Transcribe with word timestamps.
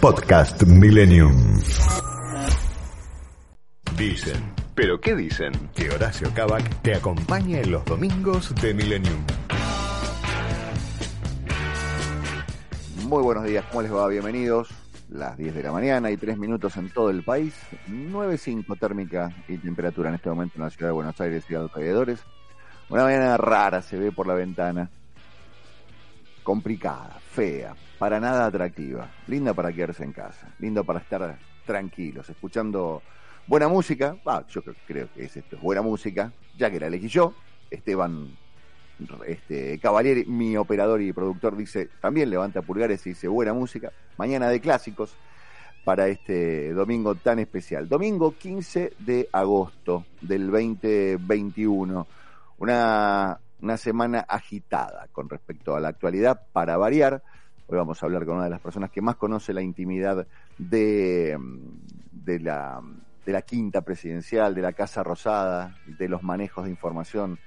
Podcast 0.00 0.62
Millennium. 0.62 1.58
Dicen. 3.96 4.54
¿Pero 4.76 5.00
qué 5.00 5.16
dicen? 5.16 5.52
Que 5.74 5.90
Horacio 5.90 6.32
Cabac 6.32 6.82
te 6.82 6.94
acompaña 6.94 7.58
en 7.58 7.72
los 7.72 7.84
domingos 7.84 8.54
de 8.62 8.74
Millennium. 8.74 9.24
Muy 13.08 13.22
buenos 13.24 13.44
días, 13.44 13.64
¿cómo 13.70 13.82
les 13.82 13.92
va? 13.92 14.06
Bienvenidos. 14.06 14.68
Las 15.08 15.36
10 15.36 15.52
de 15.52 15.62
la 15.64 15.72
mañana 15.72 16.12
y 16.12 16.16
3 16.16 16.38
minutos 16.38 16.76
en 16.76 16.90
todo 16.90 17.10
el 17.10 17.24
país. 17.24 17.54
9.5 17.88 18.78
térmica 18.78 19.34
y 19.48 19.58
temperatura 19.58 20.10
en 20.10 20.14
este 20.14 20.28
momento 20.28 20.54
en 20.56 20.62
la 20.62 20.70
ciudad 20.70 20.90
de 20.90 20.94
Buenos 20.94 21.20
Aires 21.20 21.44
y 21.48 21.56
alrededores. 21.56 22.20
Una 22.88 23.02
mañana 23.02 23.36
rara 23.36 23.82
se 23.82 23.98
ve 23.98 24.12
por 24.12 24.28
la 24.28 24.34
ventana. 24.34 24.90
Complicada, 26.44 27.18
fea, 27.38 27.76
para 28.00 28.18
nada 28.18 28.46
atractiva. 28.46 29.08
Linda 29.28 29.54
para 29.54 29.72
quedarse 29.72 30.02
en 30.02 30.12
casa. 30.12 30.48
Linda 30.58 30.82
para 30.82 30.98
estar 30.98 31.38
tranquilos, 31.64 32.28
escuchando 32.28 33.00
buena 33.46 33.68
música. 33.68 34.16
Ah, 34.26 34.42
yo 34.48 34.60
creo, 34.86 35.08
que 35.14 35.22
es 35.22 35.38
buena 35.62 35.80
música, 35.80 36.32
ya 36.56 36.68
que 36.68 36.80
la 36.80 36.88
elegí 36.88 37.06
yo. 37.06 37.34
Esteban 37.70 38.36
este, 39.24 39.78
Cavalieri, 39.78 40.24
mi 40.24 40.56
operador 40.56 41.00
y 41.00 41.12
productor, 41.12 41.56
dice, 41.56 41.88
también 42.00 42.28
levanta 42.28 42.62
pulgares 42.62 43.06
y 43.06 43.10
dice 43.10 43.28
buena 43.28 43.52
música. 43.52 43.92
Mañana 44.16 44.48
de 44.48 44.60
clásicos 44.60 45.14
para 45.84 46.08
este 46.08 46.72
domingo 46.72 47.14
tan 47.14 47.38
especial. 47.38 47.88
Domingo 47.88 48.34
15 48.36 48.94
de 48.98 49.28
agosto 49.30 50.06
del 50.22 50.50
2021. 50.50 52.04
Una, 52.58 53.38
una 53.60 53.76
semana 53.76 54.20
agitada 54.28 55.08
con 55.12 55.28
respecto 55.28 55.74
a 55.74 55.80
la 55.80 55.88
actualidad, 55.88 56.46
para 56.52 56.76
variar. 56.76 57.22
Hoy 57.66 57.76
vamos 57.76 58.02
a 58.02 58.06
hablar 58.06 58.24
con 58.24 58.36
una 58.36 58.44
de 58.44 58.50
las 58.50 58.60
personas 58.60 58.90
que 58.90 59.02
más 59.02 59.16
conoce 59.16 59.52
la 59.52 59.62
intimidad 59.62 60.26
de, 60.56 61.38
de, 62.12 62.40
la, 62.40 62.80
de 63.26 63.32
la 63.32 63.42
quinta 63.42 63.82
presidencial, 63.82 64.54
de 64.54 64.62
la 64.62 64.72
Casa 64.72 65.02
Rosada, 65.02 65.76
de 65.86 66.08
los 66.08 66.22
manejos 66.22 66.64
de 66.64 66.70
información, 66.70 67.38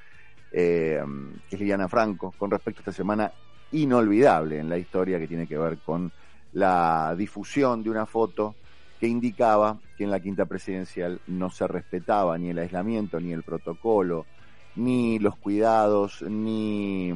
eh, 0.51 1.01
que 1.49 1.55
es 1.55 1.59
Liliana 1.59 1.87
Franco, 1.87 2.33
con 2.37 2.51
respecto 2.51 2.79
a 2.79 2.81
esta 2.81 2.91
semana 2.91 3.31
inolvidable 3.71 4.59
en 4.59 4.69
la 4.69 4.77
historia 4.77 5.17
que 5.17 5.27
tiene 5.27 5.47
que 5.47 5.57
ver 5.57 5.79
con 5.79 6.11
la 6.53 7.15
difusión 7.17 7.81
de 7.83 7.89
una 7.89 8.05
foto 8.05 8.55
que 8.99 9.07
indicaba 9.07 9.79
que 9.97 10.03
en 10.03 10.11
la 10.11 10.19
quinta 10.19 10.45
presidencial 10.45 11.19
no 11.27 11.49
se 11.49 11.65
respetaba 11.67 12.37
ni 12.37 12.49
el 12.49 12.59
aislamiento, 12.59 13.19
ni 13.19 13.31
el 13.31 13.41
protocolo, 13.41 14.27
ni 14.75 15.19
los 15.19 15.35
cuidados, 15.35 16.21
ni 16.21 17.13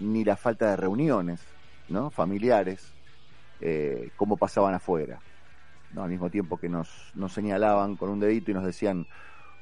ni 0.00 0.24
la 0.24 0.36
falta 0.36 0.70
de 0.70 0.76
reuniones 0.76 1.40
¿no? 1.88 2.10
familiares, 2.10 2.92
eh, 3.60 4.10
como 4.16 4.36
pasaban 4.36 4.74
afuera. 4.74 5.20
¿no? 5.92 6.02
Al 6.02 6.10
mismo 6.10 6.30
tiempo 6.30 6.56
que 6.56 6.68
nos, 6.68 7.12
nos 7.14 7.32
señalaban 7.32 7.96
con 7.96 8.08
un 8.08 8.20
dedito 8.20 8.50
y 8.50 8.54
nos 8.54 8.64
decían, 8.64 9.06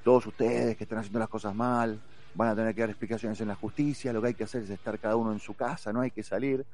todos 0.04 0.26
ustedes 0.26 0.76
que 0.76 0.84
están 0.84 0.98
haciendo 0.98 1.18
las 1.18 1.28
cosas 1.28 1.54
mal, 1.54 2.00
van 2.34 2.48
a 2.50 2.54
tener 2.54 2.74
que 2.74 2.82
dar 2.82 2.90
explicaciones 2.90 3.40
en 3.40 3.48
la 3.48 3.54
justicia, 3.54 4.12
lo 4.12 4.20
que 4.20 4.28
hay 4.28 4.34
que 4.34 4.44
hacer 4.44 4.62
es 4.62 4.70
estar 4.70 4.98
cada 4.98 5.16
uno 5.16 5.32
en 5.32 5.40
su 5.40 5.54
casa, 5.54 5.92
no 5.92 6.00
hay 6.00 6.10
que 6.10 6.22
salir. 6.22 6.64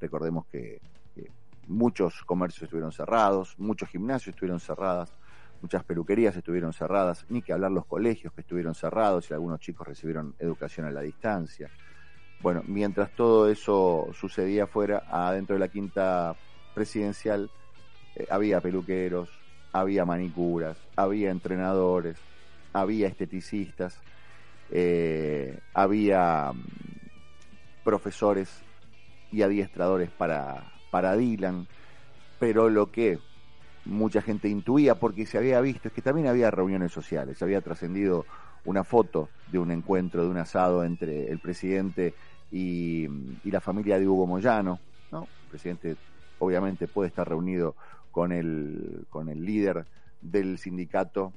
Recordemos 0.00 0.46
que, 0.46 0.80
que 1.14 1.30
muchos 1.66 2.22
comercios 2.24 2.62
estuvieron 2.62 2.92
cerrados, 2.92 3.54
muchos 3.58 3.88
gimnasios 3.88 4.34
estuvieron 4.34 4.60
cerrados, 4.60 5.12
muchas 5.62 5.84
peluquerías 5.84 6.36
estuvieron 6.36 6.72
cerradas, 6.72 7.26
ni 7.28 7.42
que 7.42 7.52
hablar 7.52 7.70
los 7.70 7.86
colegios 7.86 8.32
que 8.32 8.40
estuvieron 8.40 8.74
cerrados 8.74 9.30
y 9.30 9.34
algunos 9.34 9.60
chicos 9.60 9.86
recibieron 9.86 10.34
educación 10.38 10.86
a 10.86 10.90
la 10.90 11.02
distancia. 11.02 11.70
Bueno, 12.40 12.62
mientras 12.66 13.10
todo 13.14 13.48
eso 13.50 14.08
sucedía 14.14 14.66
fuera, 14.66 15.04
adentro 15.10 15.54
de 15.54 15.60
la 15.60 15.68
quinta 15.68 16.34
presidencial, 16.74 17.50
eh, 18.16 18.26
había 18.30 18.60
peluqueros, 18.60 19.28
había 19.72 20.04
manicuras, 20.04 20.78
había 20.96 21.30
entrenadores, 21.30 22.16
había 22.72 23.08
esteticistas, 23.08 23.98
eh, 24.70 25.58
había 25.74 26.52
mm, 26.52 26.62
profesores 27.84 28.62
y 29.30 29.42
adiestradores 29.42 30.10
para, 30.10 30.72
para 30.90 31.16
Dylan, 31.16 31.66
pero 32.38 32.70
lo 32.70 32.90
que 32.90 33.18
mucha 33.84 34.22
gente 34.22 34.48
intuía, 34.48 34.94
porque 34.96 35.26
se 35.26 35.38
había 35.38 35.60
visto, 35.60 35.88
es 35.88 35.94
que 35.94 36.02
también 36.02 36.26
había 36.26 36.50
reuniones 36.50 36.92
sociales, 36.92 37.38
se 37.38 37.44
había 37.44 37.60
trascendido 37.60 38.26
una 38.64 38.84
foto 38.84 39.30
de 39.50 39.58
un 39.58 39.70
encuentro, 39.70 40.22
de 40.22 40.28
un 40.28 40.36
asado 40.36 40.84
entre 40.84 41.30
el 41.30 41.38
presidente 41.38 42.14
y, 42.50 43.08
la 43.44 43.60
familia 43.60 43.98
de 43.98 44.06
Hugo 44.06 44.26
Moyano, 44.26 44.80
¿no? 45.10 45.22
El 45.42 45.48
presidente 45.48 45.96
obviamente 46.38 46.88
puede 46.88 47.08
estar 47.08 47.28
reunido 47.28 47.74
con 48.10 48.32
el, 48.32 49.06
con 49.08 49.28
el 49.28 49.44
líder 49.44 49.86
del 50.20 50.58
sindicato, 50.58 51.32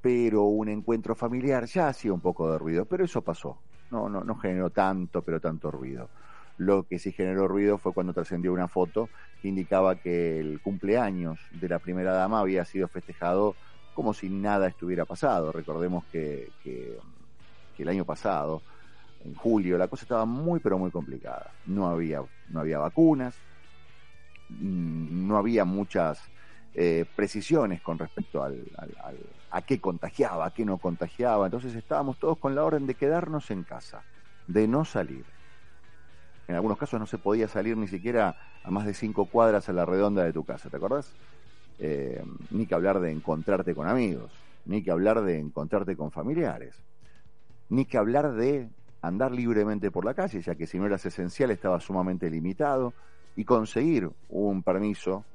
pero 0.00 0.44
un 0.44 0.68
encuentro 0.68 1.14
familiar 1.14 1.64
ya 1.66 1.88
hacía 1.88 2.12
un 2.12 2.20
poco 2.20 2.50
de 2.50 2.58
ruido, 2.58 2.84
pero 2.84 3.04
eso 3.04 3.22
pasó, 3.22 3.58
no, 3.90 4.08
no, 4.08 4.22
no 4.22 4.36
generó 4.36 4.70
tanto, 4.70 5.22
pero 5.22 5.40
tanto 5.40 5.70
ruido. 5.70 6.08
Lo 6.58 6.82
que 6.82 6.98
sí 6.98 7.12
generó 7.12 7.46
ruido 7.46 7.78
fue 7.78 7.94
cuando 7.94 8.12
trascendió 8.12 8.52
una 8.52 8.66
foto 8.66 9.08
que 9.40 9.48
indicaba 9.48 9.94
que 9.94 10.40
el 10.40 10.60
cumpleaños 10.60 11.38
de 11.52 11.68
la 11.68 11.78
primera 11.78 12.12
dama 12.12 12.40
había 12.40 12.64
sido 12.64 12.88
festejado 12.88 13.54
como 13.94 14.12
si 14.12 14.28
nada 14.28 14.66
estuviera 14.66 15.04
pasado. 15.04 15.52
Recordemos 15.52 16.04
que, 16.12 16.50
el 17.78 17.88
año 17.88 18.04
pasado 18.04 18.60
en 19.24 19.34
julio, 19.34 19.78
la 19.78 19.86
cosa 19.86 20.04
estaba 20.04 20.24
muy 20.24 20.58
pero 20.58 20.78
muy 20.78 20.90
complicada. 20.90 21.52
No 21.66 21.88
había, 21.88 22.22
no 22.48 22.60
había 22.60 22.78
vacunas, 22.78 23.36
mm, 24.48 25.28
no 25.28 25.36
había 25.36 25.64
muchas 25.64 26.20
eh, 26.74 27.04
precisiones 27.14 27.80
con 27.80 27.98
respecto 27.98 28.42
al, 28.42 28.64
a 29.50 29.62
qué 29.62 29.80
contagiaba, 29.80 30.46
a 30.46 30.50
qué 30.52 30.64
no 30.64 30.78
contagiaba. 30.78 31.46
Entonces 31.46 31.74
estábamos 31.76 32.18
todos 32.18 32.38
con 32.38 32.56
la 32.56 32.64
orden 32.64 32.86
de 32.86 32.94
quedarnos 32.94 33.50
en 33.52 33.62
casa, 33.62 34.02
de 34.48 34.66
no 34.66 34.84
salir. 34.84 35.24
En 36.48 36.54
algunos 36.54 36.78
casos 36.78 36.98
no 36.98 37.06
se 37.06 37.18
podía 37.18 37.46
salir 37.46 37.76
ni 37.76 37.86
siquiera 37.86 38.34
a 38.62 38.70
más 38.70 38.86
de 38.86 38.94
cinco 38.94 39.26
cuadras 39.26 39.68
a 39.68 39.74
la 39.74 39.84
redonda 39.84 40.24
de 40.24 40.32
tu 40.32 40.44
casa, 40.44 40.70
¿te 40.70 40.78
acordás? 40.78 41.14
Eh, 41.78 42.22
ni 42.50 42.66
que 42.66 42.74
hablar 42.74 43.00
de 43.00 43.10
encontrarte 43.10 43.74
con 43.74 43.86
amigos, 43.86 44.32
ni 44.64 44.82
que 44.82 44.90
hablar 44.90 45.22
de 45.22 45.38
encontrarte 45.38 45.94
con 45.94 46.10
familiares, 46.10 46.82
ni 47.68 47.84
que 47.84 47.98
hablar 47.98 48.32
de 48.32 48.70
andar 49.02 49.30
libremente 49.32 49.90
por 49.90 50.06
la 50.06 50.14
calle, 50.14 50.40
ya 50.40 50.54
que 50.54 50.66
si 50.66 50.78
no 50.78 50.86
eras 50.86 51.04
esencial 51.04 51.50
estaba 51.50 51.80
sumamente 51.80 52.30
limitado, 52.30 52.94
y 53.36 53.44
conseguir 53.44 54.10
un 54.28 54.62
permiso 54.62 55.26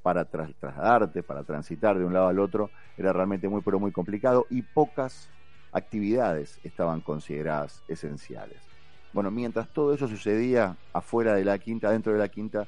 para 0.00 0.24
trasladarte, 0.24 1.22
para 1.22 1.44
transitar 1.44 1.98
de 1.98 2.04
un 2.04 2.14
lado 2.14 2.28
al 2.28 2.40
otro, 2.40 2.72
era 2.96 3.12
realmente 3.12 3.48
muy, 3.48 3.60
pero 3.62 3.78
muy 3.78 3.92
complicado, 3.92 4.46
y 4.50 4.62
pocas 4.62 5.30
actividades 5.70 6.60
estaban 6.64 7.02
consideradas 7.02 7.84
esenciales. 7.86 8.71
Bueno, 9.12 9.30
mientras 9.30 9.68
todo 9.68 9.94
eso 9.94 10.08
sucedía 10.08 10.76
afuera 10.92 11.34
de 11.34 11.44
la 11.44 11.58
quinta, 11.58 11.90
dentro 11.90 12.12
de 12.12 12.18
la 12.18 12.28
quinta, 12.28 12.66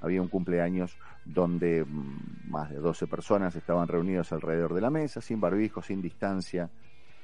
había 0.00 0.20
un 0.20 0.28
cumpleaños 0.28 0.96
donde 1.24 1.84
mm, 1.84 2.50
más 2.50 2.70
de 2.70 2.76
12 2.76 3.06
personas 3.06 3.56
estaban 3.56 3.88
reunidas 3.88 4.32
alrededor 4.32 4.74
de 4.74 4.80
la 4.80 4.90
mesa, 4.90 5.20
sin 5.20 5.40
barbijo, 5.40 5.82
sin 5.82 6.02
distancia, 6.02 6.68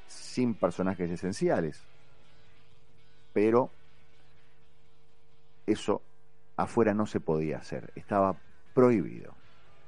sin 0.06 0.54
personajes 0.54 1.10
esenciales 1.10 1.84
pero 3.32 3.70
eso 5.66 6.02
afuera 6.56 6.94
no 6.94 7.06
se 7.06 7.20
podía 7.20 7.58
hacer, 7.58 7.92
estaba 7.94 8.36
prohibido. 8.74 9.34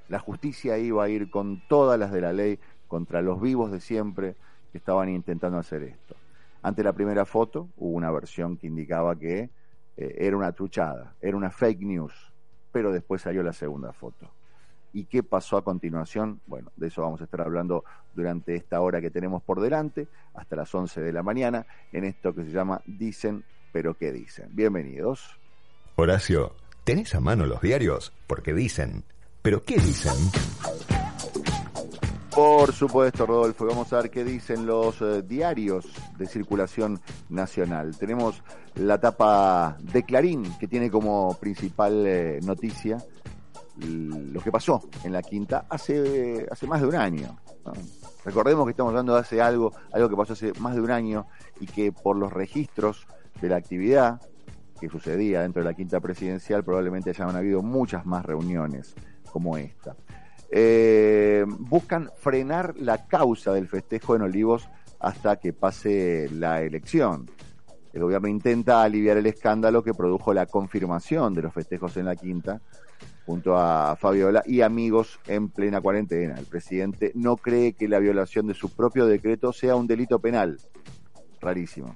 La 0.08 0.18
justicia 0.18 0.78
iba 0.78 1.04
a 1.04 1.08
ir 1.08 1.30
con 1.30 1.62
todas 1.68 1.98
las 1.98 2.12
de 2.12 2.20
la 2.20 2.32
ley 2.32 2.58
contra 2.88 3.22
los 3.22 3.40
vivos 3.40 3.70
de 3.70 3.80
siempre 3.80 4.34
que 4.72 4.78
estaban 4.78 5.08
intentando 5.08 5.58
hacer 5.58 5.82
esto. 5.82 6.16
Ante 6.64 6.82
la 6.82 6.94
primera 6.94 7.26
foto 7.26 7.68
hubo 7.76 7.94
una 7.94 8.10
versión 8.10 8.56
que 8.56 8.66
indicaba 8.66 9.14
que 9.16 9.50
eh, 9.96 10.14
era 10.18 10.36
una 10.36 10.50
truchada, 10.52 11.14
era 11.20 11.36
una 11.36 11.50
fake 11.50 11.82
news, 11.82 12.32
pero 12.72 12.90
después 12.90 13.22
salió 13.22 13.42
la 13.42 13.52
segunda 13.52 13.92
foto. 13.92 14.32
¿Y 14.92 15.04
qué 15.04 15.22
pasó 15.22 15.58
a 15.58 15.62
continuación? 15.62 16.40
Bueno, 16.46 16.72
de 16.74 16.86
eso 16.86 17.02
vamos 17.02 17.20
a 17.20 17.24
estar 17.24 17.42
hablando 17.42 17.84
durante 18.14 18.54
esta 18.54 18.80
hora 18.80 19.02
que 19.02 19.10
tenemos 19.10 19.42
por 19.42 19.60
delante, 19.60 20.08
hasta 20.32 20.56
las 20.56 20.74
11 20.74 21.02
de 21.02 21.12
la 21.12 21.22
mañana, 21.22 21.66
en 21.92 22.04
esto 22.04 22.34
que 22.34 22.44
se 22.44 22.50
llama 22.50 22.80
Dicen, 22.86 23.44
pero 23.70 23.94
¿qué 23.94 24.10
dicen? 24.10 24.48
Bienvenidos. 24.52 25.38
Horacio, 25.96 26.54
¿Tenés 26.84 27.14
a 27.14 27.20
mano 27.20 27.46
los 27.46 27.62
diarios? 27.62 28.12
Porque 28.26 28.52
dicen. 28.52 29.04
¿Pero 29.40 29.64
qué 29.64 29.76
dicen? 29.76 30.12
Por 32.34 32.72
supuesto, 32.72 33.26
Rodolfo. 33.26 33.64
Vamos 33.64 33.92
a 33.92 33.98
ver 33.98 34.10
qué 34.10 34.24
dicen 34.24 34.66
los 34.66 35.00
eh, 35.00 35.22
diarios 35.22 35.86
de 36.18 36.26
circulación 36.26 37.00
nacional. 37.28 37.96
Tenemos 37.96 38.42
la 38.74 38.98
tapa 38.98 39.76
de 39.80 40.02
Clarín, 40.02 40.42
que 40.58 40.66
tiene 40.66 40.90
como 40.90 41.36
principal 41.38 42.04
eh, 42.04 42.40
noticia 42.42 42.98
lo 43.76 44.40
que 44.40 44.50
pasó 44.50 44.80
en 45.04 45.12
la 45.12 45.22
quinta 45.22 45.66
hace, 45.68 46.44
hace 46.50 46.66
más 46.66 46.80
de 46.80 46.88
un 46.88 46.96
año. 46.96 47.38
Recordemos 48.24 48.64
que 48.64 48.72
estamos 48.72 48.90
hablando 48.90 49.14
de 49.14 49.20
hace 49.20 49.40
algo, 49.40 49.72
algo 49.92 50.08
que 50.08 50.16
pasó 50.16 50.32
hace 50.32 50.52
más 50.58 50.74
de 50.74 50.80
un 50.80 50.90
año 50.90 51.26
y 51.60 51.66
que 51.66 51.92
por 51.92 52.16
los 52.16 52.32
registros 52.32 53.06
de 53.40 53.48
la 53.48 53.56
actividad 53.56 54.20
que 54.80 54.88
sucedía 54.88 55.42
dentro 55.42 55.62
de 55.62 55.68
la 55.68 55.74
quinta 55.74 56.00
presidencial 56.00 56.64
probablemente 56.64 57.10
hayan 57.10 57.36
habido 57.36 57.62
muchas 57.62 58.04
más 58.06 58.24
reuniones 58.24 58.94
como 59.30 59.56
esta. 59.56 59.94
Eh, 60.50 61.44
buscan 61.46 62.10
frenar 62.16 62.74
la 62.78 63.06
causa 63.06 63.52
del 63.52 63.68
festejo 63.68 64.14
en 64.14 64.22
Olivos 64.22 64.68
hasta 65.00 65.36
que 65.36 65.52
pase 65.52 66.28
la 66.30 66.62
elección. 66.62 67.30
El 67.92 68.02
gobierno 68.02 68.28
intenta 68.28 68.82
aliviar 68.82 69.16
el 69.16 69.26
escándalo 69.26 69.82
que 69.82 69.94
produjo 69.94 70.34
la 70.34 70.46
confirmación 70.46 71.34
de 71.34 71.42
los 71.42 71.54
festejos 71.54 71.96
en 71.96 72.06
la 72.06 72.16
quinta 72.16 72.60
junto 73.26 73.56
a 73.56 73.96
Fabiola 73.96 74.42
y 74.46 74.60
amigos 74.60 75.18
en 75.26 75.48
plena 75.48 75.80
cuarentena. 75.80 76.34
El 76.38 76.46
presidente 76.46 77.12
no 77.14 77.36
cree 77.36 77.72
que 77.72 77.88
la 77.88 77.98
violación 77.98 78.46
de 78.46 78.54
su 78.54 78.70
propio 78.70 79.06
decreto 79.06 79.52
sea 79.52 79.76
un 79.76 79.86
delito 79.86 80.18
penal. 80.18 80.58
Rarísimo. 81.40 81.94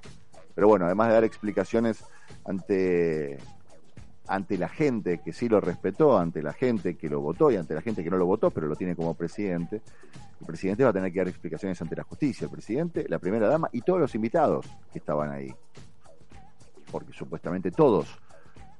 Pero 0.55 0.67
bueno, 0.67 0.85
además 0.85 1.09
de 1.09 1.13
dar 1.13 1.23
explicaciones 1.23 2.03
ante, 2.45 3.37
ante 4.29 4.57
la 4.57 4.69
gente 4.69 5.21
que 5.23 5.33
sí 5.33 5.49
lo 5.49 5.59
respetó, 5.59 6.17
ante 6.17 6.43
la 6.43 6.53
gente 6.53 6.95
que 6.95 7.09
lo 7.09 7.19
votó 7.19 7.49
y 7.49 7.55
ante 7.55 7.73
la 7.73 7.81
gente 7.81 8.03
que 8.03 8.11
no 8.11 8.17
lo 8.17 8.27
votó, 8.27 8.51
pero 8.51 8.67
lo 8.67 8.75
tiene 8.75 8.95
como 8.95 9.15
presidente, 9.15 9.81
el 10.39 10.45
presidente 10.45 10.83
va 10.83 10.91
a 10.91 10.93
tener 10.93 11.11
que 11.11 11.19
dar 11.19 11.27
explicaciones 11.27 11.81
ante 11.81 11.95
la 11.95 12.03
justicia. 12.03 12.45
El 12.45 12.51
presidente, 12.51 13.05
la 13.09 13.17
primera 13.17 13.47
dama 13.47 13.69
y 13.73 13.81
todos 13.81 13.99
los 13.99 14.13
invitados 14.13 14.67
que 14.93 14.99
estaban 14.99 15.31
ahí. 15.31 15.53
Porque 16.91 17.11
supuestamente 17.11 17.71
todos 17.71 18.19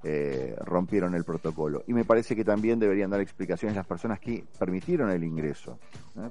eh, 0.03 0.55
rompieron 0.61 1.15
el 1.15 1.23
protocolo. 1.23 1.83
Y 1.87 1.93
me 1.93 2.05
parece 2.05 2.35
que 2.35 2.45
también 2.45 2.79
deberían 2.79 3.09
dar 3.09 3.19
explicaciones 3.19 3.75
las 3.75 3.87
personas 3.87 4.19
que 4.19 4.45
permitieron 4.59 5.09
el 5.09 5.23
ingreso, 5.23 5.79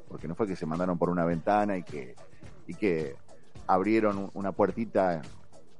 porque 0.08 0.28
no 0.28 0.36
fue 0.36 0.46
que 0.46 0.56
se 0.56 0.64
mandaron 0.64 0.96
por 0.96 1.10
una 1.10 1.24
ventana 1.24 1.76
y 1.76 1.82
que, 1.82 2.14
y 2.68 2.74
que 2.74 3.16
abrieron 3.66 4.30
una 4.34 4.52
puertita 4.52 5.20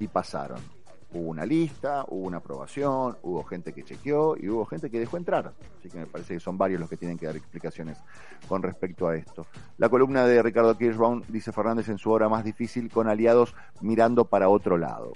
y 0.01 0.09
pasaron. 0.09 0.78
Hubo 1.11 1.31
una 1.31 1.47
lista, 1.47 2.05
hubo 2.09 2.27
una 2.27 2.37
aprobación, 2.37 3.17
hubo 3.23 3.43
gente 3.45 3.73
que 3.73 3.83
chequeó 3.83 4.37
y 4.37 4.49
hubo 4.51 4.67
gente 4.67 4.91
que 4.91 5.01
dejó 5.01 5.17
entrar. 5.17 5.55
Así 5.79 5.89
que 5.89 5.99
me 5.99 6.07
parece 6.07 6.35
que 6.35 6.41
son 6.41 6.59
varios 6.59 6.81
los 6.81 6.91
que 6.91 6.99
tienen 6.99 7.17
que 7.17 7.27
dar 7.27 7.37
explicaciones 7.37 7.99
con 8.47 8.63
respecto 8.63 9.09
a 9.09 9.17
esto. 9.17 9.47
La 9.79 9.89
columna 9.89 10.27
de 10.27 10.43
Ricardo 10.43 10.77
Kirschbaum 10.77 11.23
dice 11.29 11.51
Fernández 11.53 11.89
en 11.89 11.97
su 11.97 12.11
hora 12.11 12.29
más 12.29 12.45
difícil 12.45 12.91
con 12.91 13.09
aliados 13.09 13.55
mirando 13.81 14.27
para 14.27 14.51
otro 14.51 14.77
lado. 14.77 15.13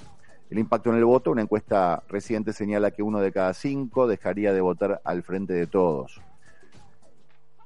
El 0.49 0.59
impacto 0.59 0.91
en 0.91 0.97
el 0.97 1.05
voto, 1.05 1.31
una 1.31 1.43
encuesta 1.43 2.03
reciente 2.09 2.53
señala 2.53 2.91
que 2.91 3.03
uno 3.03 3.21
de 3.21 3.33
cada 3.33 3.55
cinco 3.55 4.07
dejaría 4.07 4.53
de 4.53 4.61
votar 4.61 5.01
al 5.05 5.23
frente 5.23 5.53
de 5.53 5.67
todos. 5.67 6.21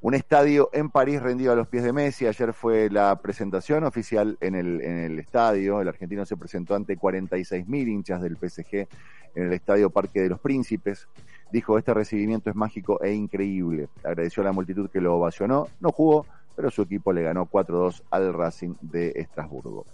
Un 0.03 0.15
estadio 0.15 0.69
en 0.73 0.91
París 0.91 1.23
rendido 1.23 1.53
a 1.53 1.57
los 1.57 1.69
pies 1.69 1.83
de 1.83 1.93
Messi. 1.93 2.27
Ayer 2.27 2.53
fue 2.53 2.91
la 2.91 3.17
presentación 3.17 3.83
oficial 3.85 4.37
en 4.41 4.55
el, 4.55 5.19
estadio. 5.19 5.81
El 5.81 5.89
argentino 5.89 6.27
se 6.27 6.37
presentó 6.37 6.75
ante 6.75 6.99
46.000 6.99 7.89
hinchas 7.89 8.21
del 8.21 8.37
PSG 8.37 8.87
en 9.35 9.43
el 9.45 9.53
estadio 9.55 9.89
Parque 9.89 10.21
de 10.21 10.29
los 10.29 10.39
Príncipes. 10.39 11.09
Dijo, 11.51 11.79
este 11.79 11.95
recibimiento 11.95 12.51
es 12.51 12.57
mágico 12.57 13.03
e 13.03 13.13
increíble. 13.13 13.89
Agradeció 14.05 14.43
a 14.43 14.47
la 14.47 14.53
multitud 14.53 14.91
que 14.91 15.01
lo 15.01 15.17
ovacionó. 15.17 15.69
No 15.81 15.93
jugó, 15.93 16.27
pero 16.55 16.71
su 16.71 16.83
equipo 16.83 17.13
le 17.13 17.23
ganó 17.23 17.47
4-2 17.47 18.03
al 18.11 18.35
Racing 18.35 18.75
de 18.83 19.13
Estrasburgo. 19.17 19.87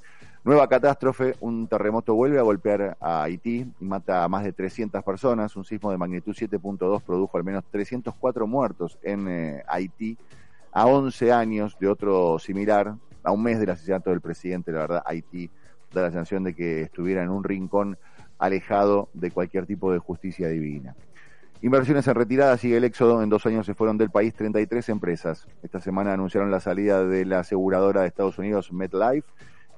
Nueva 0.45 0.67
catástrofe, 0.67 1.37
un 1.39 1.69
terremoto 1.69 2.17
vuelve 2.17 2.41
a 2.41 2.43
golpear 2.43 2.97
a 3.01 3.23
Haití 3.23 3.65
y 3.79 3.85
mata 3.85 4.25
a 4.25 4.29
más 4.29 4.43
de 4.43 4.53
300 4.53 5.05
personas. 5.05 5.55
Un 5.55 5.65
sismo 5.65 5.93
de 5.93 5.99
magnitud 5.99 6.35
7.2 6.35 7.01
produjo 7.03 7.39
al 7.39 7.45
menos 7.45 7.63
304 7.71 8.49
muertos 8.49 8.99
en 9.05 9.29
eh, 9.29 9.63
Haití 9.69 10.19
a 10.73 10.87
11 10.87 11.33
años 11.33 11.77
de 11.79 11.87
otro 11.87 12.41
similar, 12.41 12.97
a 13.23 13.31
un 13.31 13.41
mes 13.41 13.61
del 13.61 13.71
asesinato 13.71 14.11
del 14.11 14.21
presidente. 14.21 14.73
La 14.73 14.81
verdad, 14.81 15.03
Haití 15.07 15.49
da 15.93 16.03
la 16.03 16.11
sensación 16.11 16.43
de 16.43 16.55
que 16.55 16.83
estuviera 16.83 17.23
en 17.23 17.31
un 17.31 17.45
rincón 17.45 17.97
alejado 18.41 19.11
de 19.15 19.31
cualquier 19.31 19.67
tipo 19.67 19.93
de 19.93 20.01
justicia 20.01 20.49
divina. 20.49 20.97
Inversiones 21.61 22.09
en 22.09 22.17
retirada, 22.17 22.57
sigue 22.57 22.79
el 22.79 22.85
éxodo. 22.85 23.23
En 23.23 23.29
dos 23.29 23.47
años 23.47 23.65
se 23.65 23.75
fueron 23.75 23.97
del 23.97 24.11
país 24.11 24.35
33 24.35 24.89
empresas. 24.89 25.47
Esta 25.63 25.79
semana 25.79 26.15
anunciaron 26.15 26.51
la 26.51 26.59
salida 26.59 27.05
de 27.05 27.25
la 27.27 27.39
aseguradora 27.39 28.01
de 28.01 28.09
Estados 28.09 28.39
Unidos, 28.39 28.73
MetLife 28.73 29.29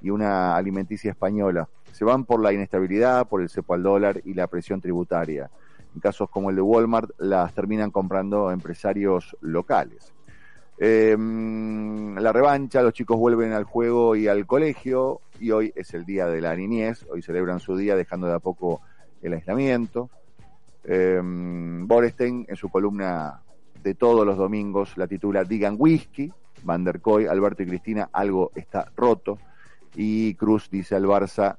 y 0.04 0.10
una 0.10 0.54
alimenticia 0.54 1.12
española. 1.12 1.66
Se 1.92 2.04
van 2.04 2.26
por 2.26 2.42
la 2.42 2.52
inestabilidad, 2.52 3.26
por 3.26 3.40
el 3.40 3.48
cepo 3.48 3.72
al 3.72 3.82
dólar 3.82 4.20
y 4.26 4.34
la 4.34 4.46
presión 4.48 4.78
tributaria. 4.78 5.50
En 5.94 6.00
casos 6.00 6.28
como 6.28 6.50
el 6.50 6.56
de 6.56 6.62
Walmart, 6.62 7.10
las 7.18 7.54
terminan 7.54 7.90
comprando 7.90 8.50
empresarios 8.50 9.34
locales. 9.40 10.12
Em, 10.76 12.16
la 12.16 12.32
revancha, 12.32 12.82
los 12.82 12.92
chicos 12.92 13.16
vuelven 13.16 13.52
al 13.52 13.64
juego 13.64 14.14
y 14.14 14.28
al 14.28 14.44
colegio 14.44 15.22
y 15.40 15.52
hoy 15.52 15.72
es 15.74 15.94
el 15.94 16.04
día 16.04 16.26
de 16.26 16.42
la 16.42 16.54
niñez, 16.54 17.06
hoy 17.10 17.22
celebran 17.22 17.60
su 17.60 17.74
día 17.74 17.96
dejando 17.96 18.26
de 18.26 18.34
a 18.34 18.40
poco 18.40 18.82
el 19.22 19.32
aislamiento. 19.32 20.10
Eh, 20.84 21.18
Borestein 21.22 22.44
en 22.46 22.56
su 22.56 22.68
columna 22.68 23.40
de 23.82 23.94
todos 23.94 24.26
los 24.26 24.36
domingos 24.36 24.98
la 24.98 25.06
titula 25.06 25.44
Digan 25.44 25.76
Whisky, 25.78 26.30
Van 26.62 26.84
der 26.84 27.00
Koy, 27.00 27.26
Alberto 27.26 27.62
y 27.62 27.66
Cristina, 27.66 28.10
algo 28.12 28.50
está 28.54 28.90
roto 28.94 29.38
y 29.94 30.34
Cruz 30.34 30.68
dice 30.70 30.94
al 30.96 31.04
Barça, 31.04 31.56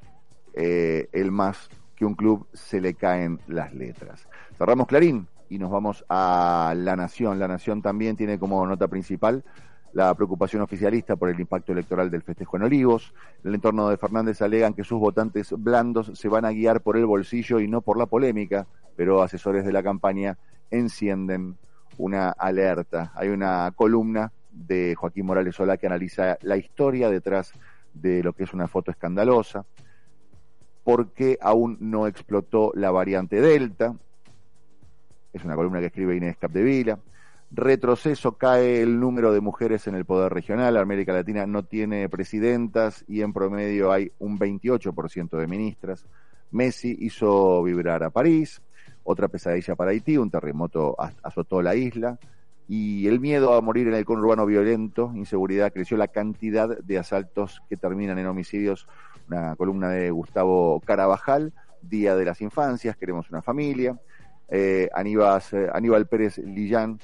eh, 0.54 1.08
el 1.12 1.32
más 1.32 1.70
que 1.96 2.06
un 2.06 2.16
club 2.16 2.48
se 2.54 2.82
le 2.82 2.94
caen 2.94 3.40
las 3.48 3.74
letras. 3.74 4.28
Cerramos 4.58 4.88
Clarín 4.88 5.28
y 5.50 5.60
nos 5.60 5.72
vamos 5.72 6.06
a 6.10 6.74
La 6.76 6.96
Nación. 6.96 7.40
La 7.40 7.48
Nación 7.48 7.82
también 7.82 8.16
tiene 8.16 8.38
como 8.38 8.66
nota 8.66 8.88
principal 8.88 9.44
la 9.94 10.14
preocupación 10.14 10.62
oficialista 10.62 11.16
por 11.16 11.30
el 11.30 11.40
impacto 11.40 11.72
electoral 11.72 12.12
del 12.12 12.22
festejo 12.22 12.58
en 12.58 12.64
Olivos. 12.64 13.14
En 13.44 13.50
el 13.50 13.56
entorno 13.56 13.88
de 13.88 13.98
Fernández 13.98 14.42
alegan 14.42 14.74
que 14.74 14.84
sus 14.84 15.00
votantes 15.00 15.54
blandos 15.58 16.12
se 16.16 16.28
van 16.28 16.44
a 16.44 16.52
guiar 16.52 16.82
por 16.82 16.98
el 16.98 17.06
bolsillo 17.06 17.62
y 17.62 17.70
no 17.70 17.80
por 17.80 17.98
la 17.98 18.06
polémica, 18.06 18.68
pero 18.98 19.22
asesores 19.22 19.64
de 19.64 19.72
la 19.72 19.82
campaña 19.82 20.38
encienden 20.70 21.56
una 21.98 22.30
alerta. 22.30 23.14
Hay 23.16 23.30
una 23.30 23.72
columna 23.74 24.34
de 24.52 24.96
Joaquín 24.96 25.28
Morales 25.28 25.56
Sola 25.56 25.78
que 25.78 25.88
analiza 25.88 26.38
la 26.42 26.58
historia 26.58 27.10
detrás 27.10 27.54
de 27.54 27.60
lo 28.02 28.34
que 28.34 28.44
es 28.44 28.54
una 28.54 28.68
foto 28.68 28.92
escandalosa, 28.92 29.66
porque 30.84 31.38
aún 31.42 31.78
no 31.80 32.08
explotó 32.08 32.72
la 32.76 32.92
variante 32.92 33.42
Delta, 33.42 33.96
es 35.34 35.44
una 35.44 35.56
columna 35.56 35.80
que 35.80 35.88
escribe 35.88 36.16
Inés 36.16 36.38
Capdevila, 36.38 37.00
retroceso 37.52 38.34
cae 38.34 38.82
el 38.82 39.00
número 39.00 39.34
de 39.34 39.42
mujeres 39.42 39.88
en 39.88 39.96
el 39.96 40.06
poder 40.06 40.32
regional, 40.34 40.78
América 40.78 41.14
Latina 41.14 41.46
no 41.46 41.64
tiene 41.64 42.08
presidentas 42.10 43.04
y 43.08 43.22
en 43.22 43.34
promedio 43.34 43.92
hay 43.92 44.12
un 44.20 44.38
28% 44.38 45.38
de 45.38 45.48
ministras, 45.48 46.06
Messi 46.52 46.96
hizo 47.00 47.64
vibrar 47.64 48.04
a 48.04 48.12
París, 48.12 48.62
otra 49.04 49.28
pesadilla 49.28 49.76
para 49.76 49.92
Haití, 49.92 50.18
un 50.18 50.32
terremoto 50.32 50.96
azotó 51.22 51.62
la 51.62 51.76
isla, 51.76 52.18
y 52.68 53.08
el 53.08 53.20
miedo 53.20 53.54
a 53.54 53.62
morir 53.62 53.88
en 53.88 53.94
el 53.94 54.06
conurbano 54.06 54.46
violento, 54.46 55.12
inseguridad, 55.16 55.72
creció 55.72 55.98
la 55.98 56.08
cantidad 56.08 56.78
de 56.78 56.98
asaltos 56.98 57.62
que 57.70 57.78
terminan 57.78 58.18
en 58.18 58.28
homicidios. 58.28 58.88
Una 59.28 59.56
columna 59.56 59.90
de 59.90 60.12
Gustavo 60.12 60.82
Carabajal, 60.82 61.54
Día 61.82 62.16
de 62.16 62.26
las 62.26 62.42
Infancias, 62.42 62.98
Queremos 62.98 63.30
una 63.30 63.42
familia. 63.42 64.00
Eh, 64.48 64.90
Aníbal, 64.94 65.42
eh, 65.52 65.70
Aníbal 65.74 66.08
Pérez 66.08 66.38
Lillán, 66.38 67.00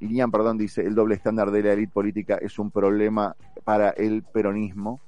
Lillán, 0.00 0.30
perdón, 0.30 0.58
dice, 0.58 0.82
el 0.82 0.94
doble 0.94 1.14
estándar 1.14 1.50
de 1.50 1.62
la 1.62 1.72
élite 1.72 1.92
política 1.92 2.36
es 2.40 2.58
un 2.58 2.70
problema 2.70 3.36
para 3.64 3.90
el 3.90 4.22
peronismo. 4.22 5.00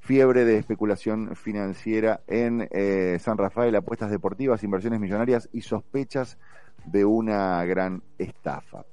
Fiebre 0.00 0.44
de 0.44 0.58
especulación 0.58 1.36
financiera 1.36 2.20
en 2.26 2.68
eh, 2.72 3.18
San 3.20 3.38
Rafael, 3.38 3.76
apuestas 3.76 4.10
deportivas, 4.10 4.64
inversiones 4.64 4.98
millonarias 4.98 5.48
y 5.52 5.60
sospechas 5.60 6.38
de 6.84 7.04
una 7.04 7.64
gran 7.64 8.02
estafa. 8.18 8.84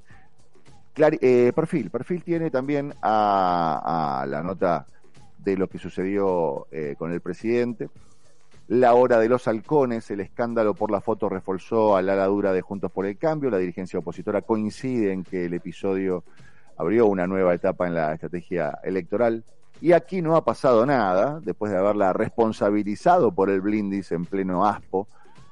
Eh, 1.02 1.54
perfil, 1.56 1.90
perfil 1.90 2.24
tiene 2.24 2.52
también 2.52 2.94
a, 3.02 4.26
la 4.28 4.44
nota 4.44 4.86
de 5.38 5.56
lo 5.56 5.70
que 5.70 5.78
sucedió 5.78 6.68
eh, 6.72 6.96
con 6.98 7.14
el 7.14 7.22
presidente. 7.22 7.90
La 8.68 8.94
hora 8.94 9.18
de 9.18 9.30
los 9.30 9.48
halcones, 9.48 10.12
el 10.12 10.20
escándalo 10.20 10.74
por 10.74 10.92
la 10.92 11.00
foto 11.00 11.30
reforzó 11.30 11.96
a 11.96 12.02
la 12.02 12.14
ala 12.14 12.26
dura 12.26 12.52
de 12.52 12.62
Juntos 12.62 12.92
por 12.92 13.06
el 13.06 13.18
Cambio. 13.18 13.50
La 13.50 13.58
dirigencia 13.58 14.00
opositora 14.00 14.42
coincide 14.42 15.14
en 15.14 15.24
que 15.24 15.46
el 15.46 15.54
episodio 15.54 16.24
abrió 16.78 17.08
una 17.08 17.28
nueva 17.28 17.54
etapa 17.54 17.88
en 17.88 17.96
la 17.96 18.14
estrategia 18.14 18.78
electoral. 18.84 19.46
Y 19.82 19.94
aquí 19.94 20.22
no 20.22 20.36
ha 20.36 20.44
pasado 20.44 20.86
nada, 20.86 21.40
después 21.42 21.72
de 21.72 21.78
haberla 21.78 22.12
responsabilizado 22.12 23.32
por 23.32 23.50
el 23.50 23.62
blindis 23.62 24.12
en 24.12 24.26
pleno 24.26 24.66
aspo. 24.66 25.08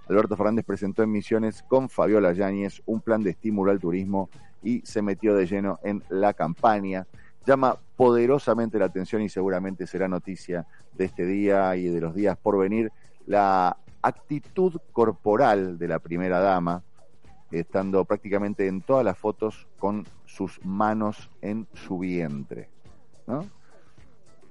Alberto 0.09 0.35
Fernández 0.35 0.65
presentó 0.65 1.03
en 1.03 1.11
Misiones 1.11 1.63
con 1.63 1.89
Fabiola 1.89 2.33
Yáñez 2.33 2.81
un 2.85 2.99
plan 2.99 3.23
de 3.23 3.29
estímulo 3.29 3.71
al 3.71 3.79
turismo 3.79 4.29
y 4.67 4.81
se 4.83 5.01
metió 5.01 5.33
de 5.33 5.47
lleno 5.47 5.79
en 5.81 6.03
la 6.09 6.33
campaña. 6.33 7.07
Llama 7.45 7.77
poderosamente 7.95 8.77
la 8.77 8.85
atención 8.85 9.21
y 9.21 9.29
seguramente 9.29 9.87
será 9.87 10.09
noticia 10.09 10.67
de 10.93 11.05
este 11.05 11.25
día 11.25 11.73
y 11.77 11.87
de 11.87 12.01
los 12.01 12.13
días 12.13 12.37
por 12.37 12.59
venir 12.59 12.91
la 13.25 13.77
actitud 14.01 14.75
corporal 14.91 15.77
de 15.77 15.87
la 15.87 15.99
primera 15.99 16.39
dama, 16.39 16.83
estando 17.49 18.03
prácticamente 18.03 18.67
en 18.67 18.81
todas 18.81 19.05
las 19.05 19.17
fotos 19.17 19.67
con 19.79 20.05
sus 20.25 20.59
manos 20.65 21.29
en 21.41 21.65
su 21.73 21.99
vientre. 21.99 22.69
¿no? 23.25 23.45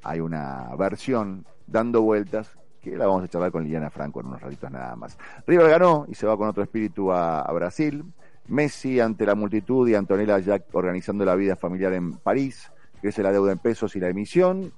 Hay 0.02 0.20
una 0.20 0.74
versión 0.78 1.44
dando 1.66 2.00
vueltas 2.00 2.56
que 2.80 2.96
la 2.96 3.06
vamos 3.06 3.24
a 3.24 3.28
charlar 3.28 3.52
con 3.52 3.64
Liliana 3.64 3.90
Franco 3.90 4.20
en 4.20 4.28
unos 4.28 4.40
ratitos 4.40 4.70
nada 4.70 4.96
más. 4.96 5.18
River 5.46 5.68
ganó 5.68 6.06
y 6.08 6.14
se 6.14 6.26
va 6.26 6.38
con 6.38 6.48
otro 6.48 6.62
espíritu 6.62 7.12
a, 7.12 7.42
a 7.42 7.52
Brasil. 7.52 8.02
Messi 8.48 9.00
ante 9.00 9.26
la 9.26 9.34
multitud 9.34 9.88
y 9.88 9.94
Antonella 9.94 10.38
Jack 10.38 10.64
organizando 10.72 11.24
la 11.24 11.34
vida 11.34 11.56
familiar 11.56 11.92
en 11.92 12.12
París. 12.12 12.70
Crece 13.00 13.22
la 13.22 13.32
deuda 13.32 13.52
en 13.52 13.58
pesos 13.58 13.96
y 13.96 14.00
la 14.00 14.08
emisión. 14.08 14.72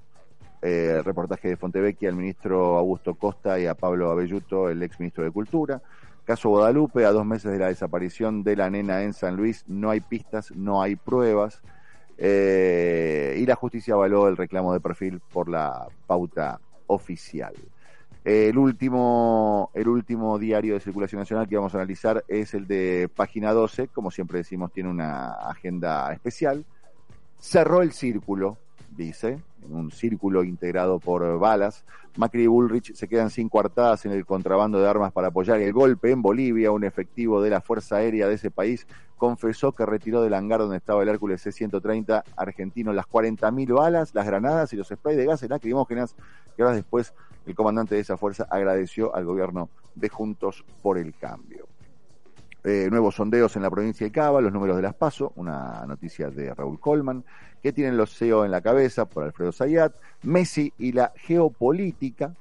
Eh, 0.61 1.01
reportaje 1.05 1.47
de 1.47 1.57
Fontevecchia 1.57 2.09
al 2.09 2.15
ministro 2.15 2.77
Augusto 2.77 3.15
Costa 3.15 3.59
y 3.59 3.65
a 3.65 3.75
Pablo 3.75 4.11
Abelluto, 4.11 4.69
el 4.69 4.83
ex 4.83 4.99
ministro 4.99 5.23
de 5.23 5.31
Cultura. 5.31 5.81
Caso 6.25 6.49
Guadalupe, 6.49 7.05
a 7.05 7.11
dos 7.11 7.25
meses 7.25 7.51
de 7.51 7.59
la 7.59 7.67
desaparición 7.67 8.43
de 8.43 8.55
la 8.55 8.69
nena 8.69 9.03
en 9.03 9.13
San 9.13 9.35
Luis, 9.35 9.63
no 9.67 9.89
hay 9.89 10.01
pistas, 10.01 10.51
no 10.51 10.81
hay 10.81 10.95
pruebas. 10.95 11.61
Eh, 12.17 13.37
y 13.39 13.45
la 13.45 13.55
justicia 13.55 13.93
avaló 13.93 14.27
el 14.27 14.35
reclamo 14.35 14.73
de 14.73 14.81
perfil 14.81 15.21
por 15.31 15.47
la 15.47 15.87
pauta 16.05 16.59
oficial. 16.87 17.53
El 18.23 18.57
último, 18.57 19.71
el 19.73 19.87
último 19.87 20.37
diario 20.37 20.73
de 20.73 20.79
circulación 20.81 21.19
nacional 21.19 21.47
que 21.47 21.55
vamos 21.55 21.73
a 21.73 21.77
analizar 21.77 22.23
es 22.27 22.53
el 22.53 22.67
de 22.67 23.09
página 23.13 23.53
12, 23.53 23.87
como 23.87 24.11
siempre 24.11 24.39
decimos, 24.39 24.71
tiene 24.73 24.89
una 24.89 25.31
agenda 25.31 26.11
especial. 26.11 26.65
Cerró 27.39 27.81
el 27.81 27.93
círculo, 27.93 28.57
dice, 28.99 29.39
en 29.63 29.75
un 29.75 29.91
círculo 29.91 30.43
integrado 30.43 30.99
por 30.99 31.39
balas. 31.39 31.85
Macri 32.17 32.43
y 32.43 32.47
Bullrich 32.47 32.93
se 32.93 33.07
quedan 33.07 33.29
sin 33.29 33.49
coartadas 33.49 34.05
en 34.05 34.11
el 34.11 34.25
contrabando 34.25 34.79
de 34.79 34.87
armas 34.87 35.13
para 35.13 35.29
apoyar 35.29 35.59
el 35.61 35.73
golpe 35.73 36.11
en 36.11 36.21
Bolivia. 36.21 36.71
Un 36.71 36.83
efectivo 36.83 37.41
de 37.41 37.49
la 37.49 37.61
Fuerza 37.61 37.95
Aérea 37.95 38.27
de 38.27 38.35
ese 38.35 38.51
país 38.51 38.85
confesó 39.17 39.71
que 39.71 39.85
retiró 39.85 40.21
del 40.21 40.33
hangar 40.33 40.59
donde 40.59 40.77
estaba 40.77 41.01
el 41.01 41.09
Hércules 41.09 41.41
C-130 41.41 42.23
argentino 42.35 42.93
las 42.93 43.07
40.000 43.07 43.73
balas, 43.73 44.13
las 44.13 44.25
granadas 44.25 44.73
y 44.73 44.75
los 44.75 44.89
sprays 44.89 45.17
de 45.17 45.25
gases 45.25 45.49
lacrimógenas 45.49 46.15
que 46.55 46.63
horas 46.63 46.75
después 46.75 47.13
el 47.45 47.55
comandante 47.55 47.95
de 47.95 48.01
esa 48.01 48.17
fuerza 48.17 48.47
agradeció 48.49 49.15
al 49.15 49.25
gobierno 49.25 49.69
de 49.95 50.09
Juntos 50.09 50.65
por 50.81 50.97
el 50.97 51.15
Cambio. 51.15 51.68
Eh, 52.69 52.87
nuevos 52.87 53.15
sondeos 53.15 53.55
en 53.55 53.63
la 53.63 53.71
provincia 53.71 54.05
de 54.05 54.11
Cava, 54.11 54.41
los 54.41 54.53
números 54.53 54.75
de 54.75 54.83
las 54.83 54.93
PASO, 54.93 55.33
una 55.37 55.83
noticia 55.87 56.29
de 56.29 56.53
Raúl 56.53 56.79
Colman, 56.79 57.25
que 57.63 57.73
tienen 57.73 57.97
los 57.97 58.15
CEO 58.15 58.45
en 58.45 58.51
la 58.51 58.61
cabeza 58.61 59.05
por 59.05 59.23
Alfredo 59.23 59.51
Zayat, 59.51 59.95
Messi 60.21 60.71
y 60.77 60.91
la 60.91 61.11
geopolítica, 61.15 62.35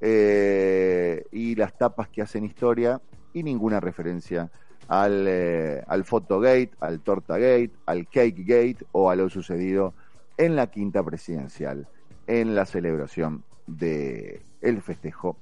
eh, 0.00 1.24
y 1.32 1.56
las 1.56 1.76
tapas 1.76 2.06
que 2.08 2.22
hacen 2.22 2.44
historia, 2.44 3.00
y 3.32 3.42
ninguna 3.42 3.80
referencia 3.80 4.48
al, 4.86 5.26
eh, 5.26 5.82
al 5.88 6.04
Photogate, 6.04 6.70
al 6.78 7.00
Tortagate, 7.00 7.72
al 7.86 8.04
Cakegate 8.06 8.86
o 8.92 9.10
a 9.10 9.16
lo 9.16 9.28
sucedido 9.28 9.92
en 10.36 10.54
la 10.54 10.68
quinta 10.68 11.02
presidencial, 11.02 11.88
en 12.28 12.54
la 12.54 12.64
celebración 12.64 13.42
del 13.66 14.40
el 14.60 14.82
festejo 14.82 15.36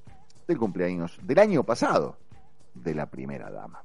del 0.47 0.57
cumpleaños 0.57 1.19
del 1.21 1.37
año 1.37 1.63
pasado 1.63 2.17
de 2.73 2.95
la 2.95 3.05
primera 3.05 3.51
dama. 3.51 3.83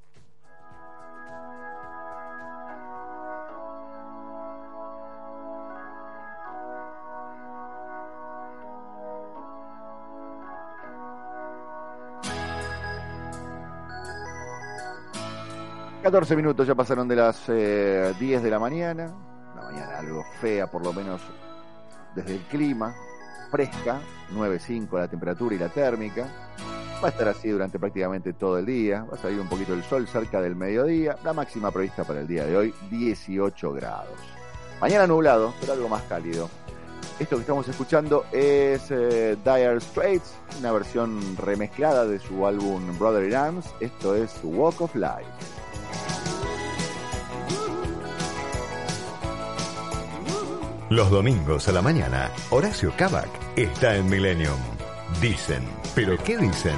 Catorce 16.07 16.37
minutos 16.37 16.65
ya 16.65 16.77
pasaron 16.77 17.09
de 17.09 17.17
las 17.17 17.49
eh, 17.49 18.15
10 18.21 18.41
de 18.41 18.49
la 18.49 18.61
mañana, 18.61 19.13
una 19.55 19.63
mañana 19.65 19.99
algo 19.99 20.25
fea 20.41 20.71
por 20.71 20.85
lo 20.85 20.93
menos 20.93 21.21
desde 22.15 22.37
el 22.37 22.43
clima, 22.43 22.95
fresca, 23.51 23.99
9.5 24.33 25.01
la 25.01 25.09
temperatura 25.09 25.57
y 25.57 25.59
la 25.59 25.69
térmica. 25.69 26.29
Va 27.03 27.09
a 27.09 27.11
estar 27.11 27.27
así 27.27 27.49
durante 27.49 27.81
prácticamente 27.81 28.35
todo 28.35 28.57
el 28.57 28.67
día. 28.67 29.03
Va 29.03 29.17
a 29.17 29.19
salir 29.19 29.41
un 29.41 29.49
poquito 29.49 29.75
el 29.75 29.83
sol 29.83 30.07
cerca 30.07 30.41
del 30.41 30.55
mediodía. 30.55 31.17
La 31.25 31.33
máxima 31.33 31.73
prevista 31.73 32.05
para 32.05 32.21
el 32.21 32.29
día 32.29 32.45
de 32.47 32.57
hoy, 32.57 32.75
18 32.89 33.73
grados. 33.73 34.21
Mañana 34.81 35.09
nublado, 35.09 35.55
pero 35.59 35.73
algo 35.73 35.89
más 35.89 36.05
cálido. 36.05 36.49
Esto 37.19 37.35
que 37.35 37.41
estamos 37.41 37.67
escuchando 37.67 38.27
es 38.31 38.93
eh, 38.93 39.37
Dire 39.45 39.81
Straits, 39.81 40.37
una 40.61 40.71
versión 40.71 41.37
remezclada 41.37 42.07
de 42.07 42.21
su 42.21 42.47
álbum 42.47 42.97
Brother 42.97 43.29
in 43.29 43.35
Arms. 43.35 43.67
Esto 43.81 44.15
es 44.15 44.39
Walk 44.45 44.83
of 44.83 44.95
Life. 44.95 45.56
Los 50.89 51.11
domingos 51.11 51.67
a 51.67 51.73
la 51.73 51.83
mañana, 51.83 52.31
Horacio 52.51 52.93
Cabac 52.97 53.29
está 53.57 53.97
en 53.97 54.09
Millennium. 54.09 54.57
Dicen, 55.21 55.65
¿pero 55.97 56.17
qué 56.23 56.39
dicen? 56.39 56.77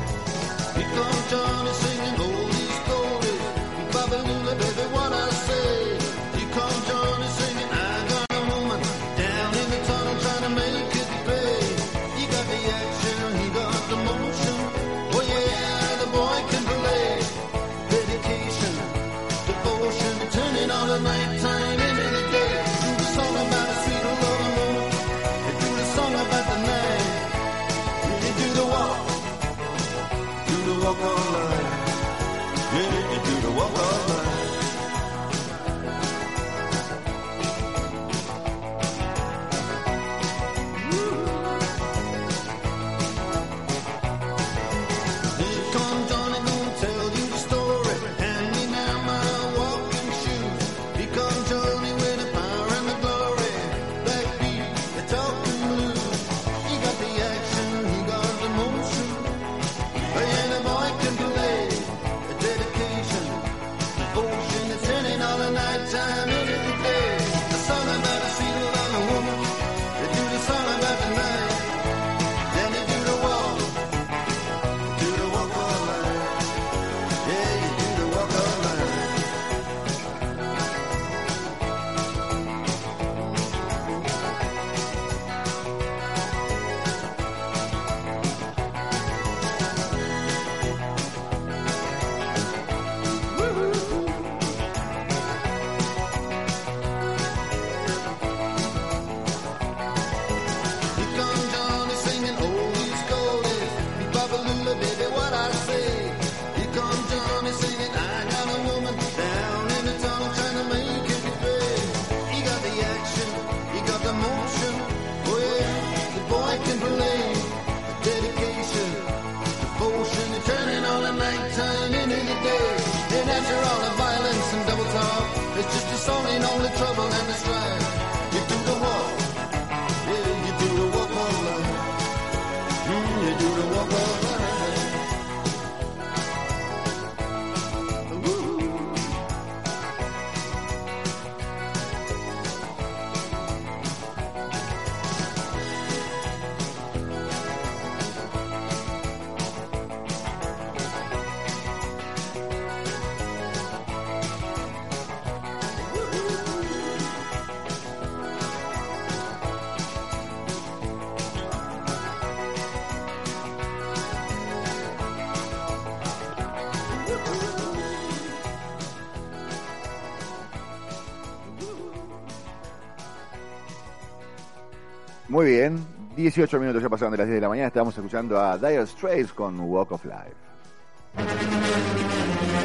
Muy 175.29 175.45
bien, 175.45 175.79
18 176.17 176.59
minutos 176.59 176.83
ya 176.83 176.89
pasaron 176.89 177.13
de 177.13 177.19
las 177.19 177.27
10 177.27 177.35
de 177.35 177.41
la 177.43 177.51
mañana, 177.51 177.69
estamos 177.69 177.95
escuchando 177.95 178.41
a 178.41 178.57
Dire 178.57 178.87
Straits 178.87 179.31
con 179.35 179.61
Walk 179.61 179.93
of 179.93 180.03
Life. 180.07 180.35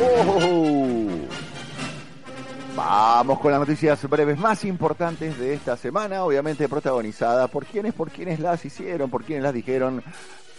Oh. 0.02 1.08
Vamos 2.74 3.40
con 3.40 3.52
las 3.52 3.60
noticias 3.60 4.10
breves 4.10 4.40
más 4.40 4.64
importantes 4.64 5.38
de 5.38 5.54
esta 5.54 5.76
semana, 5.76 6.24
obviamente 6.24 6.70
protagonizada 6.70 7.50
por 7.50 7.66
quienes, 7.66 7.94
por 7.94 8.10
quienes 8.10 8.40
las 8.40 8.64
hicieron, 8.64 9.10
por 9.10 9.26
quienes 9.26 9.44
las 9.44 9.54
dijeron, 9.54 10.02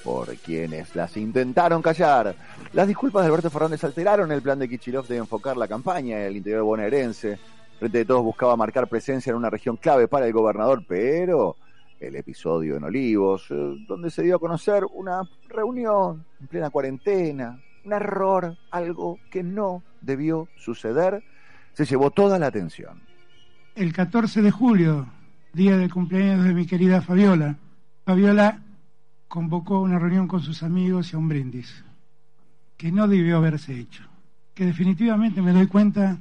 por 0.05 0.37
quienes 0.37 0.95
las 0.95 1.17
intentaron 1.17 1.81
callar. 1.81 2.35
Las 2.75 2.87
disculpas 2.87 3.23
de 3.23 3.29
Alberto 3.29 3.49
Fernández 3.49 3.83
alteraron 3.83 4.31
el 4.31 4.43
plan 4.43 4.59
de 4.59 4.69
Kichilov 4.69 5.07
de 5.07 5.17
enfocar 5.17 5.57
la 5.57 5.69
campaña 5.69 6.19
en 6.19 6.27
el 6.27 6.37
interior 6.37 6.65
bonaerense. 6.65 7.39
Frente 7.79 7.99
de 7.99 8.05
todos 8.05 8.23
buscaba 8.23 8.57
marcar 8.57 8.89
presencia 8.89 9.31
en 9.31 9.37
una 9.37 9.49
región 9.49 9.79
clave 9.79 10.07
para 10.07 10.27
el 10.27 10.33
gobernador, 10.35 10.85
pero 10.87 11.57
el 12.09 12.17
episodio 12.17 12.77
en 12.77 12.85
Olivos, 12.85 13.47
eh, 13.51 13.77
donde 13.87 14.11
se 14.11 14.23
dio 14.23 14.37
a 14.37 14.39
conocer 14.39 14.85
una 14.93 15.23
reunión 15.49 16.25
en 16.41 16.47
plena 16.47 16.71
cuarentena, 16.71 17.61
un 17.85 17.93
error, 17.93 18.57
algo 18.71 19.19
que 19.31 19.43
no 19.43 19.83
debió 20.01 20.49
suceder, 20.57 21.23
se 21.73 21.85
llevó 21.85 22.11
toda 22.11 22.39
la 22.39 22.47
atención. 22.47 23.01
El 23.75 23.93
14 23.93 24.43
de 24.43 24.51
julio, 24.51 25.07
día 25.53 25.77
del 25.77 25.93
cumpleaños 25.93 26.45
de 26.45 26.55
mi 26.55 26.67
querida 26.67 27.03
Fabiola, 27.03 27.57
Fabiola 28.05 28.63
convocó 29.29 29.81
una 29.81 29.99
reunión 29.99 30.29
con 30.29 30.41
sus 30.41 30.63
amigos 30.63 31.13
y 31.13 31.17
a 31.17 31.19
un 31.19 31.29
brindis, 31.29 31.85
que 32.77 32.93
no 32.93 33.09
debió 33.09 33.39
haberse 33.39 33.79
hecho, 33.79 34.05
que 34.55 34.67
definitivamente 34.67 35.43
me 35.43 35.53
doy 35.53 35.67
cuenta 35.67 36.19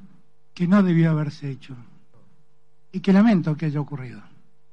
que 0.53 0.67
no 0.67 0.81
debió 0.81 1.11
haberse 1.11 1.49
hecho 1.49 1.75
y 2.91 2.99
que 3.01 3.13
lamento 3.13 3.55
que 3.55 3.65
haya 3.65 3.81
ocurrido, 3.81 4.21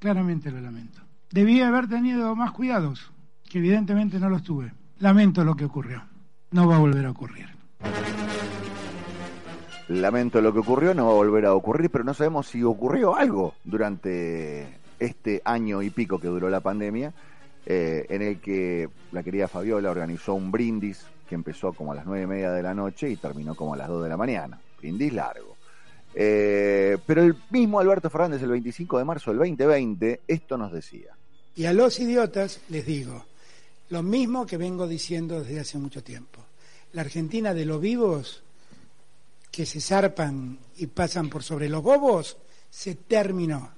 claramente 0.00 0.50
lo 0.50 0.60
lamento. 0.60 1.00
Debía 1.30 1.68
haber 1.68 1.88
tenido 1.88 2.34
más 2.34 2.50
cuidados, 2.50 3.12
que 3.48 3.58
evidentemente 3.58 4.18
no 4.18 4.28
los 4.28 4.42
tuve. 4.42 4.72
Lamento 4.98 5.44
lo 5.44 5.54
que 5.54 5.66
ocurrió, 5.66 6.02
no 6.50 6.66
va 6.66 6.76
a 6.76 6.80
volver 6.80 7.06
a 7.06 7.10
ocurrir. 7.10 7.46
Lamento 9.88 10.40
lo 10.40 10.52
que 10.52 10.58
ocurrió, 10.60 10.94
no 10.94 11.06
va 11.06 11.12
a 11.12 11.16
volver 11.16 11.46
a 11.46 11.54
ocurrir, 11.54 11.90
pero 11.90 12.04
no 12.04 12.14
sabemos 12.14 12.48
si 12.48 12.62
ocurrió 12.62 13.16
algo 13.16 13.54
durante 13.64 14.80
este 14.98 15.42
año 15.44 15.82
y 15.82 15.90
pico 15.90 16.18
que 16.18 16.28
duró 16.28 16.50
la 16.50 16.60
pandemia, 16.60 17.12
eh, 17.66 18.06
en 18.08 18.22
el 18.22 18.40
que 18.40 18.88
la 19.12 19.22
querida 19.22 19.48
Fabiola 19.48 19.90
organizó 19.90 20.34
un 20.34 20.50
brindis 20.50 21.06
que 21.28 21.34
empezó 21.34 21.72
como 21.72 21.92
a 21.92 21.94
las 21.94 22.06
nueve 22.06 22.24
y 22.24 22.26
media 22.26 22.50
de 22.50 22.62
la 22.62 22.74
noche 22.74 23.08
y 23.08 23.16
terminó 23.16 23.54
como 23.54 23.74
a 23.74 23.76
las 23.76 23.88
dos 23.88 24.02
de 24.02 24.08
la 24.08 24.16
mañana. 24.16 24.58
Brindis 24.78 25.12
largo. 25.12 25.49
Eh, 26.14 26.98
pero 27.06 27.22
el 27.22 27.36
mismo 27.50 27.78
Alberto 27.78 28.10
Fernández, 28.10 28.42
el 28.42 28.50
25 28.50 28.98
de 28.98 29.04
marzo 29.04 29.30
del 29.30 29.38
2020, 29.38 30.20
esto 30.26 30.56
nos 30.56 30.72
decía. 30.72 31.16
Y 31.54 31.66
a 31.66 31.72
los 31.72 31.98
idiotas 32.00 32.60
les 32.68 32.86
digo 32.86 33.24
lo 33.90 34.02
mismo 34.02 34.46
que 34.46 34.56
vengo 34.56 34.86
diciendo 34.86 35.40
desde 35.40 35.60
hace 35.60 35.78
mucho 35.78 36.02
tiempo. 36.02 36.44
La 36.92 37.02
Argentina 37.02 37.52
de 37.52 37.66
los 37.66 37.80
vivos 37.80 38.42
que 39.50 39.66
se 39.66 39.80
zarpan 39.80 40.58
y 40.76 40.86
pasan 40.86 41.28
por 41.28 41.42
sobre 41.42 41.68
los 41.68 41.82
bobos, 41.82 42.36
se 42.70 42.94
terminó. 42.94 43.72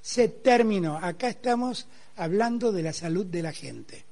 Se 0.00 0.28
terminó. 0.28 0.98
Acá 0.98 1.28
estamos 1.28 1.88
hablando 2.16 2.70
de 2.70 2.82
la 2.82 2.92
salud 2.92 3.26
de 3.26 3.42
la 3.42 3.52
gente. 3.52 4.04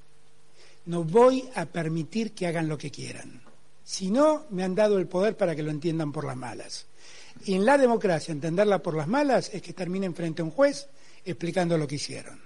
No 0.87 1.05
voy 1.05 1.49
a 1.55 1.67
permitir 1.67 2.33
que 2.33 2.49
hagan 2.49 2.69
lo 2.69 2.77
que 2.77 2.91
quieran. 2.91 3.41
Si 3.85 4.11
no, 4.11 4.47
me 4.51 4.65
han 4.65 4.75
dado 4.75 4.99
el 4.99 5.07
poder 5.07 5.37
para 5.37 5.55
que 5.55 5.63
lo 5.63 5.71
entiendan 5.71 6.11
por 6.11 6.25
las 6.25 6.37
malas. 6.37 6.87
Y 7.45 7.55
en 7.55 7.65
la 7.65 7.77
democracia, 7.77 8.33
entenderla 8.33 8.79
por 8.79 8.95
las 8.95 9.07
malas 9.07 9.53
es 9.53 9.61
que 9.61 9.73
terminen 9.73 10.15
frente 10.15 10.43
a 10.43 10.45
un 10.45 10.51
juez 10.51 10.89
explicando 11.25 11.77
lo 11.77 11.87
que 11.87 11.97
hicieron. 11.97 12.41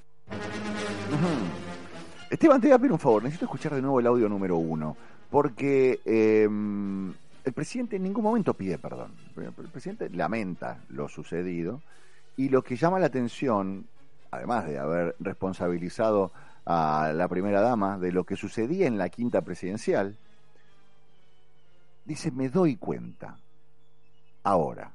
Esteban, 2.30 2.60
te 2.60 2.68
voy 2.68 2.74
a 2.74 2.78
pedir 2.78 2.92
un 2.92 2.98
favor. 2.98 3.22
Necesito 3.22 3.46
escuchar 3.46 3.74
de 3.74 3.82
nuevo 3.82 4.00
el 4.00 4.06
audio 4.06 4.28
número 4.28 4.56
uno. 4.56 4.96
Porque 5.30 6.00
eh, 6.04 6.48
el 7.44 7.52
presidente 7.52 7.96
en 7.96 8.02
ningún 8.02 8.24
momento 8.24 8.54
pide 8.54 8.78
perdón. 8.78 9.12
El 9.36 9.52
presidente 9.52 10.10
lamenta 10.10 10.82
lo 10.88 11.08
sucedido. 11.08 11.82
Y 12.36 12.48
lo 12.48 12.62
que 12.62 12.76
llama 12.76 12.98
la 12.98 13.06
atención, 13.06 13.86
además 14.30 14.66
de 14.66 14.78
haber 14.78 15.16
responsabilizado 15.20 16.32
a 16.64 17.12
la 17.14 17.28
primera 17.28 17.60
dama 17.60 17.98
de 17.98 18.12
lo 18.12 18.24
que 18.24 18.36
sucedía 18.36 18.86
en 18.86 18.98
la 18.98 19.08
quinta 19.08 19.40
presidencial, 19.40 20.16
dice, 22.04 22.30
me 22.30 22.48
doy 22.48 22.76
cuenta 22.76 23.38
ahora. 24.48 24.92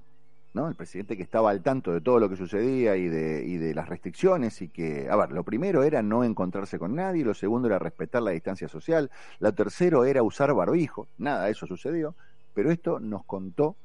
¿no? 0.53 0.67
El 0.67 0.75
presidente 0.75 1.17
que 1.17 1.23
estaba 1.23 1.49
al 1.49 1.61
tanto 1.61 1.91
de 1.91 2.01
todo 2.01 2.19
lo 2.19 2.29
que 2.29 2.35
sucedía 2.35 2.95
y 2.95 3.07
de, 3.07 3.43
y 3.45 3.57
de 3.57 3.73
las 3.73 3.89
restricciones 3.89 4.61
y 4.61 4.69
que, 4.69 5.09
a 5.09 5.15
ver, 5.15 5.31
lo 5.31 5.43
primero 5.43 5.83
era 5.83 6.01
no 6.03 6.23
encontrarse 6.23 6.77
con 6.77 6.95
nadie, 6.95 7.25
lo 7.25 7.33
segundo 7.33 7.67
era 7.67 7.79
respetar 7.79 8.21
la 8.21 8.31
distancia 8.31 8.67
social, 8.67 9.09
lo 9.39 9.53
tercero 9.53 10.05
era 10.05 10.21
usar 10.21 10.53
barbijo, 10.53 11.07
nada 11.17 11.45
de 11.45 11.51
eso 11.51 11.65
sucedió, 11.65 12.15
pero 12.53 12.71
esto 12.71 12.99
nos 12.99 13.25
contó 13.25 13.75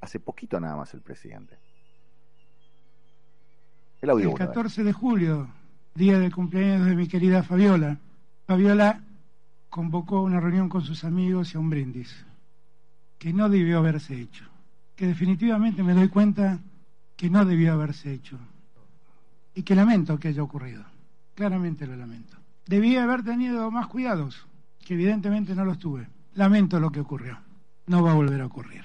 hace 0.00 0.20
poquito 0.20 0.60
nada 0.60 0.76
más 0.76 0.94
el 0.94 1.00
presidente. 1.00 1.58
El, 4.00 4.10
audio 4.10 4.30
el 4.30 4.36
14 4.36 4.84
de 4.84 4.92
julio, 4.92 5.48
día 5.94 6.18
del 6.18 6.32
cumpleaños 6.32 6.86
de 6.86 6.94
mi 6.94 7.08
querida 7.08 7.42
Fabiola, 7.42 7.98
Fabiola 8.46 9.02
convocó 9.68 10.22
una 10.22 10.38
reunión 10.38 10.68
con 10.68 10.82
sus 10.82 11.02
amigos 11.02 11.54
y 11.54 11.56
a 11.56 11.60
un 11.60 11.70
brindis, 11.70 12.24
que 13.18 13.32
no 13.32 13.48
debió 13.48 13.78
haberse 13.78 14.20
hecho 14.20 14.53
que 14.96 15.06
definitivamente 15.06 15.82
me 15.82 15.94
doy 15.94 16.08
cuenta 16.08 16.58
que 17.16 17.30
no 17.30 17.44
debió 17.44 17.72
haberse 17.72 18.12
hecho 18.12 18.38
y 19.54 19.62
que 19.62 19.74
lamento 19.74 20.18
que 20.18 20.28
haya 20.28 20.42
ocurrido. 20.42 20.84
Claramente 21.34 21.86
lo 21.86 21.96
lamento. 21.96 22.36
Debía 22.66 23.04
haber 23.04 23.24
tenido 23.24 23.70
más 23.70 23.88
cuidados, 23.88 24.46
que 24.84 24.94
evidentemente 24.94 25.54
no 25.54 25.64
los 25.64 25.78
tuve. 25.78 26.08
Lamento 26.34 26.80
lo 26.80 26.90
que 26.90 27.00
ocurrió. 27.00 27.38
No 27.86 28.02
va 28.02 28.12
a 28.12 28.14
volver 28.14 28.40
a 28.40 28.46
ocurrir. 28.46 28.82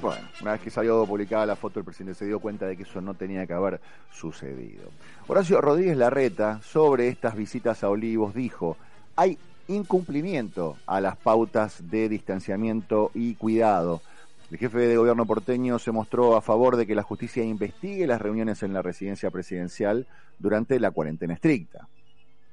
Bueno, 0.00 0.20
una 0.42 0.52
vez 0.52 0.60
que 0.60 0.70
salió 0.70 1.04
publicada 1.06 1.46
la 1.46 1.56
foto, 1.56 1.80
el 1.80 1.84
presidente 1.84 2.18
se 2.18 2.26
dio 2.26 2.38
cuenta 2.38 2.66
de 2.66 2.76
que 2.76 2.82
eso 2.82 3.00
no 3.00 3.14
tenía 3.14 3.46
que 3.46 3.54
haber 3.54 3.80
sucedido. 4.12 4.90
Horacio 5.26 5.60
Rodríguez 5.60 5.96
Larreta, 5.96 6.60
sobre 6.62 7.08
estas 7.08 7.34
visitas 7.34 7.82
a 7.82 7.88
Olivos, 7.88 8.34
dijo, 8.34 8.76
hay 9.16 9.38
incumplimiento 9.68 10.76
a 10.86 11.00
las 11.00 11.16
pautas 11.16 11.90
de 11.90 12.08
distanciamiento 12.08 13.10
y 13.14 13.34
cuidado. 13.34 14.02
El 14.50 14.58
jefe 14.58 14.78
de 14.78 14.96
gobierno 14.96 15.26
porteño 15.26 15.78
se 15.78 15.90
mostró 15.90 16.36
a 16.36 16.42
favor 16.42 16.76
de 16.76 16.86
que 16.86 16.94
la 16.94 17.02
justicia 17.02 17.42
investigue 17.42 18.06
las 18.06 18.20
reuniones 18.20 18.62
en 18.62 18.72
la 18.72 18.82
residencia 18.82 19.30
presidencial 19.30 20.06
durante 20.38 20.78
la 20.78 20.92
cuarentena 20.92 21.34
estricta. 21.34 21.88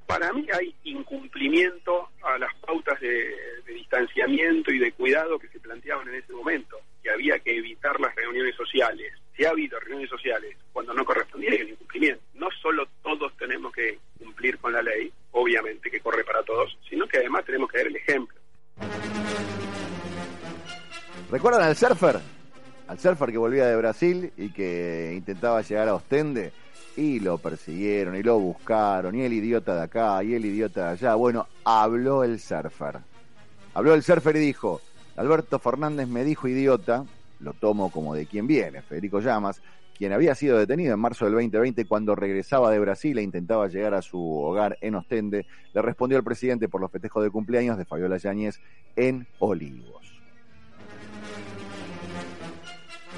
Para 0.06 0.32
mí 0.32 0.46
hay 0.52 0.74
incumplimiento 0.84 2.08
a 2.22 2.38
las 2.38 2.54
pautas 2.56 3.00
de, 3.00 3.34
distanciamiento 3.66 4.72
y 4.72 4.78
de 4.78 4.92
cuidado 4.92 5.38
que 5.38 5.48
se 5.48 5.60
planteaban 5.60 6.08
en 6.08 6.16
ese 6.16 6.32
momento, 6.32 6.76
que 7.02 7.10
había 7.10 7.38
que 7.38 7.56
evitar 7.56 7.98
las 8.00 8.14
reuniones 8.14 8.54
sociales. 8.56 9.12
Si 9.36 9.44
ha 9.44 9.50
habido 9.50 9.78
reuniones 9.80 10.10
sociales 10.10 10.56
cuando 10.72 10.94
no 10.94 11.04
correspondía, 11.04 11.50
hay 11.50 11.62
un 11.62 11.70
incumplimiento. 11.70 12.22
No 12.34 12.48
solo 12.62 12.86
todos 13.02 13.36
tenemos 13.36 13.72
que 13.72 13.98
cumplir 14.18 14.58
con 14.58 14.72
la 14.72 14.82
ley, 14.82 15.12
obviamente 15.32 15.90
que 15.90 16.00
corre 16.00 16.24
para 16.24 16.42
todos, 16.42 16.76
sino 16.88 17.06
que 17.06 17.18
además 17.18 17.44
tenemos 17.44 17.70
que 17.70 17.78
dar 17.78 17.86
el 17.88 17.96
ejemplo. 17.96 18.38
¿Recuerdan 21.30 21.62
al 21.62 21.76
surfer? 21.76 22.20
Al 22.86 22.98
surfer 22.98 23.32
que 23.32 23.38
volvía 23.38 23.66
de 23.66 23.76
Brasil 23.76 24.32
y 24.36 24.50
que 24.50 25.12
intentaba 25.16 25.62
llegar 25.62 25.88
a 25.88 25.94
Ostende 25.94 26.52
y 26.96 27.18
lo 27.18 27.38
persiguieron 27.38 28.14
y 28.14 28.22
lo 28.22 28.38
buscaron 28.38 29.16
y 29.16 29.22
el 29.22 29.32
idiota 29.32 29.74
de 29.74 29.82
acá 29.82 30.22
y 30.22 30.34
el 30.34 30.44
idiota 30.44 30.86
de 30.86 30.90
allá. 30.92 31.14
Bueno, 31.16 31.48
habló 31.64 32.22
el 32.22 32.38
surfer. 32.38 32.98
Habló 33.72 33.94
el 33.94 34.04
surfer 34.04 34.36
y 34.36 34.40
dijo, 34.40 34.80
Alberto 35.16 35.58
Fernández 35.58 36.06
me 36.06 36.22
dijo 36.22 36.46
idiota, 36.46 37.04
lo 37.44 37.52
tomo 37.52 37.90
como 37.90 38.14
de 38.14 38.26
quien 38.26 38.46
viene, 38.46 38.82
Federico 38.82 39.20
Llamas, 39.20 39.60
quien 39.96 40.12
había 40.12 40.34
sido 40.34 40.58
detenido 40.58 40.94
en 40.94 41.00
marzo 41.00 41.24
del 41.24 41.34
2020 41.34 41.84
cuando 41.84 42.16
regresaba 42.16 42.70
de 42.70 42.80
Brasil 42.80 43.16
e 43.18 43.22
intentaba 43.22 43.68
llegar 43.68 43.94
a 43.94 44.02
su 44.02 44.20
hogar 44.20 44.76
en 44.80 44.96
Ostende, 44.96 45.46
le 45.72 45.82
respondió 45.82 46.18
al 46.18 46.24
presidente 46.24 46.68
por 46.68 46.80
los 46.80 46.90
festejos 46.90 47.22
de 47.22 47.30
cumpleaños 47.30 47.78
de 47.78 47.84
Fabiola 47.84 48.16
Yáñez 48.16 48.60
en 48.96 49.26
Olivos. 49.38 50.04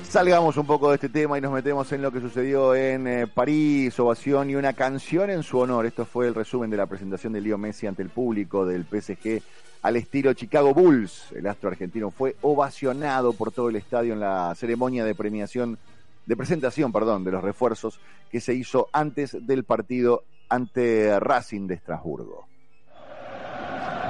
Salgamos 0.03 0.57
un 0.57 0.67
poco 0.67 0.91
de 0.91 0.95
este 0.97 1.09
tema 1.09 1.37
y 1.37 1.41
nos 1.41 1.53
metemos 1.53 1.91
en 1.93 2.01
lo 2.01 2.13
que 2.13 2.21
sucedió 2.21 2.75
en 2.75 3.07
eh, 3.09 3.27
París, 3.27 3.99
ovación 3.99 4.51
y 4.51 4.55
una 4.55 4.73
canción 4.73 5.31
en 5.31 5.43
su 5.43 5.59
honor. 5.59 5.85
Esto 5.85 6.07
fue 6.07 6.29
el 6.29 6.35
resumen 6.35 6.71
de 6.71 6.77
la 6.77 6.87
presentación 6.87 7.33
de 7.33 7.41
Leo 7.41 7.59
Messi 7.59 7.87
ante 7.87 8.03
el 8.03 8.11
público 8.11 8.65
del 8.65 8.85
PSG 8.85 9.43
al 9.87 9.95
estilo 9.95 10.33
Chicago 10.33 10.75
Bulls. 10.75 11.31
El 11.31 11.47
astro 11.47 11.69
argentino 11.71 12.11
fue 12.11 12.35
ovacionado 12.43 13.33
por 13.35 13.53
todo 13.53 13.69
el 13.69 13.77
estadio 13.77 14.15
en 14.15 14.21
la 14.21 14.53
ceremonia 14.57 15.05
de 15.05 15.15
premiación 15.15 15.79
de 16.27 16.37
presentación, 16.37 16.91
perdón, 16.91 17.23
de 17.23 17.31
los 17.31 17.45
refuerzos 17.45 18.01
que 18.29 18.41
se 18.41 18.53
hizo 18.53 18.89
antes 18.93 19.47
del 19.47 19.63
partido 19.63 20.25
ante 20.49 21.21
Racing 21.21 21.69
de 21.69 21.75
Estrasburgo. 21.75 22.49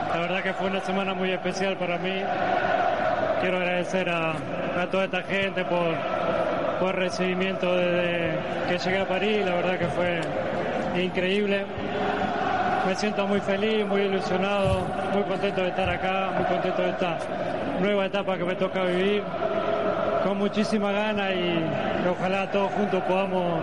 La 0.09 0.19
verdad 0.21 0.43
que 0.43 0.55
fue 0.55 0.69
una 0.69 0.81
semana 0.81 1.12
muy 1.12 1.31
especial 1.31 1.77
para 1.77 1.99
mí. 1.99 2.23
Quiero 3.43 3.59
agradecer 3.59 4.09
a, 4.09 4.89
toda 4.91 5.05
esta 5.05 5.25
gente 5.25 5.62
por, 5.67 5.95
por 6.81 6.95
el 6.95 7.03
recibimiento 7.03 7.77
desde 7.77 8.39
que 8.71 8.79
llegué 8.79 8.99
a 8.99 9.07
París, 9.07 9.45
la 9.45 9.57
verdad 9.57 9.79
que 9.79 9.89
fue 9.89 10.21
increíble. 11.03 11.67
Me 12.87 12.94
siento 12.94 13.27
muy 13.27 13.40
feliz, 13.40 13.85
muy 13.85 14.03
ilusionado, 14.03 14.87
muy 15.12 15.25
contento 15.25 15.61
de 15.61 15.68
estar 15.70 15.90
acá, 15.90 16.31
muy 16.37 16.44
contento 16.44 16.83
de 16.83 16.90
esta 16.90 17.18
nueva 17.81 18.07
etapa 18.07 18.38
que 18.38 18.44
me 18.44 18.55
toca 18.55 18.85
vivir, 18.85 19.25
con 20.22 20.38
muchísima 20.38 20.92
gana 20.92 21.33
y 21.33 21.64
ojalá 22.09 22.49
todos 22.49 22.70
juntos 22.75 23.03
podamos 23.03 23.61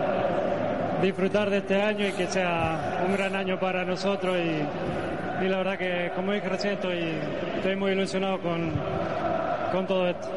disfrutar 1.00 1.48
de 1.48 1.58
este 1.58 1.80
año 1.80 2.06
y 2.06 2.12
que 2.12 2.26
sea 2.26 3.02
un 3.06 3.14
gran 3.14 3.34
año 3.34 3.58
para 3.58 3.82
nosotros 3.82 4.36
y, 4.36 5.48
la 5.48 5.56
verdad 5.56 5.78
que 5.78 6.12
como 6.14 6.32
dije 6.32 6.48
recién 6.48 6.74
estoy, 6.74 7.18
estoy 7.56 7.76
muy 7.76 7.92
ilusionado 7.92 8.38
con, 8.40 8.72
con 9.72 9.86
todo 9.86 10.06
esto. 10.06 10.28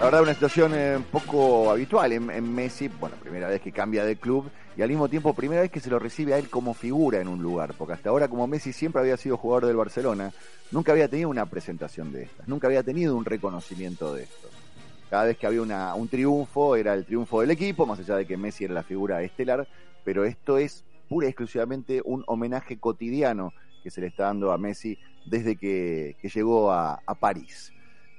La 0.00 0.06
verdad, 0.06 0.22
una 0.22 0.32
situación 0.32 0.72
eh, 0.74 0.96
un 0.96 1.02
poco 1.02 1.70
habitual 1.70 2.10
en, 2.12 2.54
Messi. 2.54 2.88
Bueno, 2.88 3.16
primera 3.16 3.48
vez 3.48 3.60
que 3.60 3.70
cambia 3.70 4.02
de 4.02 4.16
club 4.16 4.50
y 4.74 4.80
al 4.80 4.88
mismo 4.88 5.10
tiempo 5.10 5.34
primera 5.34 5.60
vez 5.60 5.70
que 5.70 5.78
se 5.78 5.90
lo 5.90 5.98
recibe 5.98 6.32
a 6.32 6.38
él 6.38 6.48
como 6.48 6.72
figura 6.72 7.20
en 7.20 7.28
un 7.28 7.42
lugar. 7.42 7.74
Porque 7.76 7.92
hasta 7.92 8.08
ahora, 8.08 8.26
como 8.26 8.46
Messi 8.46 8.72
siempre 8.72 9.02
había 9.02 9.18
sido 9.18 9.36
jugador 9.36 9.66
del 9.66 9.76
Barcelona, 9.76 10.32
nunca 10.70 10.92
había 10.92 11.06
tenido 11.08 11.28
una 11.28 11.44
presentación 11.44 12.12
de 12.12 12.22
estas, 12.22 12.48
nunca 12.48 12.66
había 12.66 12.82
tenido 12.82 13.14
un 13.14 13.26
reconocimiento 13.26 14.14
de 14.14 14.22
esto. 14.22 14.48
Cada 15.10 15.24
vez 15.24 15.36
que 15.36 15.46
había 15.46 15.60
un 15.60 16.08
triunfo, 16.08 16.76
era 16.76 16.94
el 16.94 17.04
triunfo 17.04 17.42
del 17.42 17.50
equipo, 17.50 17.84
más 17.84 17.98
allá 17.98 18.16
de 18.16 18.26
que 18.26 18.38
Messi 18.38 18.64
era 18.64 18.72
la 18.72 18.82
figura 18.82 19.22
estelar. 19.22 19.68
Pero 20.02 20.24
esto 20.24 20.56
es 20.56 20.82
pura 21.10 21.26
y 21.26 21.28
exclusivamente 21.28 22.00
un 22.02 22.24
homenaje 22.26 22.78
cotidiano 22.78 23.52
que 23.82 23.90
se 23.90 24.00
le 24.00 24.06
está 24.06 24.24
dando 24.24 24.50
a 24.50 24.56
Messi 24.56 24.98
desde 25.26 25.56
que, 25.56 26.16
llegó 26.22 26.72
a 26.72 27.14
París. 27.20 27.70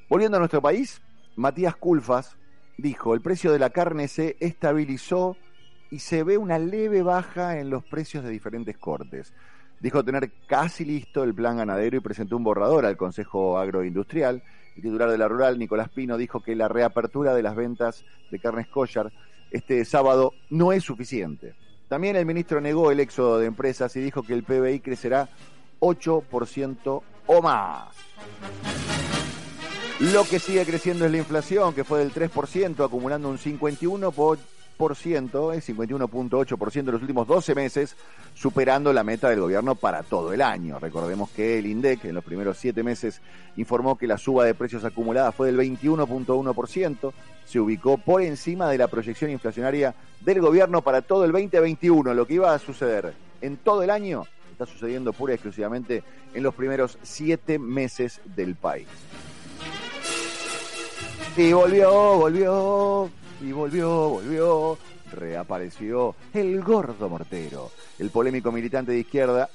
Volviendo 0.08 0.38
a 0.38 0.40
nuestro 0.40 0.62
país, 0.62 1.02
Matías 1.36 1.76
Culfas 1.76 2.38
dijo, 2.78 3.14
el 3.14 3.22
precio 3.22 3.52
de 3.52 3.60
la 3.60 3.70
carne 3.70 4.08
se 4.08 4.38
estabilizó 4.40 5.38
y 5.90 6.00
se 6.00 6.24
ve 6.24 6.38
una 6.38 6.58
leve 6.58 7.04
baja 7.04 7.60
en 7.60 7.70
los 7.70 7.84
precios 7.84 8.24
de 8.24 8.30
diferentes 8.30 8.78
cortes. 8.78 9.34
Dijo 9.80 10.04
tener 10.04 10.32
casi 10.48 10.86
listo 10.86 11.24
el 11.24 11.34
plan 11.34 11.58
ganadero 11.58 11.98
y 11.98 12.02
presentó 12.02 12.38
un 12.38 12.44
borrador 12.44 12.86
al 12.86 12.98
Consejo 12.98 13.58
Agroindustrial. 13.58 14.44
El 14.76 14.84
titular 14.84 15.10
de 15.10 15.18
la 15.18 15.28
rural, 15.28 15.58
Nicolás 15.58 15.90
Pino, 15.90 16.18
dijo 16.18 16.42
que 16.42 16.56
la 16.56 16.68
reapertura 16.68 17.34
de 17.34 17.44
las 17.44 17.56
ventas 17.56 18.06
de 18.30 18.40
carnes 18.40 18.68
kosher 18.68 19.12
este 19.50 19.84
sábado 19.84 20.34
no 20.50 20.72
es 20.72 20.84
suficiente. 20.84 21.56
También 21.90 22.16
el 22.16 22.26
ministro 22.26 22.62
negó 22.62 22.90
el 22.92 23.02
éxodo 23.02 23.40
de 23.40 23.48
empresas 23.48 23.96
y 23.98 24.02
dijo 24.02 24.24
que 24.24 24.34
el 24.34 24.44
PBI 24.44 24.80
crecerá 24.80 25.30
8% 25.80 27.02
o 27.26 27.42
más. 27.42 27.90
Lo 30.02 30.24
que 30.24 30.40
sigue 30.40 30.66
creciendo 30.66 31.06
es 31.06 31.12
la 31.12 31.20
inflación, 31.20 31.76
que 31.76 31.84
fue 31.84 32.00
del 32.00 32.12
3%, 32.12 32.84
acumulando 32.84 33.30
un 33.30 33.38
51%, 33.38 34.40
51.8% 34.80 36.80
en 36.80 36.86
los 36.88 37.02
últimos 37.02 37.28
12 37.28 37.54
meses, 37.54 37.96
superando 38.34 38.92
la 38.94 39.04
meta 39.04 39.30
del 39.30 39.42
gobierno 39.42 39.76
para 39.76 40.02
todo 40.02 40.34
el 40.34 40.42
año. 40.42 40.80
Recordemos 40.80 41.30
que 41.30 41.60
el 41.60 41.68
INDEC 41.68 42.06
en 42.06 42.16
los 42.16 42.24
primeros 42.24 42.58
7 42.58 42.82
meses 42.82 43.22
informó 43.58 43.96
que 43.96 44.08
la 44.08 44.18
suba 44.18 44.44
de 44.44 44.56
precios 44.56 44.84
acumulada 44.86 45.32
fue 45.32 45.52
del 45.52 45.60
21.1%, 45.60 47.14
se 47.46 47.60
ubicó 47.60 48.00
por 48.00 48.24
encima 48.24 48.72
de 48.72 48.80
la 48.80 48.88
proyección 48.88 49.30
inflacionaria 49.30 49.94
del 50.22 50.42
gobierno 50.42 50.82
para 50.82 51.04
todo 51.04 51.26
el 51.26 51.32
2021. 51.32 52.16
Lo 52.16 52.26
que 52.26 52.34
iba 52.34 52.56
a 52.56 52.58
suceder 52.58 53.14
en 53.40 53.58
todo 53.58 53.84
el 53.84 53.92
año 53.92 54.26
está 54.52 54.66
sucediendo 54.66 55.14
pura 55.14 55.34
y 55.34 55.36
exclusivamente 55.36 56.04
en 56.34 56.42
los 56.42 56.56
primeros 56.56 56.98
7 57.04 57.60
meses 57.60 58.20
del 58.36 58.56
país. 58.56 58.88
Y 61.38 61.54
volvió, 61.54 61.92
volvió, 62.18 63.10
y 63.42 63.52
volvió, 63.52 64.10
volvió. 64.10 64.78
Reapareció 65.14 66.16
el 66.34 66.62
gordo 66.62 67.10
mortero, 67.10 67.72
el 68.00 68.10
polémico 68.10 68.52
militante 68.52 68.92
de 68.92 69.00
izquierda 69.00 69.50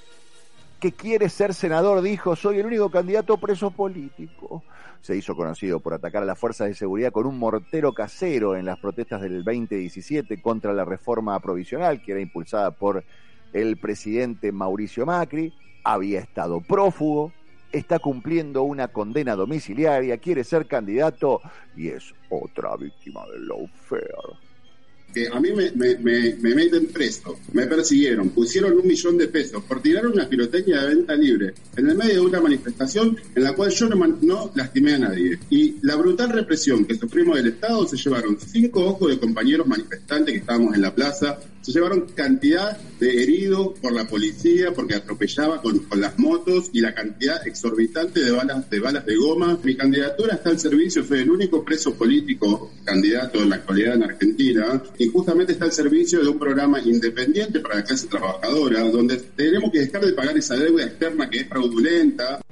que 0.81 0.93
quiere 0.93 1.29
ser 1.29 1.55
senador, 1.55 2.03
dijo, 2.03 2.37
soy 2.37 2.59
el 2.59 2.67
único 2.67 2.91
candidato 2.91 3.39
preso 3.39 3.71
político. 3.71 4.63
Se 5.01 5.17
hizo 5.17 5.35
conocido 5.37 5.81
por 5.81 5.95
atacar 5.95 6.23
a 6.23 6.27
las 6.27 6.39
fuerzas 6.39 6.69
de 6.69 6.75
seguridad 6.75 7.13
con 7.13 7.27
un 7.27 7.39
mortero 7.39 7.93
casero 7.93 8.57
en 8.57 8.67
las 8.67 8.79
protestas 8.79 9.23
del 9.23 9.45
2017 9.45 10.43
contra 10.43 10.73
la 10.73 10.85
reforma 10.85 11.39
provisional 11.41 12.03
que 12.03 12.13
era 12.13 12.21
impulsada 12.21 12.73
por 12.73 13.05
el 13.53 13.77
presidente 13.79 14.53
Mauricio 14.53 15.07
Macri. 15.07 15.55
Había 15.85 16.21
estado 16.21 16.61
prófugo, 16.61 17.33
está 17.73 17.99
cumpliendo 17.99 18.63
una 18.63 18.89
condena 18.89 19.35
domiciliaria, 19.35 20.19
quiere 20.19 20.45
ser 20.45 20.67
candidato 20.67 21.41
y 21.77 21.89
es 21.89 22.15
otra 22.31 22.77
víctima 22.77 23.25
del 23.27 23.49
lawfare 23.49 24.37
que 25.17 25.29
a 25.33 25.41
mí 25.41 25.49
me, 25.51 25.71
meten 26.55 26.89
preso, 26.89 27.39
me 27.55 27.67
persiguieron, 27.67 28.29
pusieron 28.29 28.77
un 28.77 28.87
millón 28.87 29.17
de 29.17 29.29
pesos 29.29 29.65
por 29.65 29.81
tirar 29.81 30.07
una 30.07 30.29
pirotecnia 30.29 30.83
de 30.83 30.95
venta 30.95 31.15
libre 31.15 31.55
en 31.75 31.89
el 31.89 31.97
medio 31.97 32.15
de 32.17 32.21
una 32.21 32.41
manifestación 32.43 33.17
en 33.35 33.43
la 33.43 33.55
cual 33.55 33.71
yo 33.71 33.89
no, 33.89 33.97
no 34.21 34.53
lastimé 34.55 34.97
a 34.97 34.99
nadie. 34.99 35.39
Y 35.49 35.77
la 35.81 35.97
brutal 35.97 36.29
represión 36.29 36.85
que 36.85 36.97
sufrimos 36.97 37.37
del 37.37 37.47
Estado 37.47 37.87
se 37.87 37.97
llevaron 37.97 38.37
cinco 38.39 38.85
ojos 38.85 39.09
de 39.09 39.19
compañeros 39.19 39.67
manifestantes 39.67 40.35
que 40.35 40.41
estábamos 40.41 40.75
en 40.75 40.83
la 40.83 40.95
plaza, 40.95 41.39
se 41.67 41.73
llevaron 41.73 42.07
cantidad 42.15 42.79
de 43.01 43.25
heridos 43.25 43.77
por 43.81 43.93
la 43.93 44.07
policía 44.07 44.73
porque 44.73 44.95
atropellaba 44.95 45.61
con, 45.61 45.81
con, 45.81 46.01
las 46.01 46.17
motos 46.17 46.71
y 46.73 46.81
la 46.81 46.95
cantidad 46.95 47.45
exorbitante 47.45 48.21
de 48.21 48.31
balas, 48.31 48.71
de 48.71 48.79
balas 48.79 49.05
de 49.05 49.17
goma. 49.17 49.59
Mi 49.65 49.77
candidatura 49.77 50.35
está 50.35 50.51
al 50.51 50.61
servicio, 50.61 51.03
soy 51.05 51.23
el 51.23 51.31
único 51.31 51.65
preso 51.65 51.93
político 51.95 52.71
candidato 52.85 53.43
en 53.43 53.51
la 53.51 53.57
actualidad 53.57 53.97
en 53.97 54.05
Argentina 54.05 54.81
y 54.97 55.09
justamente 55.09 55.55
está 55.55 55.65
al 55.65 55.73
servicio 55.73 56.23
de 56.23 56.29
un 56.29 56.39
programa 56.39 56.79
independiente 56.79 57.59
para 57.59 57.75
la 57.77 57.83
clase 57.83 58.07
trabajadora 58.07 58.83
donde 58.83 59.17
tenemos 59.17 59.73
que 59.73 59.81
dejar 59.81 60.07
de 60.07 60.13
pagar 60.13 60.39
esa 60.39 60.55
deuda 60.55 60.85
externa 60.85 61.29
que 61.29 61.39
es 61.39 61.49
fraudulenta. 61.49 62.43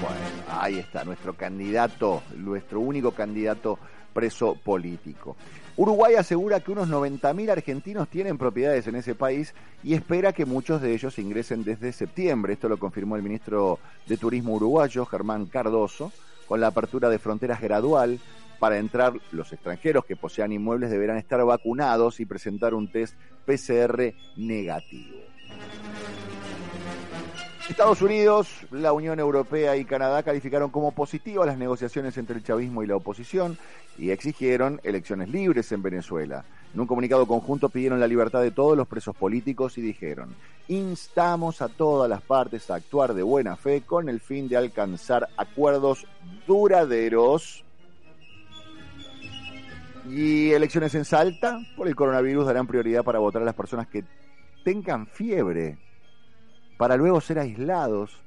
Bueno, 0.00 0.60
ahí 0.60 0.78
está 0.78 1.02
nuestro 1.02 1.34
candidato, 1.36 2.22
nuestro 2.36 2.78
único 2.78 3.10
candidato 3.10 3.76
preso 4.14 4.54
político. 4.54 5.36
Uruguay 5.78 6.16
asegura 6.16 6.58
que 6.58 6.72
unos 6.72 6.88
90.000 6.88 7.50
argentinos 7.50 8.08
tienen 8.08 8.36
propiedades 8.36 8.88
en 8.88 8.96
ese 8.96 9.14
país 9.14 9.54
y 9.84 9.94
espera 9.94 10.32
que 10.32 10.44
muchos 10.44 10.82
de 10.82 10.92
ellos 10.92 11.16
ingresen 11.20 11.62
desde 11.62 11.92
septiembre. 11.92 12.54
Esto 12.54 12.68
lo 12.68 12.80
confirmó 12.80 13.14
el 13.14 13.22
ministro 13.22 13.78
de 14.08 14.16
Turismo 14.16 14.54
uruguayo, 14.54 15.06
Germán 15.06 15.46
Cardoso, 15.46 16.10
con 16.48 16.60
la 16.60 16.66
apertura 16.66 17.08
de 17.08 17.20
fronteras 17.20 17.60
gradual. 17.60 18.18
Para 18.58 18.78
entrar, 18.78 19.12
los 19.30 19.52
extranjeros 19.52 20.04
que 20.04 20.16
posean 20.16 20.50
inmuebles 20.50 20.90
deberán 20.90 21.16
estar 21.16 21.44
vacunados 21.44 22.18
y 22.18 22.26
presentar 22.26 22.74
un 22.74 22.90
test 22.90 23.14
PCR 23.46 24.14
negativo. 24.36 25.18
Estados 27.72 28.00
Unidos, 28.00 28.48
la 28.70 28.94
Unión 28.94 29.20
Europea 29.20 29.76
y 29.76 29.84
Canadá 29.84 30.22
calificaron 30.22 30.70
como 30.70 30.92
positivas 30.92 31.46
las 31.46 31.58
negociaciones 31.58 32.16
entre 32.16 32.36
el 32.36 32.42
chavismo 32.42 32.82
y 32.82 32.86
la 32.86 32.96
oposición 32.96 33.58
y 33.98 34.10
exigieron 34.10 34.80
elecciones 34.84 35.28
libres 35.28 35.70
en 35.72 35.82
Venezuela. 35.82 36.44
En 36.72 36.80
un 36.80 36.86
comunicado 36.86 37.26
conjunto 37.26 37.68
pidieron 37.68 38.00
la 38.00 38.06
libertad 38.06 38.40
de 38.40 38.52
todos 38.52 38.74
los 38.74 38.88
presos 38.88 39.14
políticos 39.14 39.76
y 39.76 39.82
dijeron, 39.82 40.34
instamos 40.68 41.60
a 41.60 41.68
todas 41.68 42.08
las 42.08 42.22
partes 42.22 42.70
a 42.70 42.76
actuar 42.76 43.12
de 43.12 43.22
buena 43.22 43.54
fe 43.56 43.82
con 43.82 44.08
el 44.08 44.20
fin 44.20 44.48
de 44.48 44.56
alcanzar 44.56 45.28
acuerdos 45.36 46.06
duraderos. 46.46 47.64
Y 50.08 50.52
elecciones 50.52 50.94
en 50.94 51.04
Salta, 51.04 51.60
por 51.76 51.86
el 51.86 51.94
coronavirus 51.94 52.46
darán 52.46 52.66
prioridad 52.66 53.04
para 53.04 53.18
votar 53.18 53.42
a 53.42 53.44
las 53.44 53.54
personas 53.54 53.88
que 53.88 54.04
tengan 54.64 55.06
fiebre 55.06 55.76
para 56.78 56.96
luego 56.96 57.20
ser 57.20 57.40
aislados 57.40 58.18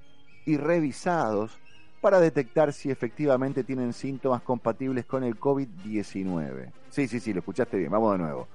y 0.45 0.57
revisados 0.57 1.57
para 2.01 2.19
detectar 2.19 2.73
si 2.73 2.91
efectivamente 2.91 3.63
tienen 3.63 3.93
síntomas 3.93 4.41
compatibles 4.41 5.05
con 5.05 5.23
el 5.23 5.39
COVID-19. 5.39 6.71
Sí, 6.89 7.07
sí, 7.07 7.19
sí, 7.19 7.33
lo 7.33 7.39
escuchaste 7.39 7.77
bien, 7.77 7.91
vamos 7.91 8.11
de 8.13 8.17
nuevo. 8.19 8.47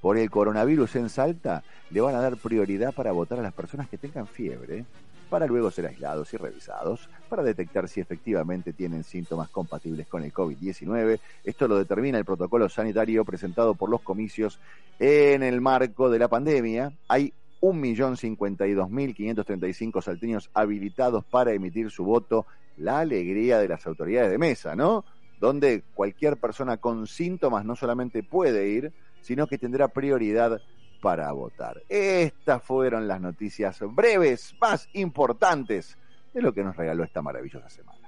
Por 0.00 0.16
el 0.16 0.30
coronavirus 0.30 0.96
en 0.96 1.08
Salta 1.08 1.62
le 1.90 2.00
van 2.00 2.14
a 2.14 2.20
dar 2.20 2.36
prioridad 2.36 2.92
para 2.94 3.12
votar 3.12 3.38
a 3.38 3.42
las 3.42 3.52
personas 3.52 3.88
que 3.88 3.98
tengan 3.98 4.26
fiebre, 4.26 4.84
para 5.28 5.46
luego 5.46 5.70
ser 5.70 5.86
aislados 5.86 6.32
y 6.32 6.36
revisados, 6.36 7.08
para 7.28 7.42
detectar 7.42 7.88
si 7.88 8.00
efectivamente 8.00 8.72
tienen 8.72 9.04
síntomas 9.04 9.48
compatibles 9.48 10.06
con 10.06 10.22
el 10.24 10.32
COVID-19. 10.32 11.20
Esto 11.44 11.68
lo 11.68 11.78
determina 11.78 12.18
el 12.18 12.24
protocolo 12.24 12.68
sanitario 12.68 13.24
presentado 13.24 13.74
por 13.74 13.90
los 13.90 14.00
comicios 14.00 14.58
en 14.98 15.42
el 15.42 15.60
marco 15.60 16.10
de 16.10 16.18
la 16.18 16.28
pandemia. 16.28 16.92
Hay 17.08 17.32
1.052.535 17.62 20.02
salteños 20.02 20.50
habilitados 20.52 21.24
para 21.24 21.52
emitir 21.52 21.90
su 21.90 22.04
voto, 22.04 22.44
la 22.76 22.98
alegría 22.98 23.58
de 23.58 23.68
las 23.68 23.86
autoridades 23.86 24.30
de 24.30 24.36
mesa, 24.36 24.76
¿no? 24.76 25.06
Donde 25.40 25.82
cualquier 25.94 26.36
persona 26.36 26.76
con 26.76 27.06
síntomas 27.06 27.64
no 27.64 27.76
solamente 27.76 28.22
puede 28.22 28.68
ir, 28.68 28.92
sino 29.22 29.46
que 29.46 29.56
tendrá 29.56 29.88
prioridad 29.88 30.60
para 31.00 31.32
votar. 31.32 31.82
Estas 31.88 32.62
fueron 32.62 33.08
las 33.08 33.20
noticias 33.20 33.80
breves 33.80 34.54
más 34.60 34.88
importantes 34.92 35.96
de 36.34 36.42
lo 36.42 36.52
que 36.52 36.62
nos 36.62 36.76
regaló 36.76 37.04
esta 37.04 37.22
maravillosa 37.22 37.70
semana. 37.70 38.02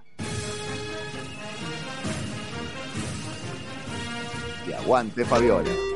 Guante 4.86 5.24
Fabiola. 5.24 5.93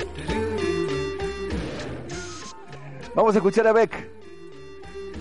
Vamos 3.18 3.34
a 3.34 3.38
escuchar 3.38 3.66
a 3.66 3.72
Beck. 3.72 4.08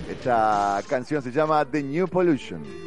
Esta 0.07 0.83
canción 0.87 1.19
se 1.23 1.31
llama 1.31 1.65
The 1.65 1.81
New 1.81 2.07
Pollution. 2.07 2.86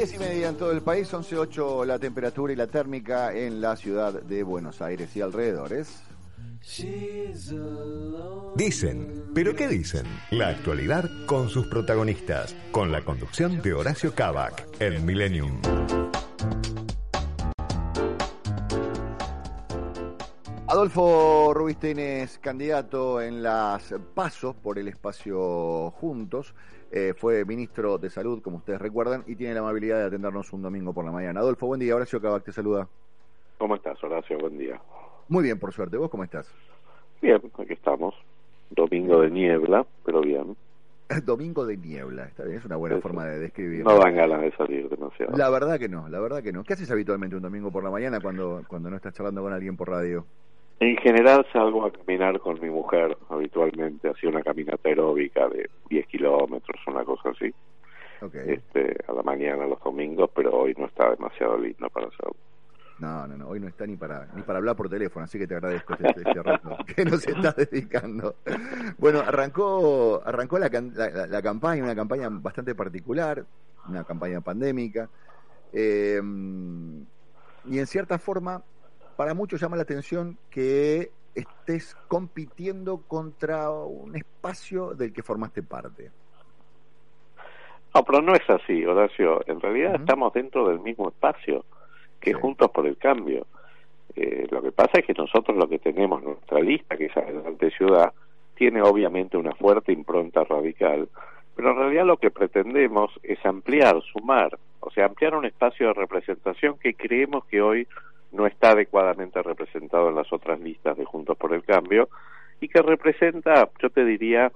10 0.00 0.14
y 0.14 0.18
media 0.18 0.48
en 0.48 0.56
todo 0.56 0.72
el 0.72 0.80
país, 0.80 1.12
11.8 1.12 1.84
la 1.84 1.98
temperatura 1.98 2.54
y 2.54 2.56
la 2.56 2.66
térmica 2.66 3.34
en 3.36 3.60
la 3.60 3.76
ciudad 3.76 4.22
de 4.22 4.42
Buenos 4.42 4.80
Aires 4.80 5.14
y 5.14 5.20
alrededores. 5.20 6.02
Dicen, 8.56 9.24
pero 9.34 9.54
¿qué 9.54 9.68
dicen? 9.68 10.06
La 10.30 10.48
actualidad 10.48 11.04
con 11.26 11.50
sus 11.50 11.66
protagonistas, 11.66 12.56
con 12.72 12.90
la 12.90 13.04
conducción 13.04 13.60
de 13.60 13.74
Horacio 13.74 14.14
Cabac 14.14 14.66
en 14.80 15.04
Millennium. 15.04 15.60
Adolfo 20.66 21.52
Rubinstein 21.52 21.98
es 21.98 22.38
candidato 22.38 23.20
en 23.20 23.42
las 23.42 23.92
pasos 24.14 24.56
por 24.56 24.78
el 24.78 24.88
espacio 24.88 25.90
Juntos. 25.90 26.54
Eh, 26.92 27.14
fue 27.16 27.44
ministro 27.44 27.98
de 27.98 28.10
Salud, 28.10 28.42
como 28.42 28.56
ustedes 28.56 28.80
recuerdan, 28.80 29.22
y 29.26 29.36
tiene 29.36 29.54
la 29.54 29.60
amabilidad 29.60 29.98
de 29.98 30.06
atendernos 30.06 30.52
un 30.52 30.62
domingo 30.62 30.92
por 30.92 31.04
la 31.04 31.12
mañana. 31.12 31.40
Adolfo, 31.40 31.66
buen 31.66 31.78
día. 31.78 31.94
Horacio 31.94 32.20
Cabac 32.20 32.44
te 32.44 32.52
saluda. 32.52 32.88
¿Cómo 33.58 33.76
estás, 33.76 34.02
Horacio? 34.02 34.38
Buen 34.38 34.58
día. 34.58 34.80
Muy 35.28 35.44
bien, 35.44 35.58
por 35.58 35.72
suerte. 35.72 35.96
¿Vos 35.96 36.10
cómo 36.10 36.24
estás? 36.24 36.52
Bien, 37.22 37.40
aquí 37.58 37.72
estamos. 37.72 38.14
Domingo 38.70 39.20
de 39.20 39.30
niebla, 39.30 39.86
pero 40.04 40.20
bien. 40.22 40.56
Domingo 41.24 41.64
de 41.64 41.76
niebla, 41.76 42.24
está 42.24 42.44
bien, 42.44 42.58
es 42.58 42.64
una 42.64 42.76
buena 42.76 43.00
forma 43.00 43.24
de 43.26 43.38
describir. 43.38 43.84
No 43.84 43.96
dan 43.98 44.16
ganas 44.16 44.40
de 44.40 44.52
salir 44.52 44.88
demasiado. 44.88 45.36
La 45.36 45.50
verdad 45.50 45.78
que 45.78 45.88
no, 45.88 46.08
la 46.08 46.20
verdad 46.20 46.42
que 46.42 46.52
no. 46.52 46.64
¿Qué 46.64 46.72
haces 46.72 46.90
habitualmente 46.90 47.36
un 47.36 47.42
domingo 47.42 47.70
por 47.70 47.84
la 47.84 47.90
mañana 47.90 48.20
cuando, 48.20 48.62
cuando 48.66 48.90
no 48.90 48.96
estás 48.96 49.14
charlando 49.14 49.42
con 49.42 49.52
alguien 49.52 49.76
por 49.76 49.88
radio? 49.88 50.24
En 50.80 50.96
general 50.96 51.46
salgo 51.52 51.84
a 51.84 51.92
caminar 51.92 52.40
con 52.40 52.58
mi 52.60 52.70
mujer 52.70 53.16
habitualmente, 53.28 54.08
hacía 54.08 54.30
una 54.30 54.42
caminata 54.42 54.88
aeróbica 54.88 55.46
de 55.48 55.68
10 55.90 56.06
kilómetros, 56.06 56.80
una 56.86 57.04
cosa 57.04 57.30
así, 57.30 57.52
Ok. 58.22 58.34
este, 58.34 58.96
a 59.06 59.12
la 59.12 59.22
mañana 59.22 59.66
los 59.66 59.78
domingos, 59.82 60.30
pero 60.34 60.52
hoy 60.58 60.74
no 60.78 60.86
está 60.86 61.10
demasiado 61.10 61.58
lindo 61.58 61.88
para 61.90 62.06
hacerlo. 62.06 62.34
No, 62.98 63.26
no, 63.26 63.36
no, 63.36 63.48
hoy 63.48 63.60
no 63.60 63.68
está 63.68 63.86
ni 63.86 63.96
para 63.96 64.26
ni 64.34 64.42
para 64.42 64.58
hablar 64.58 64.76
por 64.76 64.88
teléfono, 64.90 65.24
así 65.24 65.38
que 65.38 65.46
te 65.46 65.54
agradezco 65.54 65.94
este, 65.94 66.22
este 66.22 66.42
rato 66.42 66.76
que 66.96 67.04
nos 67.04 67.26
estás 67.26 67.56
dedicando. 67.56 68.36
Bueno, 68.98 69.20
arrancó 69.20 70.22
arrancó 70.24 70.58
la, 70.58 70.68
la- 70.68 71.26
la 71.26 71.42
campaña, 71.42 71.82
una 71.84 71.94
campaña 71.94 72.28
bastante 72.30 72.74
particular, 72.74 73.44
una 73.88 74.04
campaña 74.04 74.40
pandémica, 74.42 75.08
eh, 75.72 76.20
y 77.66 77.78
en 77.78 77.86
cierta 77.86 78.18
forma, 78.18 78.62
para 79.20 79.34
muchos 79.34 79.60
llama 79.60 79.76
la 79.76 79.82
atención 79.82 80.38
que 80.48 81.10
estés 81.34 81.94
compitiendo 82.08 83.02
contra 83.06 83.70
un 83.70 84.16
espacio 84.16 84.94
del 84.94 85.12
que 85.12 85.22
formaste 85.22 85.62
parte. 85.62 86.10
No, 87.94 88.02
pero 88.02 88.22
no 88.22 88.32
es 88.32 88.48
así, 88.48 88.82
Horacio. 88.86 89.42
En 89.46 89.60
realidad 89.60 89.96
estamos 89.96 90.32
dentro 90.32 90.66
del 90.66 90.80
mismo 90.80 91.10
espacio 91.10 91.66
que 92.18 92.30
Sí. 92.30 92.40
Juntos 92.40 92.70
por 92.70 92.86
el 92.86 92.96
Cambio. 92.96 93.46
Eh, 94.16 94.46
lo 94.50 94.62
que 94.62 94.72
pasa 94.72 95.00
es 95.00 95.04
que 95.04 95.12
nosotros 95.12 95.54
lo 95.54 95.68
que 95.68 95.78
tenemos, 95.78 96.22
nuestra 96.22 96.60
lista, 96.60 96.96
que 96.96 97.04
es 97.04 97.16
Adelante 97.18 97.70
Ciudad, 97.72 98.14
tiene 98.54 98.80
obviamente 98.80 99.36
una 99.36 99.54
fuerte 99.54 99.92
impronta 99.92 100.44
radical, 100.44 101.10
pero 101.54 101.72
en 101.72 101.76
realidad 101.76 102.06
lo 102.06 102.16
que 102.16 102.30
pretendemos 102.30 103.12
es 103.22 103.44
ampliar, 103.44 104.00
sumar, 104.00 104.58
o 104.80 104.90
sea, 104.90 105.04
ampliar 105.04 105.34
un 105.34 105.44
espacio 105.44 105.88
de 105.88 105.92
representación 105.92 106.78
que 106.78 106.94
creemos 106.94 107.44
que 107.44 107.60
hoy 107.60 107.86
no 108.32 108.46
está 108.46 108.70
adecuadamente 108.70 109.42
representado 109.42 110.08
en 110.08 110.14
las 110.14 110.32
otras 110.32 110.60
listas 110.60 110.96
de 110.96 111.04
Juntos 111.04 111.36
por 111.36 111.52
el 111.52 111.64
Cambio 111.64 112.08
y 112.60 112.68
que 112.68 112.82
representa, 112.82 113.68
yo 113.80 113.90
te 113.90 114.04
diría, 114.04 114.52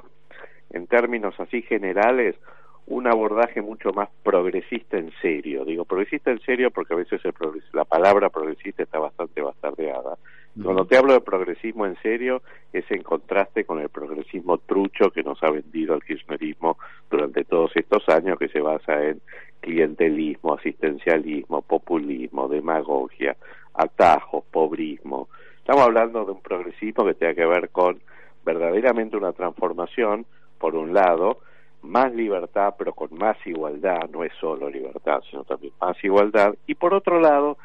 en 0.71 0.87
términos 0.87 1.35
así 1.39 1.63
generales, 1.63 2.37
un 2.87 3.07
abordaje 3.07 3.62
mucho 3.62 3.92
más 3.92 4.09
progresista 4.23 4.99
en 4.99 5.11
serio. 5.23 5.64
Digo 5.64 5.85
progresista 5.85 6.31
en 6.31 6.40
serio 6.40 6.70
porque 6.70 6.94
a 6.94 6.99
veces 6.99 7.25
el 7.25 7.33
progres- 7.33 7.64
la 7.73 7.85
palabra 7.85 8.29
progresista 8.29 8.83
está 8.83 8.99
bastante 8.99 9.40
bastardeada. 9.40 10.18
Cuando 10.62 10.87
te 10.87 10.97
hablo 10.97 11.14
de 11.14 11.20
progresismo 11.20 11.85
en 11.85 11.97
serio 12.01 12.42
es 12.73 12.88
en 12.92 13.03
contraste 13.03 13.64
con 13.64 13.81
el 13.81 13.88
progresismo 13.88 14.59
trucho 14.59 15.11
que 15.11 15.25
nos 15.25 15.42
ha 15.42 15.51
vendido 15.51 15.97
el 15.97 16.05
kirchnerismo 16.05 16.79
durante 17.11 17.44
todos 17.44 17.73
estos 17.75 18.09
años 18.09 18.38
que 18.38 18.47
se 18.47 18.61
basa 18.61 19.03
en 19.05 19.20
clientelismo, 19.59 20.55
asistencialismo, 20.55 21.62
populismo, 21.62 22.47
demagogia, 22.47 23.37
atajos, 23.75 24.44
pobrismo. 24.53 25.29
Estamos 25.57 25.83
hablando 25.83 26.25
de 26.25 26.33
un 26.33 26.40
progresismo 26.40 27.05
que 27.05 27.14
tenga 27.14 27.35
que 27.35 27.47
ver 27.47 27.70
con 27.70 27.99
verdaderamente 28.44 29.16
una 29.16 29.33
transformación, 29.33 30.25
por 30.59 30.77
un 30.77 30.94
lado, 30.94 31.38
más 31.85 32.12
libertad, 32.14 32.75
pero 32.79 32.92
con 32.92 33.14
más 33.14 33.37
igualdad, 33.47 34.09
no 34.11 34.25
es 34.25 34.33
solo 34.40 34.68
libertad, 34.68 35.23
sino 35.31 35.44
también 35.44 35.73
más 35.81 36.03
igualdad, 36.03 36.55
y 36.66 36.75
por 36.75 36.94
otro 36.94 37.20
lado, 37.20 37.59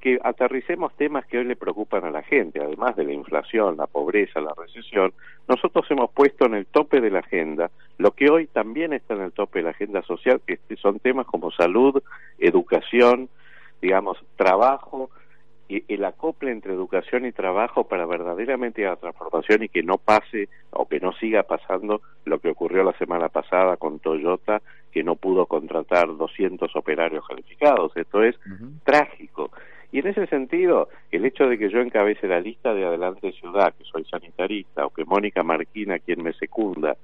que 0.00 0.18
aterricemos 0.22 0.94
temas 0.96 1.26
que 1.26 1.38
hoy 1.38 1.44
le 1.44 1.56
preocupan 1.56 2.04
a 2.04 2.10
la 2.10 2.22
gente, 2.22 2.60
además 2.60 2.96
de 2.96 3.04
la 3.04 3.12
inflación, 3.12 3.76
la 3.76 3.86
pobreza, 3.86 4.40
la 4.40 4.54
recesión, 4.56 5.12
nosotros 5.48 5.84
hemos 5.90 6.10
puesto 6.10 6.46
en 6.46 6.54
el 6.54 6.66
tope 6.66 7.00
de 7.00 7.10
la 7.10 7.20
agenda 7.20 7.70
lo 7.98 8.12
que 8.12 8.30
hoy 8.30 8.46
también 8.46 8.92
está 8.92 9.14
en 9.14 9.22
el 9.22 9.32
tope 9.32 9.60
de 9.60 9.64
la 9.64 9.70
agenda 9.70 10.02
social, 10.02 10.40
que 10.46 10.58
son 10.76 10.98
temas 10.98 11.26
como 11.26 11.50
salud, 11.50 12.02
educación, 12.38 13.28
digamos, 13.80 14.18
trabajo, 14.36 15.10
el 15.68 16.04
acople 16.04 16.52
entre 16.52 16.72
educación 16.72 17.26
y 17.26 17.32
trabajo 17.32 17.84
para 17.84 18.06
verdaderamente 18.06 18.82
la 18.82 18.96
transformación 18.96 19.64
y 19.64 19.68
que 19.68 19.82
no 19.82 19.98
pase 19.98 20.48
o 20.70 20.86
que 20.86 21.00
no 21.00 21.12
siga 21.12 21.42
pasando 21.42 22.02
lo 22.24 22.38
que 22.38 22.50
ocurrió 22.50 22.84
la 22.84 22.96
semana 22.98 23.28
pasada 23.28 23.76
con 23.76 23.98
Toyota, 23.98 24.62
que 24.92 25.02
no 25.02 25.16
pudo 25.16 25.46
contratar 25.46 26.16
200 26.16 26.74
operarios 26.76 27.26
calificados. 27.26 27.96
Esto 27.96 28.22
es 28.22 28.36
trágico. 28.84 29.50
Y 29.92 30.00
en 30.00 30.08
ese 30.08 30.26
sentido, 30.26 30.88
el 31.10 31.24
hecho 31.24 31.48
de 31.48 31.58
que 31.58 31.70
yo 31.70 31.80
encabece 31.80 32.26
la 32.26 32.40
lista 32.40 32.74
de 32.74 32.84
Adelante 32.84 33.32
Ciudad, 33.32 33.74
que 33.74 33.84
soy 33.84 34.04
sanitarista, 34.04 34.86
o 34.86 34.90
que 34.90 35.04
Mónica 35.04 35.42
Marquina, 35.42 35.98
quien 35.98 36.22
me 36.22 36.32
secunda, 36.34 36.96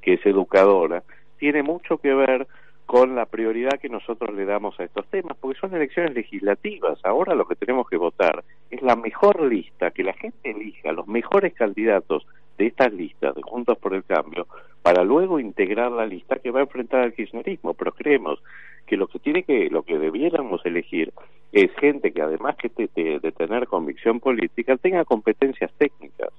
que 0.00 0.14
es 0.14 0.26
educadora, 0.26 1.02
tiene 1.38 1.62
mucho 1.62 1.98
que 1.98 2.14
ver 2.14 2.46
con 2.88 3.14
la 3.14 3.26
prioridad 3.26 3.78
que 3.78 3.90
nosotros 3.90 4.34
le 4.34 4.46
damos 4.46 4.80
a 4.80 4.84
estos 4.84 5.06
temas, 5.08 5.36
porque 5.38 5.60
son 5.60 5.74
elecciones 5.74 6.14
legislativas. 6.14 6.98
Ahora 7.04 7.34
lo 7.34 7.46
que 7.46 7.54
tenemos 7.54 7.86
que 7.86 7.98
votar 7.98 8.42
es 8.70 8.80
la 8.80 8.96
mejor 8.96 9.42
lista, 9.42 9.90
que 9.90 10.02
la 10.02 10.14
gente 10.14 10.50
elija 10.52 10.92
los 10.92 11.06
mejores 11.06 11.52
candidatos 11.52 12.26
de 12.56 12.68
estas 12.68 12.90
listas 12.94 13.34
de 13.34 13.42
Juntos 13.42 13.76
por 13.76 13.92
el 13.92 14.04
Cambio, 14.04 14.46
para 14.80 15.04
luego 15.04 15.38
integrar 15.38 15.92
la 15.92 16.06
lista 16.06 16.36
que 16.36 16.50
va 16.50 16.60
a 16.60 16.62
enfrentar 16.62 17.02
al 17.02 17.12
kirchnerismo. 17.12 17.74
Pero 17.74 17.92
creemos 17.92 18.42
que 18.86 18.96
lo 18.96 19.06
que 19.06 19.18
tiene 19.18 19.42
que, 19.42 19.68
lo 19.68 19.82
que 19.82 19.98
debiéramos 19.98 20.64
elegir 20.64 21.12
es 21.52 21.70
gente 21.74 22.10
que 22.10 22.22
además 22.22 22.56
que 22.56 22.70
te- 22.70 22.88
de 23.20 23.32
tener 23.32 23.66
convicción 23.66 24.18
política 24.18 24.78
tenga 24.78 25.04
competencias 25.04 25.70
técnicas. 25.76 26.30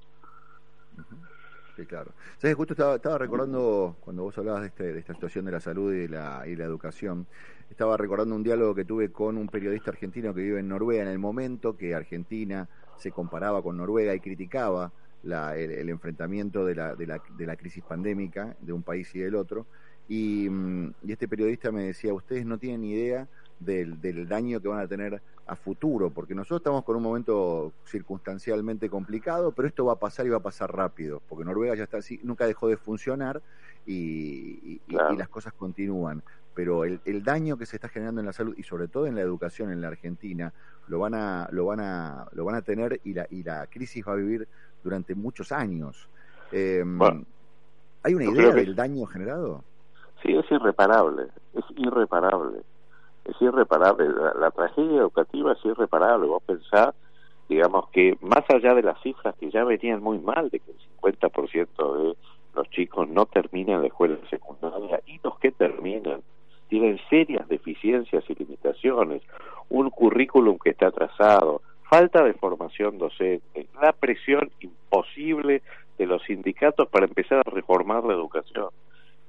Sí, 1.80 1.86
claro. 1.86 2.12
¿Sabes? 2.36 2.56
Justo 2.56 2.74
estaba, 2.74 3.16
recordando, 3.16 3.96
cuando 4.00 4.22
vos 4.24 4.36
hablabas 4.36 4.60
de, 4.60 4.66
este- 4.68 4.92
de 4.92 4.98
esta 4.98 5.14
situación 5.14 5.46
de 5.46 5.52
la 5.52 5.60
salud 5.60 5.94
y 5.94 6.00
de 6.00 6.08
la, 6.10 6.44
y 6.46 6.54
la 6.54 6.64
educación, 6.64 7.26
estaba 7.70 7.96
recordando 7.96 8.34
un 8.34 8.42
diálogo 8.42 8.74
que 8.74 8.84
tuve 8.84 9.10
con 9.10 9.38
un 9.38 9.48
periodista 9.48 9.90
argentino 9.90 10.34
que 10.34 10.42
vive 10.42 10.60
en 10.60 10.68
Noruega 10.68 11.02
en 11.02 11.08
el 11.08 11.18
momento 11.18 11.78
que 11.78 11.94
Argentina 11.94 12.68
se 12.98 13.12
comparaba 13.12 13.62
con 13.62 13.78
Noruega 13.78 14.14
y 14.14 14.20
criticaba 14.20 14.92
la- 15.22 15.56
el, 15.56 15.70
el 15.70 15.88
enfrentamiento 15.88 16.66
de 16.66 16.74
la, 16.74 16.94
de, 16.94 17.06
la, 17.06 17.22
de 17.38 17.46
la 17.46 17.56
crisis 17.56 17.82
pandémica 17.82 18.56
de 18.60 18.74
un 18.74 18.82
país 18.82 19.14
y 19.14 19.20
del 19.20 19.34
otro. 19.34 19.66
Y, 20.06 20.48
mm, 20.50 20.92
y 21.04 21.12
este 21.12 21.28
periodista 21.28 21.72
me 21.72 21.84
decía, 21.84 22.12
ustedes 22.12 22.44
no 22.44 22.58
tienen 22.58 22.84
idea 22.84 23.26
del, 23.60 24.00
del 24.00 24.26
daño 24.26 24.60
que 24.60 24.68
van 24.68 24.80
a 24.80 24.88
tener 24.88 25.20
a 25.46 25.54
futuro, 25.56 26.10
porque 26.10 26.34
nosotros 26.34 26.60
estamos 26.60 26.84
con 26.84 26.96
un 26.96 27.02
momento 27.02 27.72
circunstancialmente 27.84 28.88
complicado, 28.88 29.52
pero 29.52 29.68
esto 29.68 29.84
va 29.84 29.92
a 29.94 29.98
pasar 29.98 30.26
y 30.26 30.30
va 30.30 30.38
a 30.38 30.42
pasar 30.42 30.74
rápido, 30.74 31.20
porque 31.28 31.44
Noruega 31.44 31.74
ya 31.74 31.84
está 31.84 31.98
así, 31.98 32.18
nunca 32.22 32.46
dejó 32.46 32.68
de 32.68 32.76
funcionar 32.76 33.42
y, 33.86 33.94
y- 33.94 34.80
y- 34.86 34.94
Claro. 34.94 35.14
y 35.14 35.16
las 35.18 35.28
cosas 35.28 35.52
continúan. 35.52 36.22
Pero 36.54 36.84
el, 36.84 37.00
el 37.04 37.22
daño 37.22 37.56
que 37.56 37.64
se 37.66 37.76
está 37.76 37.88
generando 37.88 38.20
en 38.20 38.26
la 38.26 38.32
salud 38.32 38.54
y 38.56 38.62
sobre 38.64 38.88
todo 38.88 39.06
en 39.06 39.14
la 39.14 39.20
educación 39.20 39.70
en 39.70 39.80
la 39.80 39.88
Argentina 39.88 40.52
lo 40.88 40.98
van 40.98 41.14
a 41.14 41.48
lo 41.52 41.64
van 41.66 41.78
a 41.80 42.26
lo 42.32 42.44
van 42.44 42.56
a 42.56 42.62
tener 42.62 43.00
y 43.04 43.14
la 43.14 43.26
y 43.30 43.44
la 43.44 43.66
crisis 43.68 44.04
va 44.06 44.12
a 44.12 44.16
vivir 44.16 44.48
durante 44.82 45.14
muchos 45.14 45.52
años. 45.52 46.08
Eh, 46.50 46.82
Bueno, 46.84 47.24
¿Hay 48.02 48.14
una 48.14 48.24
idea 48.24 48.52
que- 48.52 48.60
del 48.62 48.74
daño 48.74 49.06
generado? 49.06 49.62
Sí, 50.22 50.34
es 50.34 50.50
irreparable, 50.50 51.28
es 51.54 51.64
irreparable, 51.76 52.62
es 53.30 53.42
irreparable. 53.42 54.08
La, 54.38 54.50
tragedia 54.50 55.00
educativa 55.00 55.52
es 55.52 55.64
irreparable. 55.64 56.26
Vos 56.26 56.42
pensás, 56.44 56.94
digamos, 57.48 57.88
que 57.90 58.16
más 58.20 58.44
allá 58.48 58.74
de 58.74 58.82
las 58.82 59.00
cifras 59.02 59.34
que 59.36 59.50
ya 59.50 59.64
venían 59.64 60.02
muy 60.02 60.18
mal, 60.18 60.50
de 60.50 60.60
que 60.60 60.70
el 60.70 60.78
50% 61.00 61.96
de 61.96 62.16
los 62.54 62.70
chicos 62.70 63.08
no 63.08 63.26
terminan 63.26 63.80
la 63.80 63.88
escuela 63.88 64.16
secundaria 64.28 65.00
y 65.06 65.20
los 65.22 65.38
que 65.38 65.52
terminan 65.52 66.22
tienen 66.68 67.00
serias 67.10 67.48
deficiencias 67.48 68.24
y 68.28 68.34
limitaciones, 68.34 69.22
un 69.68 69.90
currículum 69.90 70.56
que 70.56 70.70
está 70.70 70.86
atrasado, 70.86 71.62
falta 71.82 72.22
de 72.22 72.32
formación 72.34 72.96
docente, 72.98 73.66
la 73.82 73.92
presión 73.92 74.50
imposible 74.60 75.62
de 75.98 76.06
los 76.06 76.22
sindicatos 76.22 76.88
para 76.88 77.06
empezar 77.06 77.42
a 77.44 77.50
reformar 77.50 78.04
la 78.04 78.14
educación. 78.14 78.68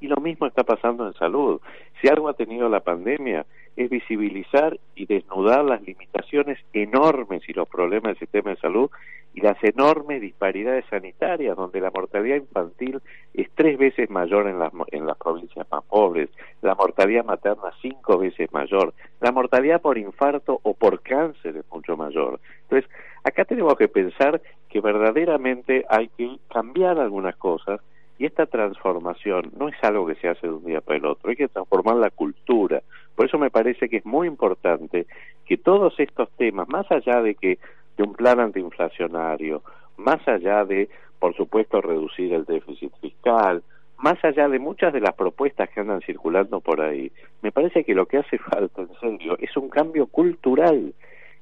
Y 0.02 0.08
lo 0.08 0.18
mismo 0.18 0.48
está 0.48 0.64
pasando 0.64 1.08
en 1.08 1.14
salud. 1.14 1.62
Si 2.02 2.10
algo 2.10 2.28
ha 2.28 2.34
tenido 2.34 2.68
la 2.68 2.82
pandemia 2.82 3.46
es 3.76 3.90
visibilizar 3.90 4.78
y 4.96 5.06
desnudar 5.06 5.64
las 5.64 5.82
limitaciones 5.84 6.60
enormes 6.74 7.48
y 7.48 7.54
los 7.54 7.70
problemas 7.70 8.12
del 8.12 8.20
sistema 8.20 8.52
de 8.52 8.58
salud 8.58 8.92
y 9.34 9.42
las 9.42 9.58
enormes 9.64 10.22
disparidades 10.22 10.84
sanitarias, 10.90 11.56
donde 11.56 11.80
la 11.80 11.90
mortalidad 11.90 12.36
infantil 12.36 13.00
es 13.34 13.50
tres 13.56 13.78
veces 13.78 14.10
mayor 14.10 14.48
en 14.48 14.60
las, 14.60 14.74
en 14.92 15.06
las 15.06 15.18
provincias 15.18 15.66
más 15.72 15.84
pobres, 15.86 16.30
la 16.62 16.76
mortalidad 16.76 17.24
materna 17.24 17.72
cinco 17.82 18.18
veces 18.18 18.52
mayor, 18.52 18.94
la 19.22 19.32
mortalidad 19.32 19.82
por 19.82 19.98
infarto 19.98 20.60
o 20.64 20.74
por 20.74 21.02
cáncer 21.02 21.56
es 21.56 21.66
mucho 21.72 21.96
mayor. 21.96 22.42
Entonces, 22.64 22.90
acá 23.24 23.46
tenemos 23.46 23.76
que 23.76 23.88
pensar 23.88 24.42
que 24.68 24.82
verdaderamente 24.82 25.86
hay 25.90 26.10
que 26.10 26.38
cambiar 26.50 27.00
algunas 27.00 27.36
cosas 27.38 27.80
y 28.22 28.28
esta 28.28 28.46
transformación 28.46 29.52
no 29.58 29.68
es 29.68 29.76
algo 29.82 30.06
que 30.06 30.14
se 30.14 30.30
hace 30.30 30.46
de 30.46 30.54
un 30.54 30.64
día 30.64 30.80
para 30.80 31.00
el 31.00 31.06
otro, 31.08 31.32
hay 31.32 31.36
que 31.36 31.48
transformar 31.48 31.96
la 31.96 32.12
cultura. 32.12 32.84
Por 33.16 33.26
eso 33.26 33.40
me 33.40 33.50
parece 33.50 33.90
que 33.90 33.98
es 33.98 34.06
muy 34.06 34.28
importante 34.28 35.08
que 35.44 35.58
todos 35.58 36.00
estos 36.00 36.30
temas, 36.38 36.70
más 36.70 36.86
allá 36.92 37.20
de 37.24 37.34
que 37.34 37.58
de 37.98 38.04
un 38.04 38.14
plan 38.14 38.40
antiinflacionario, 38.40 39.64
más 39.98 40.20
allá 40.28 40.64
de, 40.66 40.88
por 41.18 41.36
supuesto, 41.36 41.82
reducir 41.82 42.32
el 42.32 42.46
déficit 42.46 42.94
fiscal, 43.02 43.64
más 43.98 44.24
allá 44.24 44.48
de 44.48 44.60
muchas 44.60 44.94
de 44.94 45.02
las 45.02 45.16
propuestas 45.16 45.70
que 45.70 45.80
andan 45.80 46.02
circulando 46.02 46.60
por 46.60 46.80
ahí, 46.80 47.12
me 47.42 47.52
parece 47.52 47.84
que 47.84 47.96
lo 47.96 48.06
que 48.06 48.20
hace 48.20 48.38
falta, 48.38 48.84
en 48.84 48.94
serio, 49.00 49.36
es 49.40 49.58
un 49.58 49.68
cambio 49.68 50.06
cultural 50.06 50.94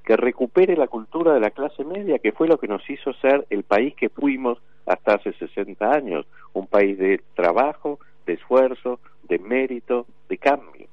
que 0.06 0.15
recupere 0.15 0.78
la 0.78 0.88
cultura 0.88 1.34
de 1.34 1.42
la 1.42 1.52
clase 1.52 1.84
media, 1.84 2.20
que 2.20 2.32
fue 2.32 2.48
lo 2.48 2.58
que 2.58 2.70
nos 2.70 2.89
hizo 2.89 3.12
ser 3.15 3.46
el 3.50 3.63
país 3.63 3.96
que 3.96 4.08
fuimos 4.08 4.60
hasta 4.89 5.13
hace 5.13 5.32
60 5.34 5.91
años, 5.91 6.25
un 6.54 6.65
país 6.65 6.97
de 6.97 7.21
trabajo, 7.36 7.99
de 8.25 8.34
esfuerzo, 8.34 8.99
de 9.23 9.38
mérito, 9.38 10.08
de 10.28 10.38
cambio. 10.39 10.88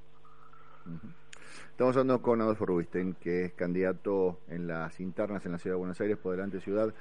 Estamos 1.70 1.96
hablando 1.96 2.20
con 2.20 2.40
Adolfo 2.42 2.66
Rubinstein, 2.66 3.14
que 3.14 3.46
es 3.46 3.52
candidato 3.54 4.38
en 4.48 4.66
las 4.66 5.00
internas 5.00 5.46
en 5.46 5.52
la 5.52 5.58
Ciudad 5.58 5.74
de 5.76 5.78
Buenos 5.78 6.00
Aires 6.00 6.18
por 6.18 6.32
delante 6.32 6.60
ciudad. 6.60 6.92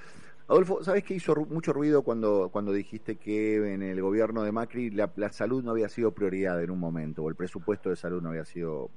Adolfo, 0.47 0.83
¿sabes 0.83 1.03
qué 1.03 1.15
hizo 1.15 1.33
ru- 1.35 1.47
mucho 1.47 1.73
ruido 1.73 2.01
cuando, 2.01 2.49
cuando 2.51 2.71
dijiste 2.71 3.17
que 3.17 3.73
en 3.73 3.81
el 3.83 4.01
gobierno 4.01 4.43
de 4.43 4.53
Macri 4.53 4.89
la, 4.89 5.09
la 5.17 5.29
salud 5.29 5.63
no 5.63 5.71
había 5.71 5.89
sido 5.89 6.11
prioridad 6.11 6.63
en 6.63 6.71
un 6.71 6.79
momento, 6.79 7.23
o 7.23 7.29
el 7.29 7.35
presupuesto 7.35 7.89
de 7.89 7.97
salud 7.97 8.21
no 8.21 8.29
había 8.29 8.45
sido 8.45 8.89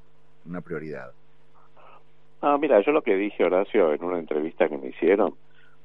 una 0.47 0.61
prioridad? 0.61 1.13
Ah, 2.43 2.57
mira, 2.61 2.81
yo 2.81 2.93
lo 2.93 3.03
que 3.03 3.17
dije, 3.17 3.43
Horacio, 3.45 3.93
en 3.93 4.05
una 4.05 4.19
entrevista 4.21 4.69
que 4.69 4.79
me 4.79 4.89
hicieron, 4.89 5.35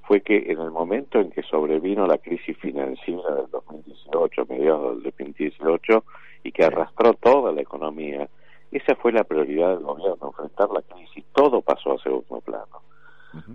fue 0.03 0.21
que 0.21 0.51
en 0.51 0.59
el 0.59 0.71
momento 0.71 1.19
en 1.19 1.31
que 1.31 1.43
sobrevino 1.43 2.05
la 2.07 2.17
crisis 2.17 2.57
financiera 2.57 3.35
del 3.35 3.49
2018, 3.51 4.45
mediados 4.49 4.95
del 4.95 5.03
2018, 5.03 6.03
y 6.43 6.51
que 6.51 6.65
arrastró 6.65 7.13
toda 7.13 7.51
la 7.51 7.61
economía, 7.61 8.27
esa 8.71 8.95
fue 8.95 9.11
la 9.11 9.23
prioridad 9.23 9.75
del 9.75 9.83
gobierno, 9.83 10.27
enfrentar 10.27 10.69
la 10.71 10.81
crisis. 10.81 11.23
Todo 11.33 11.61
pasó 11.61 11.93
a 11.93 11.97
segundo 11.99 12.41
plano. 12.41 12.81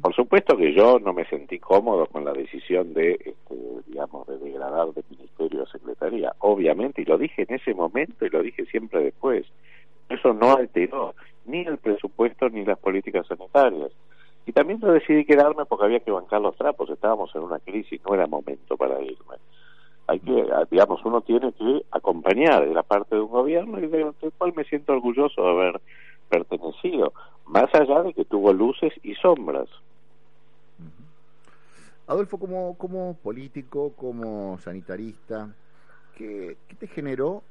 Por 0.03 0.13
supuesto 0.13 0.57
que 0.57 0.75
yo 0.75 0.99
no 0.99 1.13
me 1.13 1.25
sentí 1.27 1.61
cómodo 1.61 2.07
con 2.07 2.25
la 2.25 2.33
decisión 2.33 2.95
de, 2.95 3.13
este, 3.13 3.55
digamos, 3.87 4.27
de 4.27 4.37
degradar 4.39 4.93
de 4.93 5.05
ministerio 5.09 5.63
a 5.63 5.71
secretaría. 5.71 6.33
Obviamente, 6.41 7.03
y 7.03 7.05
lo 7.05 7.17
dije 7.17 7.47
en 7.49 7.55
ese 7.55 7.75
momento 7.75 8.27
y 8.27 8.31
lo 8.31 8.43
dije 8.43 8.67
siempre 8.67 9.05
después. 9.05 9.47
Eso 10.09 10.33
no 10.33 10.55
alteró 10.57 11.15
ni 11.45 11.61
el 11.61 11.79
presupuesto 11.79 12.49
ni 12.49 12.65
las 12.65 12.79
políticas 12.79 13.27
sanitarias. 13.29 13.93
Y 14.49 14.53
también 14.53 14.81
yo 14.81 14.91
decidí 14.91 15.27
quedarme 15.27 15.67
porque 15.67 15.85
había 15.85 16.01
que 16.01 16.11
bancar 16.11 16.41
los 16.41 16.57
trapos. 16.57 16.89
Estábamos 16.89 17.31
en 17.35 17.43
una 17.43 17.59
crisis, 17.59 18.01
no 18.09 18.15
era 18.15 18.27
momento 18.27 18.79
para 18.79 18.99
irme. 19.03 19.37
Hay 20.07 20.21
que, 20.21 20.43
digamos, 20.71 21.05
uno 21.05 21.21
tiene 21.21 21.53
que 21.53 21.85
acompañar 21.91 22.67
de 22.67 22.73
la 22.73 22.83
parte 22.83 23.15
de 23.15 23.21
un 23.21 23.29
gobierno 23.29 23.79
y 23.79 23.89
del 23.89 24.15
del 24.19 24.33
cual 24.33 24.55
me 24.57 24.65
siento 24.65 24.95
orgulloso 24.95 25.43
de 25.43 25.51
haber 25.51 25.81
pertenecido, 26.31 27.13
más 27.45 27.69
allá 27.75 28.03
de 28.05 28.15
que 28.15 28.25
tuvo 28.25 28.55
luces 28.55 28.95
y 29.03 29.15
sombras. 29.17 29.69
Adolfo, 32.07 32.39
como, 32.39 32.75
como 32.79 33.19
político, 33.23 33.93
como 33.97 34.57
sanitarista, 34.61 35.55
¿qué, 36.17 36.57
qué 36.69 36.75
te 36.75 36.87
generó 36.87 37.43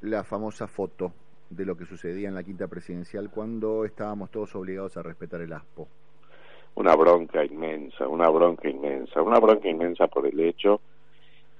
la 0.00 0.22
famosa 0.22 0.68
foto 0.68 1.12
de 1.50 1.64
lo 1.64 1.76
que 1.76 1.86
sucedía 1.86 2.28
en 2.28 2.36
la 2.36 2.44
quinta 2.44 2.68
presidencial 2.68 3.30
cuando 3.30 3.84
estábamos 3.84 4.30
todos 4.30 4.54
obligados 4.54 4.96
a 4.96 5.02
respetar 5.02 5.40
el 5.40 5.52
ASPO? 5.52 5.88
Una 6.74 6.94
bronca 6.96 7.44
inmensa, 7.44 8.08
una 8.08 8.28
bronca 8.30 8.68
inmensa, 8.68 9.22
una 9.22 9.38
bronca 9.38 9.68
inmensa 9.68 10.06
por 10.06 10.26
el 10.26 10.38
hecho 10.40 10.80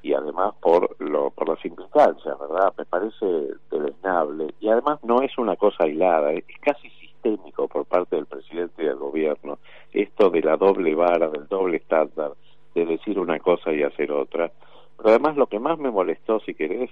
y 0.02 0.14
además 0.14 0.54
por 0.60 0.96
lo 1.00 1.30
por 1.30 1.48
las 1.48 1.64
implicancias, 1.64 2.38
¿verdad? 2.38 2.72
Me 2.78 2.84
parece 2.86 3.26
deleznable 3.70 4.54
y 4.60 4.68
además 4.68 4.98
no 5.02 5.20
es 5.20 5.36
una 5.36 5.56
cosa 5.56 5.84
aislada, 5.84 6.32
es 6.32 6.44
casi 6.60 6.88
sistémico 6.90 7.68
por 7.68 7.84
parte 7.84 8.16
del 8.16 8.26
presidente 8.26 8.82
y 8.82 8.86
del 8.86 8.96
gobierno 8.96 9.58
esto 9.92 10.30
de 10.30 10.42
la 10.42 10.56
doble 10.56 10.94
vara, 10.94 11.28
del 11.28 11.46
doble 11.48 11.78
estándar, 11.78 12.32
de 12.74 12.86
decir 12.86 13.18
una 13.18 13.38
cosa 13.40 13.72
y 13.72 13.82
hacer 13.82 14.12
otra. 14.12 14.50
Pero 14.96 15.10
además 15.10 15.36
lo 15.36 15.46
que 15.46 15.58
más 15.58 15.78
me 15.78 15.90
molestó, 15.90 16.40
si 16.40 16.54
querés, 16.54 16.90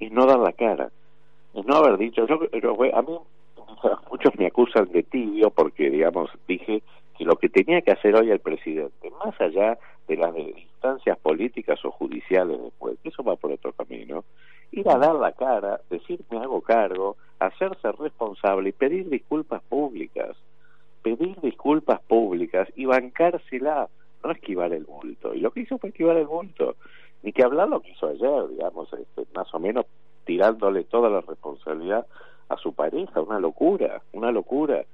es 0.00 0.12
no 0.12 0.26
dar 0.26 0.38
la 0.38 0.52
cara, 0.52 0.90
es 1.54 1.66
no 1.66 1.76
haber 1.76 1.98
dicho, 1.98 2.26
yo, 2.26 2.38
yo 2.50 2.76
a 2.94 3.02
mí 3.02 3.18
muchos 4.10 4.34
me 4.36 4.46
acusan 4.46 4.90
de 4.92 5.02
tibio 5.02 5.50
porque, 5.50 5.90
digamos, 5.90 6.30
dije 6.46 6.82
que 7.18 7.24
lo 7.24 7.36
que 7.36 7.48
tenía 7.48 7.82
que 7.82 7.90
hacer 7.90 8.14
hoy 8.14 8.30
el 8.30 8.38
presidente, 8.38 9.10
más 9.24 9.38
allá 9.40 9.76
de 10.06 10.16
las 10.16 10.34
instancias 10.36 11.18
políticas 11.18 11.84
o 11.84 11.90
judiciales 11.90 12.62
después, 12.62 12.96
que 13.02 13.08
eso 13.08 13.24
va 13.24 13.34
por 13.34 13.50
otro 13.50 13.72
camino, 13.72 14.24
ir 14.70 14.88
a 14.88 14.98
dar 14.98 15.16
la 15.16 15.32
cara, 15.32 15.80
decir 15.90 16.20
me 16.30 16.38
hago 16.38 16.60
cargo, 16.60 17.16
hacerse 17.40 17.90
responsable 17.92 18.68
y 18.68 18.72
pedir 18.72 19.10
disculpas 19.10 19.62
públicas, 19.62 20.36
pedir 21.02 21.40
disculpas 21.40 22.00
públicas 22.02 22.68
y 22.76 22.84
bancársela, 22.84 23.88
no 24.22 24.30
esquivar 24.30 24.72
el 24.72 24.84
bulto. 24.84 25.34
Y 25.34 25.40
lo 25.40 25.50
que 25.50 25.60
hizo 25.60 25.78
fue 25.78 25.90
esquivar 25.90 26.16
el 26.16 26.26
bulto. 26.26 26.76
Ni 27.22 27.32
que 27.32 27.42
hablar 27.42 27.68
lo 27.68 27.80
que 27.80 27.90
hizo 27.90 28.06
ayer, 28.06 28.48
digamos, 28.48 28.92
este, 28.92 29.24
más 29.34 29.52
o 29.52 29.58
menos 29.58 29.86
tirándole 30.24 30.84
toda 30.84 31.10
la 31.10 31.20
responsabilidad 31.20 32.06
a 32.48 32.56
su 32.58 32.72
pareja, 32.72 33.20
una 33.20 33.40
locura, 33.40 34.02
una 34.12 34.30
locura. 34.30 34.84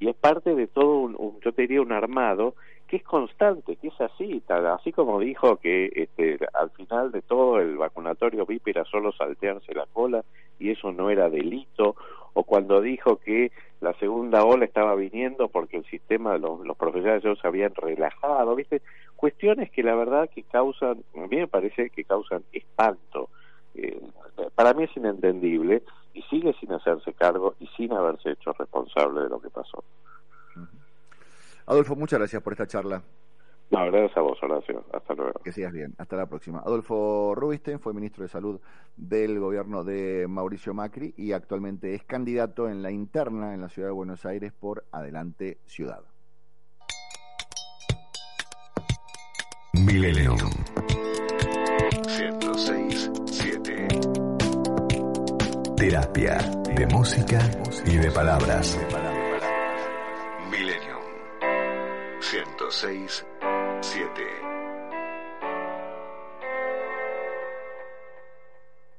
Y 0.00 0.08
es 0.08 0.16
parte 0.16 0.54
de 0.54 0.66
todo 0.66 0.98
un, 0.98 1.14
un 1.16 1.38
yo 1.40 1.52
te 1.52 1.62
diría, 1.62 1.82
un 1.82 1.92
armado 1.92 2.54
que 2.90 2.96
es 2.96 3.04
constante, 3.04 3.76
que 3.76 3.86
es 3.86 4.00
así, 4.00 4.42
tal, 4.44 4.66
así 4.66 4.90
como 4.90 5.20
dijo 5.20 5.58
que 5.58 5.92
este, 5.94 6.40
al 6.54 6.70
final 6.70 7.12
de 7.12 7.22
todo 7.22 7.60
el 7.60 7.76
vacunatorio 7.76 8.44
VIP 8.44 8.66
era 8.66 8.84
solo 8.84 9.12
saltearse 9.12 9.72
la 9.74 9.86
cola 9.86 10.24
y 10.58 10.70
eso 10.70 10.90
no 10.90 11.08
era 11.08 11.30
delito, 11.30 11.94
o 12.32 12.42
cuando 12.42 12.80
dijo 12.80 13.18
que 13.18 13.52
la 13.80 13.94
segunda 13.94 14.44
ola 14.44 14.64
estaba 14.64 14.96
viniendo 14.96 15.46
porque 15.46 15.76
el 15.76 15.84
sistema, 15.84 16.36
los, 16.36 16.66
los 16.66 16.76
profesionales 16.76 17.22
se 17.40 17.46
habían 17.46 17.76
relajado, 17.76 18.56
¿viste? 18.56 18.82
Cuestiones 19.14 19.70
que 19.70 19.84
la 19.84 19.94
verdad 19.94 20.28
que 20.28 20.42
causan, 20.42 21.04
a 21.14 21.26
mí 21.28 21.36
me 21.36 21.46
parece 21.46 21.90
que 21.90 22.02
causan 22.02 22.42
espanto. 22.52 23.28
Eh, 23.76 24.00
para 24.56 24.74
mí 24.74 24.82
es 24.82 24.96
inentendible 24.96 25.82
sigue 26.30 26.54
sin 26.60 26.72
hacerse 26.72 27.12
cargo 27.12 27.56
y 27.58 27.66
sin 27.76 27.92
haberse 27.92 28.30
hecho 28.30 28.52
responsable 28.52 29.22
de 29.22 29.28
lo 29.28 29.40
que 29.40 29.50
pasó. 29.50 29.82
Adolfo, 31.66 31.96
muchas 31.96 32.18
gracias 32.18 32.42
por 32.42 32.54
esta 32.54 32.66
charla. 32.66 33.02
No, 33.70 33.86
gracias 33.86 34.16
a 34.16 34.20
vos, 34.20 34.36
Horacio. 34.42 34.84
Hasta 34.92 35.14
luego. 35.14 35.40
Que 35.44 35.52
sigas 35.52 35.72
bien. 35.72 35.94
Hasta 35.98 36.16
la 36.16 36.26
próxima. 36.26 36.58
Adolfo 36.58 37.36
Rubinstein 37.36 37.78
fue 37.78 37.94
ministro 37.94 38.24
de 38.24 38.28
Salud 38.28 38.60
del 38.96 39.38
gobierno 39.38 39.84
de 39.84 40.26
Mauricio 40.28 40.74
Macri 40.74 41.14
y 41.16 41.30
actualmente 41.32 41.94
es 41.94 42.02
candidato 42.02 42.68
en 42.68 42.82
la 42.82 42.90
interna 42.90 43.54
en 43.54 43.60
la 43.60 43.68
ciudad 43.68 43.86
de 43.88 43.92
Buenos 43.92 44.26
Aires 44.26 44.52
por 44.52 44.86
Adelante 44.90 45.58
Ciudad. 45.66 46.02
Millennium. 49.74 50.36
106.7 52.08 54.09
Terapia 55.80 56.36
de 56.76 56.86
música 56.88 57.40
y 57.86 57.96
de 57.96 58.10
palabras. 58.10 58.78
Millennium 60.50 61.00
106.7 62.20 63.24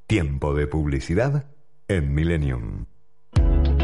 Tiempo 0.07 0.55
de 0.55 0.65
publicidad 0.65 1.51
en 1.87 2.15
Millennium. 2.15 2.87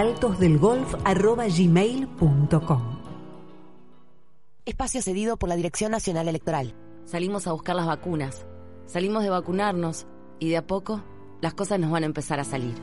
altosdelgolf@gmail.com. 0.00 3.00
Espacio 4.64 5.02
cedido 5.02 5.36
por 5.36 5.50
la 5.50 5.56
Dirección 5.56 5.92
Nacional 5.92 6.28
Electoral. 6.28 6.74
Salimos 7.04 7.46
a 7.46 7.52
buscar 7.52 7.76
las 7.76 7.86
vacunas, 7.86 8.46
salimos 8.86 9.22
de 9.22 9.28
vacunarnos 9.30 10.06
y 10.38 10.48
de 10.48 10.56
a 10.56 10.66
poco 10.66 11.04
las 11.40 11.52
cosas 11.54 11.78
nos 11.78 11.90
van 11.90 12.02
a 12.04 12.06
empezar 12.06 12.40
a 12.40 12.44
salir. 12.44 12.74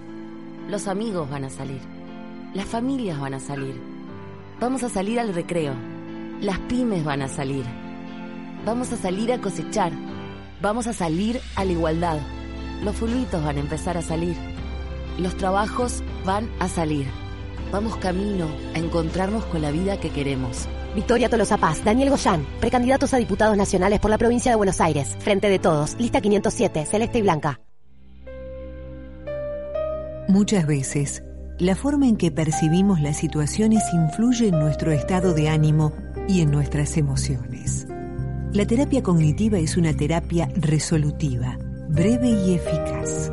Los 0.70 0.88
amigos 0.88 1.28
van 1.30 1.44
a 1.46 1.50
salir, 1.50 1.82
las 2.54 2.66
familias 2.66 3.20
van 3.20 3.34
a 3.34 3.40
salir. 3.40 3.82
Vamos 4.60 4.84
a 4.84 4.90
salir 4.90 5.20
al 5.20 5.34
recreo, 5.34 5.74
las 6.42 6.60
pymes 6.60 7.04
van 7.04 7.24
a 7.24 7.28
salir. 7.28 7.66
Vamos 8.66 8.92
a 8.92 8.98
salir 8.98 9.32
a 9.34 9.42
cosechar, 9.42 9.92
vamos 10.62 10.86
a 10.88 10.94
salir 10.94 11.42
a 11.56 11.66
la 11.66 11.72
igualdad. 11.72 12.20
Los 12.84 12.96
fulbitos 12.96 13.44
van 13.44 13.58
a 13.58 13.62
empezar 13.62 13.98
a 13.98 14.04
salir. 14.04 14.36
Los 15.18 15.36
trabajos 15.36 16.04
van 16.28 16.52
a 16.60 16.68
salir. 16.68 17.08
Vamos 17.72 17.98
camino 17.98 18.48
a 18.76 18.78
encontrarnos 18.78 19.46
con 19.46 19.64
la 19.64 19.72
vida 19.72 20.00
que 20.00 20.12
queremos. 20.12 20.68
Victoria 20.94 21.30
Tolosa 21.30 21.58
Paz, 21.58 21.84
Daniel 21.84 22.10
Goyán, 22.10 22.46
precandidatos 22.60 23.14
a 23.14 23.18
diputados 23.18 23.58
nacionales 23.58 24.00
por 24.00 24.12
la 24.12 24.18
provincia 24.18 24.52
de 24.52 24.58
Buenos 24.58 24.82
Aires. 24.82 25.16
Frente 25.20 25.50
de 25.50 25.58
todos, 25.58 25.96
lista 26.00 26.22
507, 26.22 26.86
celeste 26.86 27.20
y 27.20 27.22
blanca. 27.22 27.60
Muchas 30.28 30.68
veces, 30.68 31.24
la 31.58 31.76
forma 31.76 32.08
en 32.08 32.18
que 32.18 32.32
percibimos 32.32 33.00
las 33.00 33.18
situaciones 33.18 33.82
influye 33.94 34.50
en 34.50 34.60
nuestro 34.60 34.92
estado 34.92 35.34
de 35.34 35.48
ánimo 35.48 35.94
y 36.28 36.42
en 36.42 36.52
nuestras 36.52 36.98
emociones. 36.98 37.88
La 38.52 38.66
terapia 38.66 39.02
cognitiva 39.02 39.60
es 39.60 39.78
una 39.78 39.94
terapia 39.94 40.50
resolutiva, 40.56 41.58
breve 41.90 42.30
y 42.30 42.56
eficaz. 42.56 43.32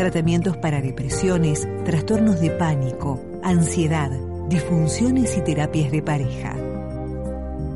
Tratamientos 0.00 0.56
para 0.56 0.80
depresiones, 0.80 1.68
trastornos 1.84 2.40
de 2.40 2.48
pánico, 2.52 3.20
ansiedad, 3.42 4.10
disfunciones 4.48 5.36
y 5.36 5.42
terapias 5.42 5.92
de 5.92 6.00
pareja. 6.00 6.56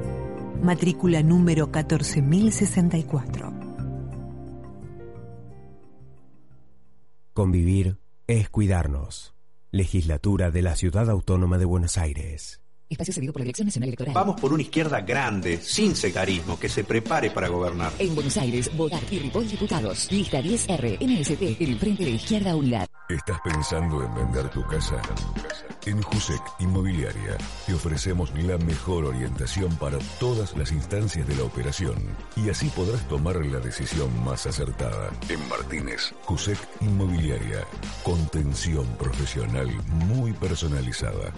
Matrícula 0.61 1.23
número 1.23 1.71
14064. 1.71 3.51
Convivir 7.33 7.97
es 8.27 8.47
cuidarnos. 8.49 9.33
Legislatura 9.71 10.51
de 10.51 10.61
la 10.61 10.75
Ciudad 10.75 11.09
Autónoma 11.09 11.57
de 11.57 11.65
Buenos 11.65 11.97
Aires. 11.97 12.60
Espacio 12.91 13.13
cedido 13.13 13.31
por 13.31 13.39
la 13.39 13.45
Dirección 13.45 13.67
Nacional 13.67 13.87
Electoral. 13.87 14.13
Vamos 14.13 14.39
por 14.39 14.51
una 14.51 14.61
izquierda 14.61 14.99
grande, 15.01 15.59
sin 15.61 15.95
secarismo, 15.95 16.59
que 16.59 16.67
se 16.67 16.83
prepare 16.83 17.31
para 17.31 17.47
gobernar. 17.47 17.93
En 17.97 18.13
Buenos 18.13 18.35
Aires, 18.37 18.69
votar 18.75 19.01
y 19.09 19.19
Ripoll 19.19 19.47
Diputados. 19.47 20.11
Lista 20.11 20.41
10R, 20.41 20.97
NSP, 20.99 21.61
el 21.61 21.79
Frente 21.79 22.03
de 22.03 22.11
Izquierda 22.11 22.55
Unidad. 22.55 22.89
¿Estás 23.07 23.39
pensando 23.43 24.03
en 24.03 24.13
vender 24.13 24.49
tu 24.49 24.61
casa? 24.67 25.01
En 25.85 26.01
Jusec 26.01 26.41
Inmobiliaria 26.59 27.37
te 27.65 27.73
ofrecemos 27.73 28.31
la 28.35 28.57
mejor 28.59 29.05
orientación 29.05 29.75
para 29.77 29.97
todas 30.19 30.55
las 30.55 30.71
instancias 30.71 31.27
de 31.27 31.35
la 31.35 31.43
operación 31.43 31.95
y 32.35 32.49
así 32.49 32.67
podrás 32.69 33.07
tomar 33.07 33.43
la 33.45 33.59
decisión 33.59 34.09
más 34.23 34.45
acertada. 34.45 35.09
En 35.27 35.49
Martínez, 35.49 36.13
Jusec 36.25 36.59
Inmobiliaria, 36.81 37.65
contención 38.03 38.85
profesional 38.97 39.69
muy 40.07 40.33
personalizada. 40.33 41.33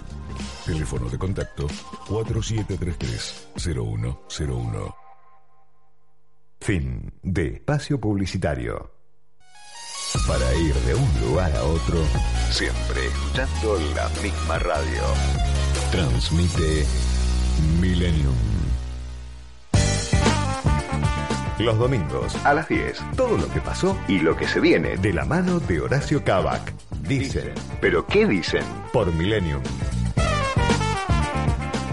Teléfono 0.65 1.09
de 1.09 1.17
contacto 1.17 1.67
4733-0101. 2.07 4.95
Fin 6.59 7.13
de 7.21 7.53
espacio 7.55 7.99
publicitario. 7.99 8.91
Para 10.27 10.53
ir 10.55 10.75
de 10.75 10.95
un 10.95 11.21
lugar 11.21 11.55
a 11.55 11.63
otro, 11.63 12.03
siempre 12.51 13.07
escuchando 13.07 13.79
la 13.95 14.09
misma 14.21 14.59
radio. 14.59 15.01
Transmite 15.91 16.86
Millennium. 17.81 18.36
Los 21.59 21.77
domingos 21.77 22.36
a 22.45 22.53
las 22.53 22.67
10, 22.67 22.99
todo 23.15 23.38
lo 23.38 23.47
que 23.49 23.61
pasó 23.61 23.97
y 24.07 24.19
lo 24.19 24.36
que 24.36 24.47
se 24.47 24.59
viene 24.59 24.97
de 24.97 25.13
la 25.13 25.25
mano 25.25 25.59
de 25.59 25.81
Horacio 25.81 26.23
Cabac. 26.23 26.73
Dicen, 27.07 27.53
pero 27.79 28.05
¿qué 28.07 28.25
dicen? 28.25 28.63
Por 28.91 29.13
Millennium. 29.13 29.61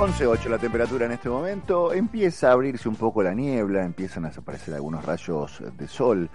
11.8 0.00 0.48
la 0.48 0.56
temperatura 0.56 1.04
en 1.04 1.12
este 1.12 1.28
momento. 1.28 1.92
Empieza 1.92 2.48
a 2.48 2.52
abrirse 2.52 2.88
un 2.88 2.96
poco 2.96 3.22
la 3.22 3.34
niebla, 3.34 3.84
empiezan 3.84 4.24
a 4.24 4.28
aparecer 4.28 4.72
algunos 4.72 5.04
rayos 5.04 5.62
de 5.76 5.86
sol. 5.86 6.30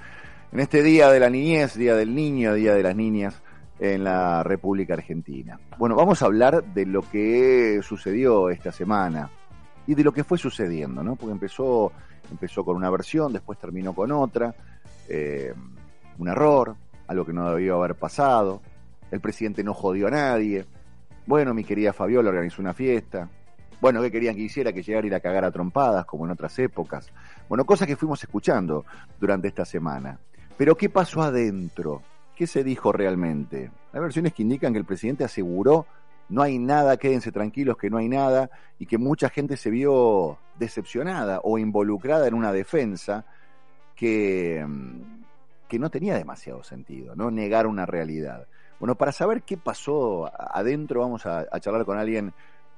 En 0.51 0.59
este 0.59 0.83
día 0.83 1.09
de 1.09 1.19
la 1.19 1.31
niñez, 1.31 1.73
día 1.73 1.95
del 1.95 2.13
niño, 2.13 2.53
día 2.53 2.75
de 2.75 2.83
las 2.83 2.95
niñas, 2.95 3.41
en 3.79 4.03
la 4.03 4.43
República 4.43 4.93
Argentina. 4.93 5.59
Bueno, 5.79 5.95
vamos 5.95 6.21
a 6.21 6.27
hablar 6.27 6.63
de 6.63 6.85
lo 6.85 7.01
que 7.01 7.79
sucedió 7.81 8.51
esta 8.51 8.71
semana 8.71 9.31
y 9.87 9.95
de 9.95 10.03
lo 10.03 10.11
que 10.11 10.23
fue 10.23 10.37
sucediendo, 10.37 11.03
¿no? 11.03 11.15
Porque 11.15 11.31
empezó, 11.31 11.91
empezó 12.29 12.63
con 12.63 12.75
una 12.75 12.91
versión, 12.91 13.33
después 13.33 13.57
terminó 13.57 13.95
con 13.95 14.11
otra, 14.11 14.53
eh, 15.09 15.55
un 16.19 16.27
error, 16.27 16.75
algo 17.07 17.25
que 17.25 17.33
no 17.33 17.49
debió 17.49 17.77
haber 17.77 17.95
pasado, 17.95 18.61
el 19.09 19.21
presidente 19.21 19.63
no 19.63 19.73
jodió 19.73 20.05
a 20.05 20.11
nadie, 20.11 20.67
bueno, 21.25 21.55
mi 21.55 21.63
querida 21.63 21.93
Fabiola 21.93 22.29
organizó 22.29 22.61
una 22.61 22.75
fiesta, 22.75 23.27
bueno, 23.81 24.01
¿qué 24.01 24.11
querían 24.11 24.35
que 24.35 24.41
hiciera? 24.41 24.73
Que 24.73 24.83
llegara 24.83 25.03
a 25.03 25.07
ir 25.07 25.15
a 25.15 25.19
cagar 25.19 25.45
a 25.45 25.51
trompadas, 25.51 26.05
como 26.05 26.25
en 26.25 26.31
otras 26.31 26.57
épocas. 26.59 27.11
Bueno, 27.47 27.65
cosas 27.65 27.87
que 27.87 27.95
fuimos 27.95 28.23
escuchando 28.23 28.85
durante 29.19 29.47
esta 29.47 29.65
semana. 29.65 30.19
Pero 30.57 30.75
¿qué 30.75 30.89
pasó 30.89 31.21
adentro? 31.21 32.01
¿Qué 32.35 32.47
se 32.47 32.63
dijo 32.63 32.91
realmente? 32.91 33.71
Hay 33.93 33.99
versiones 33.99 34.33
que 34.33 34.43
indican 34.43 34.73
que 34.73 34.79
el 34.79 34.85
presidente 34.85 35.23
aseguró 35.23 35.85
no 36.29 36.41
hay 36.41 36.57
nada, 36.57 36.97
quédense 36.97 37.31
tranquilos 37.31 37.77
que 37.77 37.89
no 37.89 37.97
hay 37.97 38.09
nada, 38.09 38.49
y 38.79 38.85
que 38.85 38.97
mucha 38.97 39.29
gente 39.29 39.57
se 39.57 39.69
vio 39.69 40.37
decepcionada 40.57 41.39
o 41.43 41.57
involucrada 41.57 42.27
en 42.27 42.33
una 42.33 42.51
defensa 42.51 43.25
que, 43.95 44.65
mm, 44.67 45.23
que 45.67 45.79
no 45.79 45.89
tenía 45.89 46.15
demasiado 46.15 46.63
sentido, 46.63 47.15
¿no? 47.15 47.31
Negar 47.31 47.67
una 47.67 47.85
realidad. 47.85 48.47
Bueno, 48.79 48.95
para 48.95 49.11
saber 49.11 49.43
qué 49.43 49.57
pasó 49.57 50.31
adentro, 50.35 51.01
vamos 51.01 51.25
a 51.25 51.59
charlar 51.59 51.85
con 51.85 51.97
alguien 51.97 52.33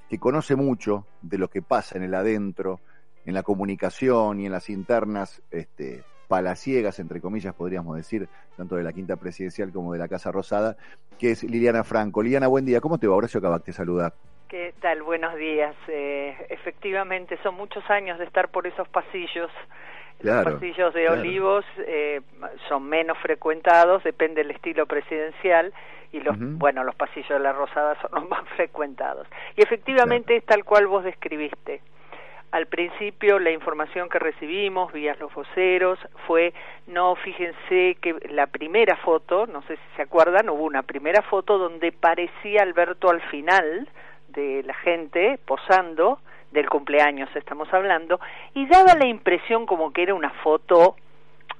que 0.09 0.19
conoce 0.19 0.55
mucho 0.55 1.05
de 1.21 1.37
lo 1.37 1.49
que 1.49 1.61
pasa 1.61 1.97
en 1.97 2.03
el 2.03 2.13
adentro, 2.13 2.79
en 3.25 3.33
la 3.33 3.43
comunicación 3.43 4.39
y 4.39 4.45
en 4.45 4.51
las 4.51 4.69
internas 4.69 5.41
este, 5.51 6.03
palaciegas, 6.27 6.99
entre 6.99 7.21
comillas, 7.21 7.53
podríamos 7.53 7.95
decir, 7.95 8.27
tanto 8.55 8.75
de 8.75 8.83
la 8.83 8.93
Quinta 8.93 9.15
Presidencial 9.15 9.71
como 9.71 9.93
de 9.93 9.99
la 9.99 10.07
Casa 10.07 10.31
Rosada, 10.31 10.77
que 11.17 11.31
es 11.31 11.43
Liliana 11.43 11.83
Franco. 11.83 12.21
Liliana, 12.21 12.47
buen 12.47 12.65
día. 12.65 12.81
¿Cómo 12.81 12.97
te 12.97 13.07
va? 13.07 13.15
Horacio 13.15 13.41
Cabac 13.41 13.63
te 13.63 13.73
saluda. 13.73 14.13
¿Qué 14.47 14.73
tal? 14.79 15.03
Buenos 15.03 15.35
días. 15.35 15.75
Eh, 15.89 16.35
efectivamente, 16.49 17.37
son 17.43 17.55
muchos 17.55 17.83
años 17.89 18.17
de 18.17 18.25
estar 18.25 18.49
por 18.49 18.65
esos 18.65 18.87
pasillos. 18.87 19.51
Claro, 20.19 20.51
Los 20.51 20.59
pasillos 20.59 20.93
de 20.93 21.05
claro. 21.05 21.21
Olivos 21.21 21.65
eh, 21.79 22.21
son 22.67 22.89
menos 22.89 23.17
frecuentados, 23.19 24.03
depende 24.03 24.41
del 24.41 24.51
estilo 24.51 24.85
presidencial, 24.85 25.73
y 26.11 26.19
los, 26.21 26.35
bueno, 26.37 26.83
los 26.83 26.95
pasillos 26.95 27.29
de 27.29 27.39
la 27.39 27.53
Rosada 27.53 27.99
son 28.01 28.11
los 28.13 28.29
más 28.29 28.47
frecuentados. 28.55 29.27
Y 29.55 29.61
efectivamente 29.61 30.35
es 30.35 30.45
tal 30.45 30.63
cual 30.63 30.87
vos 30.87 31.03
describiste. 31.03 31.81
Al 32.51 32.65
principio 32.67 33.39
la 33.39 33.51
información 33.51 34.07
que 34.07 34.19
recibimos 34.19 34.93
vía 34.93 35.15
los 35.19 35.33
voceros 35.33 35.99
fue, 36.25 36.53
no, 36.87 37.15
fíjense 37.15 37.97
que 38.01 38.15
la 38.29 38.47
primera 38.47 38.95
foto, 38.95 39.47
no 39.47 39.61
sé 39.63 39.75
si 39.75 39.95
se 39.97 40.03
acuerdan, 40.03 40.49
hubo 40.49 40.63
una 40.63 40.83
primera 40.83 41.21
foto 41.23 41.57
donde 41.57 41.91
parecía 41.91 42.63
Alberto 42.63 43.09
al 43.09 43.21
final 43.23 43.89
de 44.29 44.63
la 44.63 44.73
gente 44.75 45.39
posando, 45.45 46.19
del 46.51 46.69
cumpleaños 46.69 47.29
estamos 47.35 47.71
hablando, 47.73 48.19
y 48.53 48.65
daba 48.67 48.95
la 48.95 49.05
impresión 49.05 49.65
como 49.65 49.91
que 49.91 50.03
era 50.03 50.13
una 50.13 50.29
foto 50.43 50.95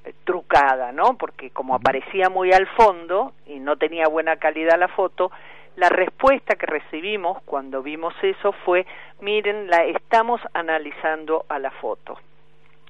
eh, 0.06 0.14
trucada, 0.24 0.92
¿no? 0.92 1.18
Porque 1.18 1.50
como 1.52 1.76
aparecía 1.76 2.30
muy 2.30 2.52
al 2.52 2.68
fondo 2.68 3.34
y 3.46 3.60
no 3.60 3.78
tenía 3.78 4.08
buena 4.08 4.38
calidad 4.38 4.80
la 4.80 4.88
foto, 4.88 5.32
la 5.76 5.90
respuesta 5.90 6.56
que 6.56 6.66
recibimos 6.66 7.42
cuando 7.44 7.84
vimos 7.84 8.14
eso 8.24 8.52
fue, 8.66 8.86
miren, 9.22 9.68
la 9.70 9.86
estamos 9.86 10.42
analizando 10.54 11.46
a 11.50 11.60
la 11.60 11.72
foto. 11.72 12.18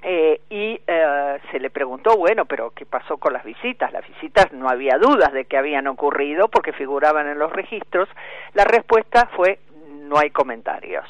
Eh, 0.01 0.41
y 0.49 0.79
eh, 0.85 1.39
se 1.51 1.59
le 1.59 1.69
preguntó, 1.69 2.15
bueno, 2.15 2.45
pero 2.45 2.71
¿qué 2.71 2.85
pasó 2.85 3.17
con 3.17 3.33
las 3.33 3.43
visitas? 3.43 3.91
Las 3.91 4.07
visitas 4.07 4.53
no 4.53 4.69
había 4.69 4.97
dudas 4.97 5.33
de 5.33 5.45
que 5.45 5.57
habían 5.57 5.87
ocurrido 5.87 6.47
porque 6.47 6.71
figuraban 6.71 7.27
en 7.27 7.39
los 7.39 7.51
registros. 7.51 8.07
La 8.53 8.63
respuesta 8.63 9.29
fue, 9.35 9.59
no 10.03 10.17
hay 10.17 10.29
comentarios. 10.29 11.05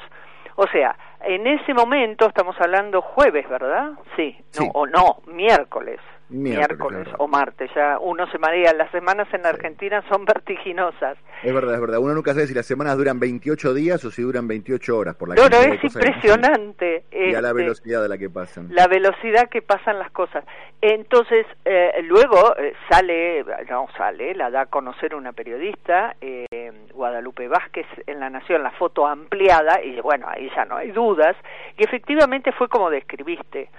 O 0.59 0.67
sea, 0.67 0.95
en 1.21 1.45
ese 1.47 1.73
momento, 1.73 2.25
estamos 2.27 2.55
hablando 2.59 3.01
jueves, 3.01 3.47
¿verdad? 3.47 3.91
Sí, 4.15 4.35
no, 4.57 4.63
Sí. 4.63 4.69
o 4.73 4.85
no, 4.87 5.17
miércoles. 5.27 5.99
Miércoles, 6.29 7.03
claro. 7.03 7.23
o 7.23 7.27
martes, 7.27 7.71
ya 7.73 7.97
uno 7.99 8.29
se 8.29 8.37
marea. 8.37 8.73
Las 8.73 8.91
semanas 8.91 9.27
en 9.33 9.45
Argentina 9.45 10.03
son 10.09 10.25
vertiginosas. 10.25 11.17
Es 11.43 11.53
verdad, 11.53 11.75
es 11.75 11.81
verdad. 11.81 11.99
Uno 11.99 12.13
nunca 12.13 12.33
sabe 12.33 12.47
si 12.47 12.53
las 12.53 12.65
semanas 12.65 12.97
duran 12.97 13.19
28 13.19 13.73
días 13.73 14.03
o 14.03 14.11
si 14.11 14.21
duran 14.21 14.47
28 14.47 14.97
horas 14.97 15.15
por 15.15 15.29
la 15.29 15.35
No, 15.35 15.47
no, 15.47 15.57
es 15.61 15.79
que 15.79 15.87
impresionante. 15.87 17.05
Y 17.11 17.33
a 17.33 17.41
la 17.41 17.49
este, 17.49 17.61
velocidad 17.61 18.03
a 18.03 18.07
la 18.07 18.17
que 18.17 18.29
pasan. 18.29 18.67
la 18.71 18.87
velocidad 18.87 19.49
que 19.49 19.61
pasan 19.61 19.99
las 19.99 20.11
cosas. 20.11 20.43
Entonces, 20.81 21.45
eh, 21.65 21.91
luego 22.03 22.55
eh, 22.57 22.73
sale, 22.89 23.43
no 23.69 23.87
sale, 23.97 24.35
la 24.35 24.51
da 24.51 24.61
a 24.61 24.65
conocer 24.67 25.15
una 25.15 25.33
periodista, 25.33 26.15
eh, 26.21 26.71
Guadalupe 26.93 27.47
Vázquez, 27.47 27.87
en 28.05 28.19
La 28.19 28.29
Nación, 28.29 28.61
la 28.61 28.71
foto 28.71 29.07
ampliada, 29.07 29.81
y 29.81 29.99
bueno, 30.01 30.27
ahí 30.29 30.51
ya 30.55 30.65
no 30.65 30.75
hay 30.77 30.91
dudas, 30.91 31.35
y 31.77 31.83
efectivamente 31.83 32.51
fue 32.51 32.67
como 32.67 32.89
describiste. 32.89 33.69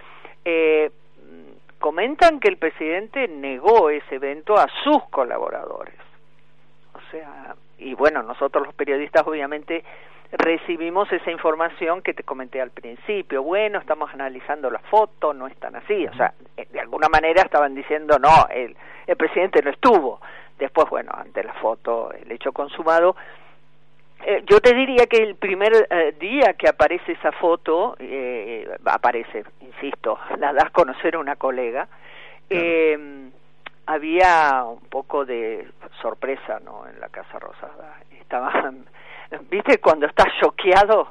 Eh, 0.45 0.91
comentan 1.79 2.41
que 2.41 2.49
el 2.49 2.57
presidente 2.57 3.29
negó 3.29 3.91
ese 3.91 4.17
evento 4.17 4.55
a 4.57 4.67
sus 4.85 5.03
colaboradores. 5.11 5.95
O 6.95 7.11
sea, 7.11 7.55
y 7.79 7.95
bueno, 7.95 8.23
nosotros 8.23 8.67
los 8.67 8.75
periodistas 8.75 9.27
obviamente 9.27 9.85
recibimos 10.33 11.11
esa 11.13 11.31
información 11.31 12.03
que 12.03 12.13
te 12.13 12.23
comenté 12.23 12.61
al 12.61 12.71
principio. 12.71 13.43
Bueno, 13.43 13.79
estamos 13.79 14.13
analizando 14.13 14.71
la 14.71 14.81
foto, 14.81 15.33
no 15.33 15.47
es 15.47 15.57
tan 15.57 15.77
así. 15.77 16.07
O 16.07 16.15
sea, 16.15 16.35
eh, 16.57 16.67
de 16.71 16.81
alguna 16.81 17.09
manera 17.09 17.43
estaban 17.43 17.75
diciendo, 17.75 18.19
no, 18.19 18.47
el, 18.51 18.77
el 19.07 19.17
presidente 19.17 19.63
no 19.63 19.71
estuvo. 19.71 20.21
Después, 20.59 20.91
bueno, 20.91 21.13
ante 21.15 21.43
la 21.45 21.55
foto, 21.55 22.13
el 22.13 22.31
hecho 22.33 22.53
consumado. 22.53 23.17
Eh, 24.25 24.43
yo 24.47 24.61
te 24.61 24.75
diría 24.75 25.07
que 25.07 25.19
el 25.19 25.37
primer 25.37 25.73
eh, 25.91 26.15
día 26.19 26.55
que 26.55 26.69
aparece 26.69 27.13
esa 27.13 27.33
foto, 27.33 27.97
eh, 28.01 28.69
aparece, 28.85 29.45
insisto, 29.61 30.19
la 30.39 30.53
da 30.53 30.67
a 30.67 30.71
conocer 30.71 31.17
una 31.17 31.37
colega, 31.37 31.89
eh, 32.51 33.29
había 33.87 34.65
un 34.65 34.81
poco 34.89 35.25
de 35.25 35.67
sorpresa 36.03 36.61
¿no? 36.65 36.87
en 36.87 36.99
la 37.01 37.09
Casa 37.09 37.39
Rosada. 37.39 37.97
Estaban, 38.21 38.85
¿viste? 39.51 39.79
Cuando 39.79 40.07
estás 40.07 40.29
choqueado 40.41 41.09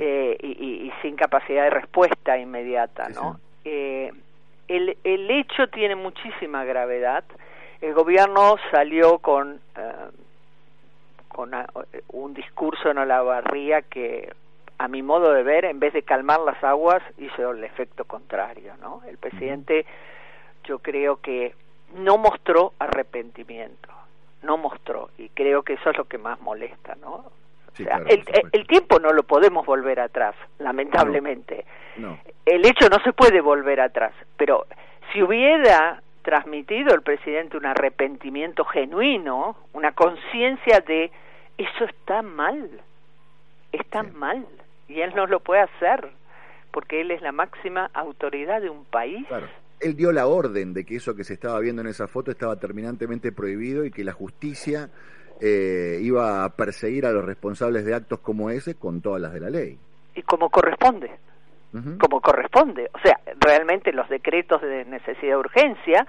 eh, 0.00 0.36
y, 0.40 0.46
y- 0.64 0.86
y 0.88 0.92
sin 1.02 1.16
capacidad 1.16 1.64
de 1.64 1.70
respuesta 1.70 2.36
inmediata, 2.38 3.08
¿no? 3.08 3.40
Eh, 3.64 4.12
el, 4.68 4.96
el 5.02 5.30
hecho 5.30 5.68
tiene 5.68 5.96
muchísima 5.96 6.62
gravedad. 6.64 7.24
El 7.80 7.94
gobierno 7.94 8.56
salió 8.70 9.18
con, 9.18 9.60
eh, 11.38 11.44
con 11.44 11.54
a- 11.54 11.66
un 12.08 12.34
discurso 12.34 12.90
en 12.90 12.98
Olavarría 12.98 13.82
que, 13.82 14.32
a 14.78 14.88
mi 14.88 15.02
modo 15.02 15.32
de 15.32 15.42
ver, 15.44 15.64
en 15.66 15.78
vez 15.78 15.92
de 15.92 16.02
calmar 16.02 16.40
las 16.40 16.62
aguas, 16.64 17.02
hizo 17.18 17.50
el 17.52 17.62
efecto 17.64 18.04
contrario, 18.04 18.74
¿no? 18.80 19.02
El 19.08 19.18
presidente, 19.18 19.86
yo 20.64 20.80
creo 20.80 21.20
que 21.20 21.54
no 21.94 22.18
mostró 22.18 22.72
arrepentimiento, 22.78 23.88
no 24.42 24.56
mostró, 24.56 25.10
y 25.18 25.28
creo 25.30 25.62
que 25.62 25.74
eso 25.74 25.90
es 25.90 25.96
lo 25.98 26.04
que 26.06 26.18
más 26.18 26.40
molesta, 26.40 26.96
¿no? 27.00 27.24
Sí, 27.74 27.84
O 27.84 27.86
sea, 27.86 27.98
claro, 28.00 28.06
el, 28.10 28.24
el 28.52 28.66
tiempo 28.66 28.98
no 28.98 29.12
lo 29.12 29.22
podemos 29.22 29.64
volver 29.64 30.00
atrás, 30.00 30.34
lamentablemente. 30.58 31.64
No. 31.96 32.18
El 32.44 32.66
hecho 32.66 32.88
no 32.88 32.98
se 33.04 33.12
puede 33.12 33.40
volver 33.40 33.80
atrás, 33.80 34.12
pero 34.36 34.66
si 35.12 35.22
hubiera 35.22 36.02
transmitido 36.22 36.94
el 36.94 37.02
presidente 37.02 37.56
un 37.56 37.66
arrepentimiento 37.66 38.64
genuino, 38.64 39.56
una 39.72 39.92
conciencia 39.92 40.80
de 40.80 41.10
eso 41.58 41.84
está 41.84 42.22
mal, 42.22 42.70
está 43.72 44.02
mal, 44.02 44.46
y 44.88 45.00
él 45.00 45.12
no 45.14 45.26
lo 45.26 45.40
puede 45.40 45.60
hacer, 45.62 46.08
porque 46.72 47.00
él 47.02 47.10
es 47.10 47.20
la 47.20 47.32
máxima 47.32 47.90
autoridad 47.94 48.60
de 48.62 48.70
un 48.70 48.84
país. 48.86 49.26
Claro. 49.28 49.46
Él 49.80 49.94
dio 49.96 50.10
la 50.12 50.26
orden 50.26 50.74
de 50.74 50.84
que 50.84 50.96
eso 50.96 51.14
que 51.14 51.22
se 51.24 51.34
estaba 51.34 51.60
viendo 51.60 51.82
en 51.82 51.88
esa 51.88 52.08
foto 52.08 52.30
estaba 52.30 52.56
terminantemente 52.56 53.30
prohibido 53.30 53.84
y 53.84 53.90
que 53.92 54.02
la 54.02 54.12
justicia 54.12 54.88
eh, 55.40 55.98
iba 56.02 56.44
a 56.44 56.48
perseguir 56.56 57.06
a 57.06 57.12
los 57.12 57.24
responsables 57.24 57.84
de 57.84 57.94
actos 57.94 58.18
como 58.20 58.50
ese 58.50 58.74
con 58.74 59.00
todas 59.00 59.20
las 59.20 59.32
de 59.32 59.40
la 59.40 59.50
ley. 59.50 59.78
y 60.16 60.22
como 60.22 60.50
corresponde, 60.50 61.10
como 62.00 62.20
corresponde. 62.20 62.90
O 62.92 62.98
sea, 62.98 63.20
realmente 63.38 63.92
los 63.92 64.08
decretos 64.08 64.60
de 64.62 64.84
necesidad 64.86 65.34
de 65.34 65.36
urgencia 65.36 66.06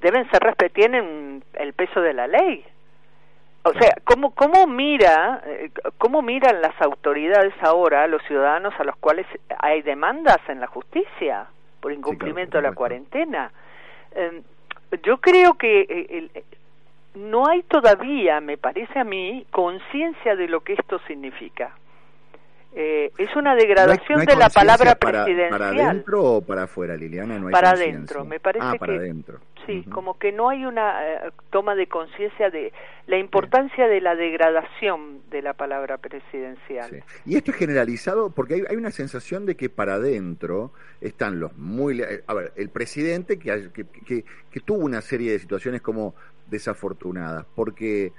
deben 0.00 0.28
ser 0.30 0.40
respe- 0.40 0.72
tienen 0.72 1.44
el 1.54 1.72
peso 1.74 2.00
de 2.00 2.12
la 2.14 2.26
ley. 2.26 2.64
O 3.64 3.72
sea, 3.74 3.94
¿cómo, 4.04 4.34
cómo 4.34 4.66
mira, 4.66 5.40
eh, 5.46 5.70
cómo 5.98 6.20
miran 6.20 6.60
las 6.60 6.74
autoridades 6.82 7.54
ahora 7.62 8.02
a 8.02 8.06
los 8.08 8.20
ciudadanos 8.24 8.74
a 8.78 8.84
los 8.84 8.96
cuales 8.96 9.26
hay 9.58 9.82
demandas 9.82 10.38
en 10.48 10.58
la 10.60 10.66
justicia 10.66 11.46
por 11.80 11.92
incumplimiento 11.92 12.58
de 12.58 12.62
la 12.62 12.72
cuarentena? 12.74 13.52
Eh, 14.16 14.42
yo 15.04 15.18
creo 15.18 15.54
que 15.54 15.82
eh, 15.82 16.06
el- 16.10 16.30
no 17.14 17.46
hay 17.46 17.62
todavía, 17.64 18.40
me 18.40 18.56
parece 18.56 18.98
a 18.98 19.04
mí, 19.04 19.46
conciencia 19.50 20.34
de 20.34 20.48
lo 20.48 20.60
que 20.62 20.72
esto 20.72 20.98
significa. 21.06 21.72
Eh, 22.74 23.12
es 23.18 23.28
una 23.36 23.52
¿No 23.54 23.60
hay- 23.60 23.66
degradación 23.66 24.14
no 24.16 24.20
hay 24.20 24.26
de 24.26 24.36
la 24.36 24.48
palabra 24.48 24.94
para, 24.94 25.24
presidencial. 25.24 25.50
¿Para 25.58 25.68
adentro 25.90 26.22
o 26.24 26.40
para 26.40 26.62
afuera, 26.62 26.96
Liliana? 26.96 27.38
No 27.38 27.48
hay 27.48 27.52
Para 27.52 27.70
adentro, 27.70 28.24
me 28.24 28.40
parece 28.40 28.64
ah, 28.66 28.74
para 28.78 28.98
que-. 28.98 29.12
Sí, 29.66 29.84
como 29.92 30.18
que 30.18 30.32
no 30.32 30.48
hay 30.48 30.64
una 30.64 31.06
eh, 31.06 31.30
toma 31.50 31.74
de 31.76 31.86
conciencia 31.86 32.50
de 32.50 32.72
la 33.06 33.18
importancia 33.18 33.86
de 33.86 34.00
la 34.00 34.14
degradación 34.16 35.20
de 35.30 35.42
la 35.42 35.52
palabra 35.52 35.98
presidencial. 35.98 37.04
Y 37.26 37.36
esto 37.36 37.50
es 37.52 37.58
generalizado 37.58 38.30
porque 38.30 38.54
hay, 38.54 38.62
hay 38.68 38.76
una 38.76 38.90
sensación 38.90 39.44
de 39.46 39.54
que 39.54 39.68
para 39.68 39.94
adentro 39.94 40.72
están 41.00 41.38
los 41.40 41.56
muy... 41.58 42.02
A 42.26 42.34
ver, 42.34 42.52
el 42.56 42.70
presidente 42.70 43.38
que, 43.38 43.70
que, 43.72 43.84
que- 43.84 44.24
que 44.50 44.60
tuvo 44.60 44.84
una 44.84 45.00
serie 45.02 45.32
de 45.32 45.38
situaciones 45.38 45.80
como 45.82 46.14
desafortunadas, 46.48 47.44
porque 47.54 48.12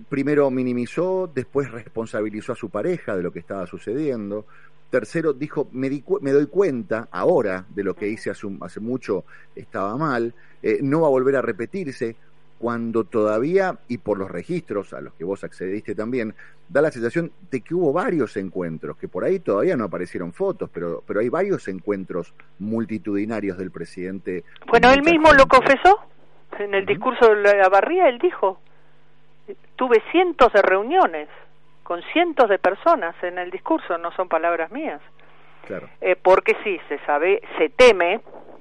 primero 0.00 0.50
minimizó, 0.50 1.30
después 1.32 1.70
responsabilizó 1.70 2.52
a 2.52 2.56
su 2.56 2.70
pareja 2.70 3.16
de 3.16 3.22
lo 3.22 3.32
que 3.32 3.38
estaba 3.38 3.66
sucediendo. 3.66 4.46
Tercero, 4.90 5.32
dijo, 5.32 5.68
me, 5.72 5.88
di 5.90 6.04
me 6.20 6.30
doy 6.30 6.46
cuenta 6.46 7.08
ahora 7.10 7.64
de 7.68 7.82
lo 7.82 7.94
que 7.94 8.08
hice 8.08 8.30
hace, 8.30 8.46
hace 8.60 8.80
mucho 8.80 9.24
estaba 9.56 9.96
mal, 9.96 10.34
eh, 10.62 10.78
no 10.82 11.00
va 11.00 11.08
a 11.08 11.10
volver 11.10 11.36
a 11.36 11.42
repetirse, 11.42 12.16
cuando 12.58 13.04
todavía, 13.04 13.78
y 13.88 13.98
por 13.98 14.18
los 14.18 14.30
registros 14.30 14.94
a 14.94 15.00
los 15.00 15.12
que 15.14 15.24
vos 15.24 15.44
accediste 15.44 15.94
también, 15.94 16.34
da 16.68 16.80
la 16.80 16.90
sensación 16.90 17.30
de 17.50 17.60
que 17.60 17.74
hubo 17.74 17.92
varios 17.92 18.36
encuentros, 18.36 18.96
que 18.96 19.08
por 19.08 19.24
ahí 19.24 19.38
todavía 19.38 19.76
no 19.76 19.84
aparecieron 19.84 20.32
fotos, 20.32 20.70
pero, 20.72 21.02
pero 21.06 21.20
hay 21.20 21.28
varios 21.28 21.68
encuentros 21.68 22.32
multitudinarios 22.58 23.58
del 23.58 23.70
presidente. 23.70 24.44
Bueno, 24.68 24.90
él 24.92 25.02
mismo 25.02 25.32
lo 25.34 25.46
confesó 25.46 25.98
en 26.58 26.74
el 26.74 26.86
discurso 26.86 27.34
de 27.34 27.58
la 27.58 27.68
Barría, 27.68 28.08
él 28.08 28.18
dijo, 28.18 28.60
tuve 29.76 30.02
cientos 30.10 30.52
de 30.52 30.62
reuniones 30.62 31.28
con 31.82 32.02
cientos 32.12 32.48
de 32.48 32.58
personas 32.58 33.14
en 33.22 33.38
el 33.38 33.50
discurso, 33.50 33.98
no 33.98 34.10
son 34.12 34.28
palabras 34.28 34.70
mías. 34.70 35.00
Claro. 35.66 35.88
Eh, 36.00 36.16
porque 36.16 36.56
sí, 36.62 36.80
se 36.88 36.98
sabe, 37.00 37.42
se 37.58 37.68
teme 37.70 38.20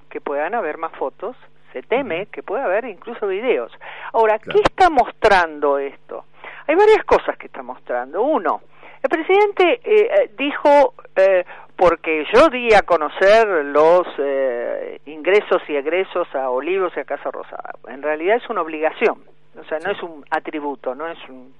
que 0.09 0.21
puedan 0.21 0.53
haber 0.55 0.77
más 0.77 0.91
fotos, 0.93 1.35
se 1.71 1.81
teme 1.81 2.27
que 2.27 2.43
pueda 2.43 2.65
haber 2.65 2.85
incluso 2.85 3.27
videos. 3.27 3.71
Ahora, 4.13 4.39
¿qué 4.39 4.59
está 4.63 4.89
mostrando 4.89 5.79
esto? 5.79 6.25
Hay 6.67 6.75
varias 6.75 7.03
cosas 7.03 7.37
que 7.37 7.47
está 7.47 7.63
mostrando. 7.63 8.21
Uno, 8.21 8.61
el 9.01 9.09
presidente 9.09 9.81
eh, 9.83 10.09
eh, 10.11 10.31
dijo, 10.37 10.93
eh, 11.15 11.43
porque 11.75 12.25
yo 12.33 12.49
di 12.49 12.73
a 12.73 12.83
conocer 12.83 13.47
los 13.65 14.07
eh, 14.17 15.01
ingresos 15.05 15.61
y 15.67 15.75
egresos 15.75 16.27
a 16.35 16.49
Olivos 16.49 16.93
y 16.95 16.99
a 16.99 17.03
Casa 17.05 17.29
Rosada. 17.31 17.73
En 17.87 18.01
realidad 18.01 18.37
es 18.37 18.49
una 18.49 18.61
obligación, 18.61 19.23
o 19.59 19.63
sea, 19.65 19.79
no 19.79 19.91
es 19.91 20.01
un 20.03 20.25
atributo, 20.29 20.95
no 20.95 21.07
es 21.07 21.17
un, 21.29 21.53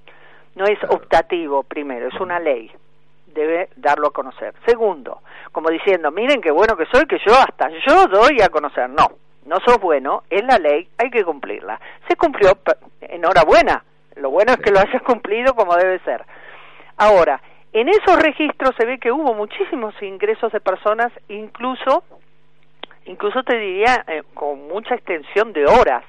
no 0.55 0.65
es 0.65 0.79
optativo 0.89 1.63
primero, 1.63 2.07
es 2.07 2.19
una 2.19 2.39
ley 2.39 2.71
debe 3.33 3.69
darlo 3.75 4.07
a 4.07 4.13
conocer. 4.13 4.53
Segundo, 4.65 5.21
como 5.51 5.69
diciendo, 5.69 6.11
miren 6.11 6.41
qué 6.41 6.51
bueno 6.51 6.77
que 6.77 6.85
soy, 6.85 7.05
que 7.05 7.19
yo 7.25 7.33
hasta 7.33 7.69
yo 7.85 8.07
doy 8.07 8.41
a 8.41 8.49
conocer. 8.49 8.89
No, 8.89 9.07
no 9.45 9.57
sos 9.65 9.79
bueno, 9.79 10.23
es 10.29 10.43
la 10.43 10.57
ley, 10.57 10.87
hay 10.97 11.09
que 11.09 11.23
cumplirla. 11.23 11.79
Se 12.07 12.15
cumplió, 12.15 12.57
enhorabuena. 13.01 13.83
Lo 14.15 14.29
bueno 14.29 14.53
es 14.53 14.59
que 14.59 14.71
lo 14.71 14.79
hayas 14.79 15.01
cumplido 15.01 15.55
como 15.55 15.75
debe 15.75 15.99
ser. 15.99 16.23
Ahora, 16.97 17.41
en 17.73 17.89
esos 17.89 18.21
registros 18.21 18.75
se 18.77 18.85
ve 18.85 18.99
que 18.99 19.11
hubo 19.11 19.33
muchísimos 19.33 19.99
ingresos 20.01 20.51
de 20.51 20.59
personas, 20.59 21.11
incluso, 21.27 22.03
incluso 23.05 23.41
te 23.43 23.57
diría, 23.57 24.05
eh, 24.07 24.21
con 24.35 24.67
mucha 24.67 24.93
extensión 24.93 25.53
de 25.53 25.65
horas. 25.65 26.03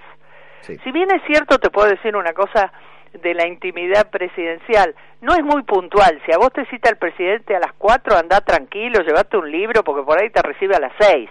Si 0.65 0.93
bien 0.93 1.11
es 1.11 1.23
cierto, 1.27 1.59
te 1.59 1.71
puedo 1.71 1.89
decir 1.89 2.17
una 2.17 2.33
cosa 2.33 2.73
de 3.12 3.35
la 3.35 3.47
intimidad 3.47 4.11
presidencial, 4.11 4.95
no 5.21 5.35
es 5.35 5.43
muy 5.45 5.62
puntual. 5.62 6.21
Si 6.27 6.33
a 6.33 6.39
vos 6.39 6.53
te 6.53 6.67
cita 6.67 6.91
el 6.91 6.97
presidente 6.97 7.55
a 7.55 7.61
las 7.61 7.73
cuatro, 7.75 8.17
anda 8.17 8.41
tranquilo, 8.41 9.03
llevate 9.03 9.37
un 9.37 9.51
libro 9.51 9.85
porque 9.85 10.03
por 10.03 10.21
ahí 10.21 10.31
te 10.31 10.43
recibe 10.43 10.75
a 10.75 10.81
las 10.81 10.93
seis. 10.99 11.31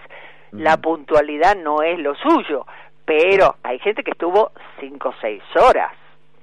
La 0.52 0.76
puntualidad 0.76 1.56
no 1.56 1.82
es 1.82 1.98
lo 1.98 2.14
suyo, 2.14 2.64
pero 3.04 3.56
hay 3.64 3.80
gente 3.80 4.04
que 4.04 4.12
estuvo 4.12 4.52
cinco 4.78 5.08
o 5.08 5.14
seis 5.20 5.42
horas. 5.56 5.92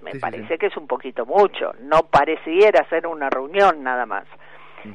Me 0.02 0.20
parece 0.20 0.58
que 0.58 0.66
es 0.66 0.76
un 0.78 0.88
poquito 0.88 1.26
mucho. 1.26 1.74
No 1.82 2.04
pareciera 2.04 2.84
ser 2.90 3.08
una 3.08 3.30
reunión 3.30 3.84
nada 3.84 4.06
más. 4.06 4.26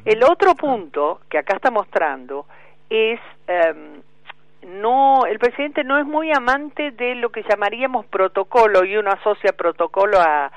El 0.04 0.22
otro 0.24 0.54
punto 0.54 1.20
que 1.30 1.38
acá 1.38 1.56
está 1.56 1.70
mostrando 1.70 2.46
es 2.90 3.20
em, 3.46 4.02
no 4.66 5.26
el 5.26 5.38
presidente 5.38 5.84
no 5.84 5.98
es 5.98 6.04
muy 6.04 6.32
amante 6.32 6.90
de 6.90 7.14
lo 7.14 7.30
que 7.30 7.44
llamaríamos 7.48 8.04
protocolo 8.06 8.84
y 8.84 8.96
uno 8.96 9.10
asocia 9.10 9.52
protocolo 9.52 10.18
a, 10.20 10.50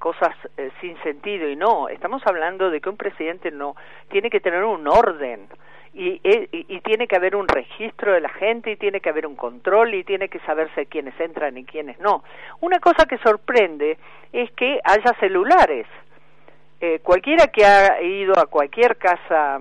cosas 0.00 0.34
eh, 0.56 0.70
sin 0.80 1.00
sentido 1.02 1.48
y 1.48 1.54
no 1.54 1.88
estamos 1.88 2.20
hablando 2.26 2.70
de 2.70 2.80
que 2.80 2.88
un 2.88 2.96
presidente 2.96 3.52
no 3.52 3.76
tiene 4.08 4.30
que 4.30 4.40
tener 4.40 4.64
un 4.64 4.88
orden 4.88 5.46
y, 5.94 6.20
eh, 6.24 6.48
y, 6.50 6.76
y 6.76 6.80
tiene 6.80 7.06
que 7.06 7.14
haber 7.14 7.36
un 7.36 7.46
registro 7.46 8.12
de 8.12 8.20
la 8.20 8.30
gente 8.30 8.72
y 8.72 8.76
tiene 8.76 9.00
que 9.00 9.10
haber 9.10 9.26
un 9.26 9.36
control 9.36 9.94
y 9.94 10.02
tiene 10.02 10.28
que 10.28 10.40
saberse 10.40 10.86
quiénes 10.86 11.18
entran 11.20 11.56
y 11.56 11.64
quiénes 11.64 12.00
no. 12.00 12.24
Una 12.60 12.80
cosa 12.80 13.06
que 13.06 13.18
sorprende 13.18 13.96
es 14.32 14.50
que 14.52 14.80
haya 14.82 15.14
celulares. 15.20 15.86
Eh, 16.80 17.00
cualquiera 17.02 17.48
que 17.48 17.64
ha 17.64 18.00
ido 18.02 18.38
a 18.38 18.46
cualquier 18.46 18.96
casa 18.96 19.60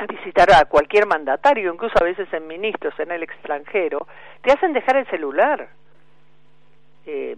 a 0.00 0.06
visitar 0.06 0.52
a 0.52 0.64
cualquier 0.64 1.06
mandatario, 1.06 1.72
incluso 1.72 1.94
a 2.00 2.04
veces 2.04 2.26
en 2.32 2.46
ministros 2.46 2.94
en 2.98 3.10
el 3.10 3.22
extranjero, 3.22 4.06
te 4.42 4.52
hacen 4.52 4.72
dejar 4.72 4.96
el 4.96 5.06
celular. 5.08 5.68
Eh, 7.06 7.36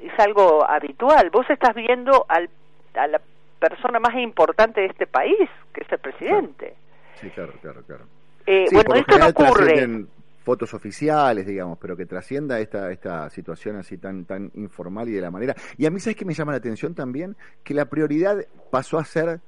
es 0.00 0.18
algo 0.18 0.68
habitual. 0.68 1.30
Vos 1.30 1.46
estás 1.50 1.74
viendo 1.74 2.26
al, 2.28 2.48
a 2.94 3.06
la 3.06 3.20
persona 3.58 3.98
más 3.98 4.14
importante 4.16 4.80
de 4.80 4.86
este 4.88 5.06
país, 5.06 5.48
que 5.72 5.82
es 5.82 5.92
el 5.92 5.98
presidente. 5.98 6.74
Sí, 7.14 7.30
claro, 7.30 7.52
claro, 7.60 7.82
claro. 7.82 8.04
Eh, 8.46 8.66
Sí, 8.68 8.74
bueno, 8.76 8.88
por 8.88 8.96
lo 8.96 9.00
esto 9.00 9.18
no 9.18 9.26
ocurre. 9.28 9.66
trascienden 9.66 10.08
fotos 10.44 10.72
oficiales, 10.72 11.46
digamos, 11.46 11.78
pero 11.78 11.94
que 11.96 12.06
trascienda 12.06 12.58
esta, 12.60 12.90
esta 12.90 13.28
situación 13.28 13.76
así 13.76 13.98
tan, 13.98 14.24
tan 14.24 14.50
informal 14.54 15.08
y 15.08 15.12
de 15.12 15.20
la 15.20 15.30
manera. 15.30 15.54
Y 15.76 15.84
a 15.84 15.90
mí, 15.90 16.00
¿sabes 16.00 16.16
qué 16.16 16.24
me 16.24 16.32
llama 16.32 16.52
la 16.52 16.58
atención 16.58 16.94
también? 16.94 17.36
Que 17.62 17.74
la 17.74 17.84
prioridad 17.86 18.36
pasó 18.70 18.98
a 18.98 19.04
ser 19.04 19.40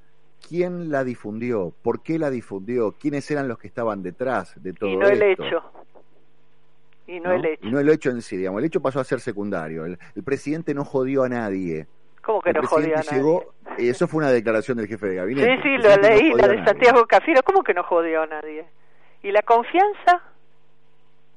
quién 0.47 0.91
la 0.91 1.05
difundió, 1.05 1.73
por 1.83 2.03
qué 2.03 2.19
la 2.19 2.31
difundió, 2.31 2.93
quiénes 2.93 3.31
eran 3.31 3.49
los 3.49 3.59
que 3.59 3.67
estaban 3.69 4.03
detrás 4.03 4.61
de 4.63 4.73
todo 4.73 4.91
Y 4.91 4.97
no 4.97 5.07
el 5.09 5.23
esto. 5.23 5.45
hecho. 5.45 5.63
Y 7.07 7.21
no, 7.21 7.31
¿no? 7.31 7.35
el 7.37 7.45
hecho. 7.47 7.67
Y 7.67 7.71
no 7.71 7.81
el 7.81 7.89
hecho 7.89 8.11
en 8.11 8.23
sí, 8.23 8.37
digamos. 8.37 8.61
El 8.61 8.67
hecho 8.67 8.81
pasó 8.81 9.01
a 9.01 9.05
ser 9.05 9.21
secundario. 9.21 9.85
El, 9.85 9.99
el 10.15 10.23
presidente 10.23 10.75
no 10.75 10.85
jodió 10.85 11.25
a 11.25 11.29
nadie. 11.29 11.87
¿Cómo 12.23 12.41
que 12.41 12.51
el 12.51 12.57
no 12.57 12.67
jodió 12.69 12.95
a 12.95 13.03
nadie? 13.03 13.11
llegó, 13.13 13.55
y 13.79 13.89
eso 13.89 14.07
fue 14.07 14.19
una 14.19 14.31
declaración 14.31 14.77
del 14.79 14.87
jefe 14.87 15.07
de 15.07 15.13
Sí, 15.13 15.17
gabinete. 15.17 15.63
sí, 15.63 15.69
El 15.75 15.83
lo 15.83 15.97
no 15.97 16.03
leí, 16.03 16.31
jodió 16.31 16.47
la 16.47 16.49
de. 16.49 16.65
Santiago 16.65 17.07
Cafiero. 17.07 17.43
¿Cómo 17.43 17.63
que 17.65 17.75
no 17.75 17.83
jodió 17.83 18.23
a 18.23 18.27
nadie? 18.27 18.65
¿Y 19.23 19.33
la 19.33 19.43
confianza? 19.43 20.23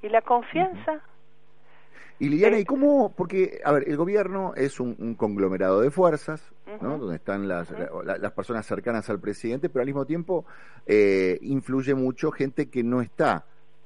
¿Y 0.02 0.10
la 0.10 0.22
confianza? 0.22 1.02
Y 2.24 2.30
Liliana, 2.30 2.58
¿y 2.58 2.64
cómo? 2.64 3.14
Porque, 3.14 3.60
a 3.66 3.74
ver, 3.74 3.84
el 3.86 3.98
gobierno 3.98 4.54
es 4.56 4.80
un, 4.80 4.96
un 4.98 5.14
conglomerado 5.16 5.82
de 5.82 5.92
fuerzas, 5.92 6.54
¿no? 6.82 6.98
Donde 6.98 7.18
están 7.18 7.50
las, 7.50 7.70
la- 7.72 8.18
las 8.18 8.32
personas 8.32 8.66
cercanas 8.66 9.10
al 9.10 9.20
presidente, 9.20 9.68
pero 9.68 9.82
al 9.82 9.88
mismo 9.88 10.06
tiempo 10.06 10.46
eh, 10.86 11.38
influye 11.42 11.94
mucho 11.96 12.32
gente 12.32 12.70
que 12.70 12.82
no 12.82 13.02
está 13.02 13.44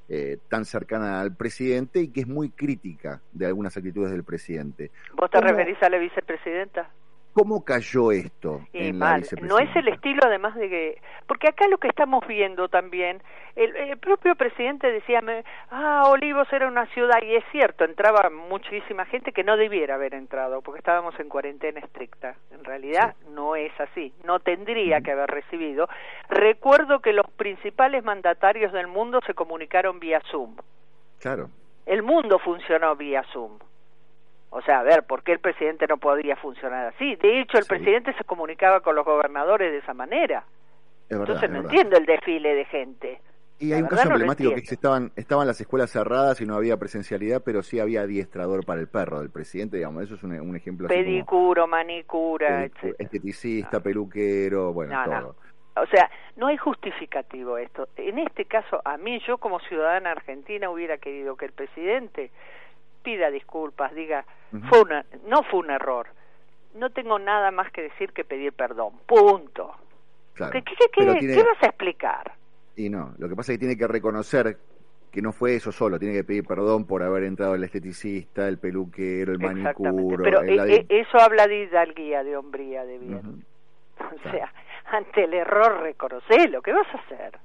eh, 0.07 0.37
tan 0.49 0.65
cercana 0.65 1.19
al 1.19 1.35
presidente 1.35 1.99
y 1.99 2.09
que 2.09 2.21
es 2.21 2.27
muy 2.27 2.51
crítica 2.51 3.21
de 3.31 3.47
algunas 3.47 3.75
actitudes 3.75 4.11
del 4.11 4.23
presidente. 4.23 4.91
¿Vos 5.15 5.31
te 5.31 5.39
¿Cómo- 5.39 5.49
referís 5.49 5.81
a 5.81 5.89
la 5.89 5.97
vicepresidenta? 5.97 6.91
¿Cómo 7.37 7.63
cayó 7.63 8.11
esto 8.11 8.61
Y 8.73 8.87
en 8.87 8.97
la 8.97 9.05
mal, 9.05 9.23
no 9.43 9.59
es 9.59 9.75
el 9.75 9.89
estilo 9.89 10.21
además 10.25 10.55
de 10.55 10.69
que, 10.69 11.01
porque 11.27 11.47
acá 11.49 11.67
lo 11.67 11.77
que 11.77 11.87
estamos 11.87 12.25
viendo 12.25 12.67
también, 12.67 13.21
el, 13.55 13.75
el 13.75 13.97
propio 13.99 14.33
presidente 14.33 14.91
decía, 14.91 15.21
me- 15.21 15.43
ah, 15.69 16.05
Olivos 16.07 16.51
era 16.51 16.67
una 16.67 16.87
ciudad, 16.87 17.21
y 17.21 17.35
es 17.35 17.43
cierto, 17.51 17.83
entraba 17.83 18.31
muchísima 18.31 19.05
gente 19.05 19.33
que 19.33 19.43
no 19.43 19.55
debiera 19.55 19.93
haber 19.93 20.15
entrado, 20.15 20.63
porque 20.63 20.79
estábamos 20.79 21.13
en 21.19 21.29
cuarentena 21.29 21.79
estricta. 21.79 22.35
En 22.49 22.63
realidad 22.63 23.15
no 23.29 23.55
es 23.55 23.71
así, 23.79 24.11
no 24.23 24.39
tendría 24.39 25.01
que 25.01 25.11
haber 25.11 25.29
recibido. 25.29 25.87
Recuerdo 26.29 27.01
que 27.01 27.13
los 27.13 27.29
principales 27.29 28.03
mandatarios 28.03 28.73
del 28.73 28.87
mundo 28.87 29.19
se 29.27 29.35
comunicaron 29.35 29.99
vía 29.99 30.23
Zoom. 30.31 30.55
Claro. 31.19 31.49
El 31.85 32.01
mundo 32.01 32.39
funcionó 32.39 32.95
vía 32.95 33.23
Zoom. 33.31 33.59
O 34.49 34.61
sea, 34.61 34.79
a 34.79 34.83
ver, 34.83 35.03
¿por 35.03 35.23
qué 35.23 35.33
el 35.33 35.39
presidente 35.39 35.87
no 35.87 35.97
podría 35.97 36.35
funcionar 36.37 36.87
así? 36.87 37.15
De 37.17 37.41
hecho, 37.41 37.57
el 37.57 37.65
presidente 37.65 38.13
se 38.13 38.23
comunicaba 38.23 38.79
con 38.79 38.95
los 38.95 39.05
gobernadores 39.05 39.71
de 39.71 39.79
esa 39.79 39.93
manera. 39.93 40.45
Es 41.09 41.17
verdad, 41.17 41.35
Entonces 41.35 41.43
es 41.43 41.51
no 41.51 41.61
entiendo 41.61 41.97
el 41.97 42.05
desfile 42.05 42.55
de 42.55 42.65
gente. 42.65 43.21
Y 43.59 43.73
hay 43.73 43.81
un 43.81 43.87
caso 43.87 44.05
no 44.05 44.11
emblemático 44.11 44.53
que 44.53 44.59
estaban, 44.59 45.11
estaban 45.15 45.47
las 45.47 45.59
escuelas 45.59 45.89
cerradas 45.89 46.39
y 46.41 46.45
no 46.45 46.55
había 46.55 46.77
presencialidad, 46.77 47.41
pero 47.43 47.63
sí 47.63 47.79
había 47.79 48.01
adiestrador 48.01 48.65
para 48.65 48.79
el 48.79 48.87
perro 48.87 49.19
del 49.19 49.31
presidente, 49.31 49.77
digamos. 49.77 50.03
Eso 50.03 50.15
es 50.15 50.23
un, 50.23 50.39
un 50.39 50.55
ejemplo 50.55 50.87
como 50.87 50.99
Pedicuro, 50.99 51.67
manicura, 51.67 52.65
etc. 52.65 52.95
esteticista, 52.99 53.79
peluquero, 53.79 54.73
bueno, 54.73 54.93
No, 54.93 55.05
no. 55.07 55.21
todo. 55.21 55.35
O 55.81 55.85
sea, 55.87 56.09
no 56.35 56.47
hay 56.47 56.57
justificativo 56.57 57.57
esto. 57.57 57.87
En 57.97 58.19
este 58.19 58.45
caso, 58.45 58.81
a 58.85 58.97
mí, 58.97 59.19
yo 59.27 59.37
como 59.37 59.59
ciudadana 59.59 60.11
argentina 60.11 60.69
hubiera 60.69 60.97
querido 60.97 61.35
que 61.35 61.45
el 61.45 61.51
presidente 61.51 62.31
pida 63.07 63.31
disculpas, 63.31 63.95
diga, 63.95 64.25
fue 64.67 64.81
una, 64.81 65.05
no 65.27 65.41
fue 65.43 65.61
un 65.61 65.71
error. 65.71 66.07
No 66.75 66.89
tengo 66.89 67.17
nada 67.19 67.51
más 67.51 67.71
que 67.71 67.83
decir 67.83 68.11
que 68.11 68.25
pedir 68.25 68.51
perdón. 68.51 68.95
Punto. 69.05 69.71
Claro. 70.33 70.51
¿Qué, 70.51 70.61
qué, 70.61 70.75
qué, 70.75 70.87
Pero 70.97 71.13
qué- 71.13 71.19
tiene- 71.19 71.35
qué 71.35 71.43
vas 71.43 71.63
a 71.63 71.67
explicar? 71.67 72.33
Y 72.75 72.89
no, 72.89 73.13
lo 73.17 73.29
que 73.29 73.35
pasa 73.37 73.53
es 73.53 73.57
que 73.57 73.59
tiene 73.61 73.77
que 73.77 73.87
reconocer 73.87 74.57
que 75.09 75.21
no 75.21 75.31
fue 75.31 75.55
eso 75.55 75.71
solo, 75.71 75.97
tiene 75.97 76.13
que 76.15 76.25
pedir 76.25 76.45
perdón 76.45 76.85
por 76.85 77.01
haber 77.01 77.23
entrado 77.23 77.55
el 77.55 77.63
esteticista, 77.63 78.45
el 78.49 78.57
peluquero, 78.57 79.31
el 79.31 79.39
manicuro. 79.39 80.23
Pero 80.25 80.41
el 80.41 80.59
eh, 80.69 80.75
eh, 80.75 80.85
eso 80.89 81.17
habla 81.17 81.47
de 81.47 81.63
hidalguía, 81.63 82.25
de 82.25 82.35
hombría, 82.35 82.83
de 82.83 82.97
bien. 82.97 83.45
O 83.99 84.29
sea, 84.31 84.53
ante 84.91 85.23
el 85.23 85.33
error 85.33 85.79
reconocelo. 85.81 86.61
¿Qué 86.61 86.73
vas 86.73 86.87
a 86.93 86.97
hacer? 86.97 87.39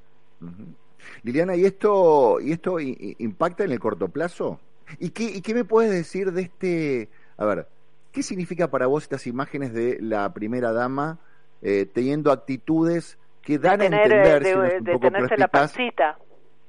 Liliana, 1.22 1.54
¿y 1.56 1.64
esto, 1.64 2.40
y 2.40 2.52
esto 2.52 2.78
impacta 2.80 3.64
en 3.64 3.72
el 3.72 3.78
corto 3.78 4.08
plazo? 4.08 4.60
¿Y 4.98 5.10
qué, 5.10 5.24
¿Y 5.24 5.42
qué 5.42 5.54
me 5.54 5.64
puedes 5.64 5.90
decir 5.90 6.32
de 6.32 6.42
este... 6.42 7.08
A 7.36 7.44
ver, 7.44 7.66
¿qué 8.12 8.22
significa 8.22 8.68
para 8.68 8.86
vos 8.86 9.02
estas 9.02 9.26
imágenes 9.26 9.72
de 9.72 9.98
la 10.00 10.32
primera 10.32 10.72
dama 10.72 11.18
eh, 11.62 11.86
teniendo 11.86 12.32
actitudes 12.32 13.18
que 13.42 13.58
dan 13.58 13.80
a 13.80 13.84
Tener, 13.84 14.00
eh, 14.00 14.04
entender, 14.04 14.42
de, 14.42 14.50
si 14.50 14.56
no 14.56 14.64
es 14.64 14.78
un 14.78 14.84
de 14.84 14.92
poco 14.92 15.10
tenerse 15.10 15.36
la 15.36 15.48
pancita. 15.48 16.18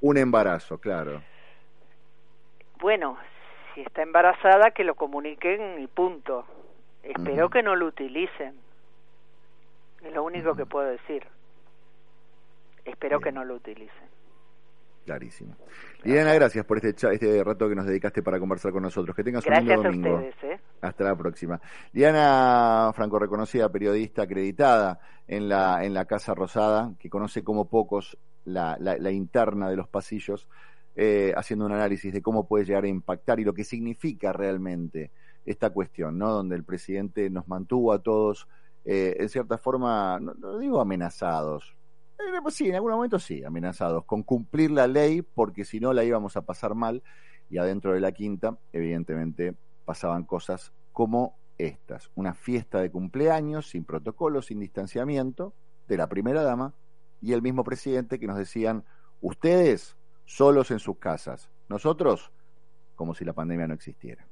un 0.01 0.17
embarazo, 0.17 0.77
claro? 0.77 1.21
Bueno, 2.79 3.17
si 3.73 3.81
está 3.81 4.01
embarazada, 4.01 4.71
que 4.71 4.83
lo 4.83 4.95
comuniquen 4.95 5.81
y 5.81 5.87
punto. 5.87 6.45
Espero 7.01 7.49
que 7.49 7.63
no 7.63 7.75
lo 7.75 7.87
utilicen. 7.87 8.55
Es 10.03 10.13
lo 10.13 10.23
único 10.23 10.55
que 10.55 10.65
puedo 10.65 10.87
decir. 10.87 11.25
Espero 12.85 13.19
que 13.19 13.31
no 13.31 13.43
lo 13.45 13.55
utilicen. 13.55 14.12
Clarísimo. 15.05 15.55
Liliana, 16.03 16.33
gracias 16.33 16.65
por 16.65 16.77
este, 16.77 16.95
este 17.13 17.43
rato 17.43 17.67
que 17.67 17.75
nos 17.75 17.85
dedicaste 17.85 18.23
para 18.23 18.39
conversar 18.39 18.71
con 18.71 18.83
nosotros. 18.83 19.13
Que 19.15 19.23
tengas 19.23 19.45
un 19.45 19.53
lindo 19.53 19.73
a 19.73 19.83
domingo. 19.83 20.15
ustedes. 20.15 20.35
¿eh? 20.43 20.61
Hasta 20.81 21.03
la 21.03 21.15
próxima. 21.17 21.59
Diana 21.91 22.91
Franco, 22.95 23.19
reconocida 23.19 23.69
periodista 23.69 24.23
acreditada 24.23 24.99
en 25.27 25.49
la, 25.49 25.83
en 25.83 25.93
la 25.93 26.05
Casa 26.05 26.33
Rosada, 26.33 26.93
que 26.99 27.09
conoce 27.09 27.43
como 27.43 27.69
pocos 27.69 28.17
la, 28.45 28.77
la- 28.79 28.97
la 28.97 29.11
interna 29.11 29.69
de 29.69 29.75
los 29.75 29.87
pasillos, 29.89 30.47
eh, 30.95 31.33
haciendo 31.35 31.65
un 31.65 31.73
análisis 31.73 32.13
de 32.13 32.21
cómo 32.21 32.47
puede 32.47 32.65
llegar 32.65 32.83
a 32.85 32.87
impactar 32.87 33.39
y 33.39 33.43
lo 33.43 33.53
que 33.53 33.63
significa 33.63 34.31
realmente 34.31 35.11
esta 35.45 35.69
cuestión, 35.71 36.17
¿no? 36.17 36.29
Donde 36.31 36.55
el 36.55 36.63
presidente 36.63 37.29
nos 37.29 37.47
mantuvo 37.49 37.91
a 37.91 37.99
todos, 37.99 38.47
eh, 38.85 39.17
en 39.19 39.27
cierta 39.27 39.57
forma, 39.57 40.19
no, 40.21 40.33
no 40.35 40.57
digo 40.59 40.79
amenazados, 40.79 41.75
sí, 42.49 42.69
en 42.69 42.75
algún 42.75 42.91
momento 42.91 43.19
sí, 43.19 43.43
amenazados, 43.43 44.05
con 44.05 44.23
cumplir 44.23 44.71
la 44.71 44.87
ley, 44.87 45.21
porque 45.21 45.65
si 45.65 45.79
no 45.79 45.93
la 45.93 46.03
íbamos 46.03 46.37
a 46.37 46.41
pasar 46.41 46.75
mal, 46.75 47.03
y 47.49 47.57
adentro 47.57 47.93
de 47.93 47.99
la 47.99 48.11
quinta, 48.11 48.57
evidentemente, 48.71 49.55
pasaban 49.85 50.23
cosas 50.23 50.71
como 50.91 51.35
estas, 51.57 52.09
una 52.15 52.33
fiesta 52.33 52.79
de 52.79 52.91
cumpleaños 52.91 53.69
sin 53.69 53.83
protocolo, 53.83 54.41
sin 54.41 54.59
distanciamiento, 54.59 55.53
de 55.87 55.97
la 55.97 56.07
primera 56.07 56.43
dama 56.43 56.73
y 57.21 57.33
el 57.33 57.41
mismo 57.41 57.63
presidente 57.63 58.19
que 58.19 58.27
nos 58.27 58.37
decían, 58.37 58.83
ustedes 59.21 59.95
solos 60.25 60.71
en 60.71 60.79
sus 60.79 60.97
casas, 60.97 61.49
nosotros 61.69 62.31
como 62.95 63.13
si 63.13 63.25
la 63.25 63.33
pandemia 63.33 63.67
no 63.67 63.73
existiera. 63.73 64.25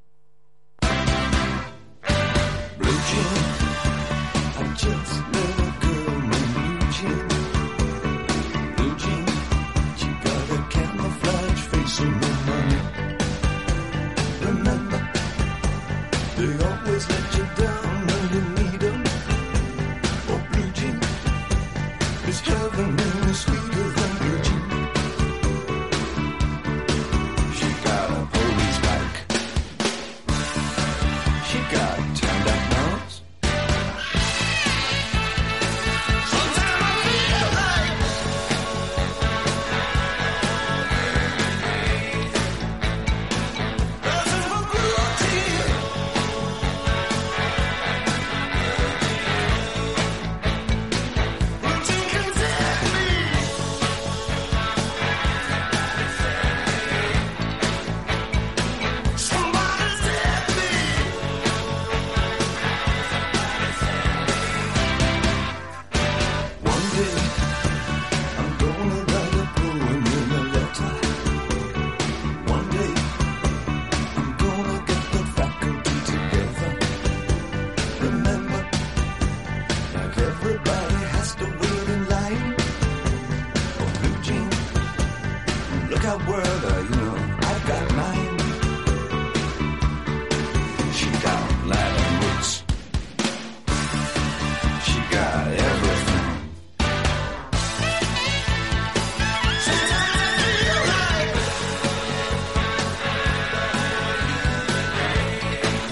Down 17.62 17.91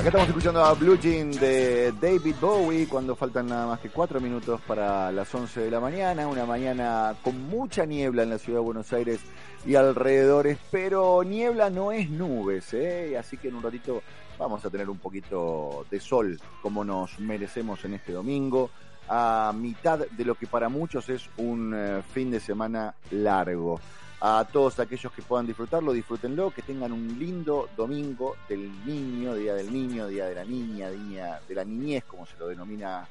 estamos 0.10 0.30
escuchando 0.30 0.66
a 0.66 0.74
Blue 0.74 0.98
Jean 0.98 1.30
de 1.30 1.94
David 2.02 2.34
Bowie 2.42 2.88
cuando 2.88 3.16
faltan 3.16 3.46
nada 3.46 3.68
más 3.68 3.80
que 3.80 3.90
cuatro 3.90 4.20
minutos 4.20 4.60
para 4.62 5.12
las 5.12 5.36
11 5.36 5.60
de 5.62 5.70
la 5.70 5.80
mañana. 5.80 6.28
Una 6.28 6.48
mañana 6.48 7.14
con 7.22 7.48
mucha 7.48 7.86
niebla 7.86 8.24
en 8.24 8.32
la 8.32 8.40
ciudad 8.40 8.58
de 8.58 8.66
Buenos 8.66 8.92
Aires 8.92 9.20
y 9.68 9.76
alrededores, 9.76 10.58
pero 10.72 11.24
niebla 11.24 11.70
no 11.70 11.92
es 11.92 12.10
nubes, 12.10 12.74
¿eh? 12.74 13.20
así 13.20 13.38
que 13.38 13.50
en 13.50 13.58
un 13.58 13.62
ratito 13.62 14.02
vamos 14.40 14.66
a 14.66 14.72
tener 14.72 14.90
un 14.90 14.98
poquito 14.98 15.86
de 15.92 16.00
sol 16.00 16.40
como 16.64 16.84
nos 16.84 17.20
merecemos 17.20 17.86
en 17.86 17.94
este 17.94 18.12
domingo, 18.12 18.72
a 19.08 19.54
mitad 19.56 20.00
de 20.00 20.26
lo 20.26 20.34
que 20.34 20.48
para 20.48 20.70
muchos 20.70 21.08
es 21.10 21.30
un 21.38 21.72
eh, 21.76 22.02
fin 22.02 22.32
de 22.32 22.40
semana 22.40 22.96
largo. 23.12 23.80
A 24.22 24.46
todos 24.52 24.78
aquellos 24.80 25.14
que 25.14 25.22
puedan 25.22 25.48
disfrutarlo, 25.48 25.94
disfrútenlo, 25.94 26.52
que 26.52 26.62
tengan 26.62 26.92
un 26.92 27.18
lindo 27.18 27.70
domingo 27.78 28.36
del 28.50 28.70
niño, 28.86 29.34
Día 29.36 29.54
del 29.54 29.72
Niño, 29.72 30.08
Día 30.08 30.26
de 30.26 30.36
la 30.36 30.44
Niña, 30.44 30.90
Día 30.90 31.40
de 31.48 31.56
la 31.56 31.64
Niñez, 31.64 32.04
como 32.04 32.26
se 32.26 32.38
lo 32.38 32.50
denomina 32.50 33.08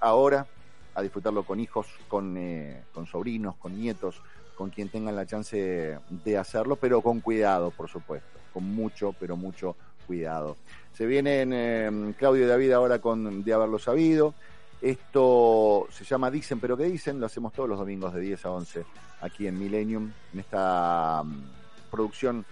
ahora, 0.00 0.46
a 0.94 1.02
disfrutarlo 1.02 1.42
con 1.42 1.60
hijos, 1.60 1.86
con, 2.08 2.38
eh, 2.38 2.84
con 2.94 3.06
sobrinos, 3.06 3.56
con 3.56 3.78
nietos, 3.78 4.22
con 4.54 4.70
quien 4.70 4.88
tengan 4.88 5.14
la 5.14 5.26
chance 5.26 5.98
de 6.08 6.38
hacerlo, 6.38 6.76
pero 6.76 7.02
con 7.02 7.20
cuidado, 7.20 7.70
por 7.70 7.90
supuesto, 7.90 8.38
con 8.54 8.64
mucho, 8.64 9.14
pero 9.20 9.36
mucho 9.36 9.76
cuidado. 10.06 10.56
Se 10.94 11.04
vienen 11.04 11.52
eh, 11.52 12.14
Claudio 12.16 12.44
y 12.44 12.48
David 12.48 12.72
ahora 12.72 12.98
con 13.00 13.44
De 13.44 13.52
haberlo 13.52 13.78
sabido. 13.78 14.32
Esto 14.80 15.86
se 15.90 16.04
llama 16.04 16.30
Dicen, 16.30 16.60
pero 16.60 16.76
¿qué 16.76 16.84
dicen? 16.84 17.18
Lo 17.18 17.26
hacemos 17.26 17.52
todos 17.52 17.68
los 17.68 17.78
domingos 17.78 18.12
de 18.14 18.20
10 18.20 18.44
a 18.44 18.50
11 18.50 18.84
aquí 19.20 19.46
en 19.46 19.58
Millennium, 19.58 20.12
en 20.32 20.40
esta 20.40 21.22
mm, 21.24 21.90
producción 21.90 22.44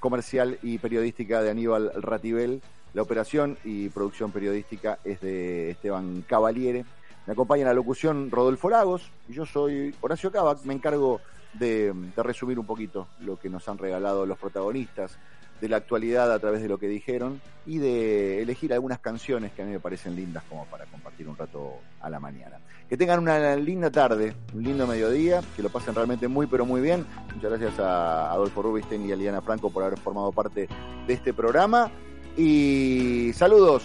comercial 0.00 0.58
y 0.62 0.78
periodística 0.78 1.40
de 1.42 1.50
Aníbal 1.50 1.92
Ratibel. 1.96 2.60
La 2.94 3.02
operación 3.02 3.56
y 3.64 3.88
producción 3.88 4.32
periodística 4.32 4.98
es 5.04 5.20
de 5.20 5.70
Esteban 5.70 6.24
Cavaliere. 6.26 6.84
Me 7.26 7.32
acompaña 7.32 7.62
en 7.62 7.68
la 7.68 7.74
locución 7.74 8.30
Rodolfo 8.30 8.68
Lagos 8.68 9.10
y 9.28 9.34
yo 9.34 9.46
soy 9.46 9.94
Horacio 10.00 10.32
Cavac. 10.32 10.64
Me 10.64 10.74
encargo 10.74 11.20
de, 11.54 11.94
resumir 12.16 12.58
un 12.58 12.66
poquito 12.66 13.08
lo 13.20 13.38
que 13.38 13.48
nos 13.48 13.68
han 13.68 13.78
regalado 13.78 14.26
los 14.26 14.38
protagonistas 14.38 15.18
de 15.60 15.68
la 15.68 15.76
actualidad 15.76 16.32
a 16.32 16.38
través 16.40 16.60
de 16.60 16.68
lo 16.68 16.78
que 16.78 16.88
dijeron 16.88 17.40
y 17.66 17.78
de 17.78 18.42
elegir 18.42 18.72
algunas 18.72 18.98
canciones 18.98 19.52
que 19.52 19.62
a 19.62 19.64
mí 19.64 19.70
me 19.70 19.78
parecen 19.78 20.16
lindas 20.16 20.42
como 20.48 20.66
para 20.66 20.86
compartir 20.86 21.28
un 21.28 21.36
rato 21.36 21.74
a 22.00 22.10
la 22.10 22.18
mañana. 22.18 22.58
Que 22.88 22.96
tengan 22.96 23.20
una 23.20 23.54
linda 23.54 23.90
tarde, 23.90 24.34
un 24.54 24.64
lindo 24.64 24.88
mediodía, 24.88 25.40
que 25.54 25.62
lo 25.62 25.68
pasen 25.68 25.94
realmente 25.94 26.26
muy 26.26 26.48
pero 26.48 26.66
muy 26.66 26.80
bien. 26.80 27.06
Muchas 27.32 27.50
gracias 27.50 27.78
a 27.78 28.32
Adolfo 28.32 28.60
Rubinstein 28.60 29.08
y 29.08 29.12
a 29.12 29.16
Liliana 29.16 29.40
Franco 29.40 29.70
por 29.70 29.84
haber 29.84 30.00
formado 30.00 30.32
parte 30.32 30.68
de 31.06 31.14
este 31.14 31.32
programa. 31.32 31.92
Y 32.36 33.30
saludos, 33.34 33.84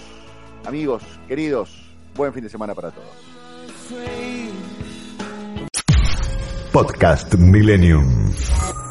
amigos, 0.66 1.04
queridos. 1.28 1.96
Buen 2.16 2.34
fin 2.34 2.44
de 2.44 2.50
semana 2.50 2.74
para 2.74 2.90
todos. 2.90 3.28
Podcast 6.72 7.38
Millennium. 7.38 8.87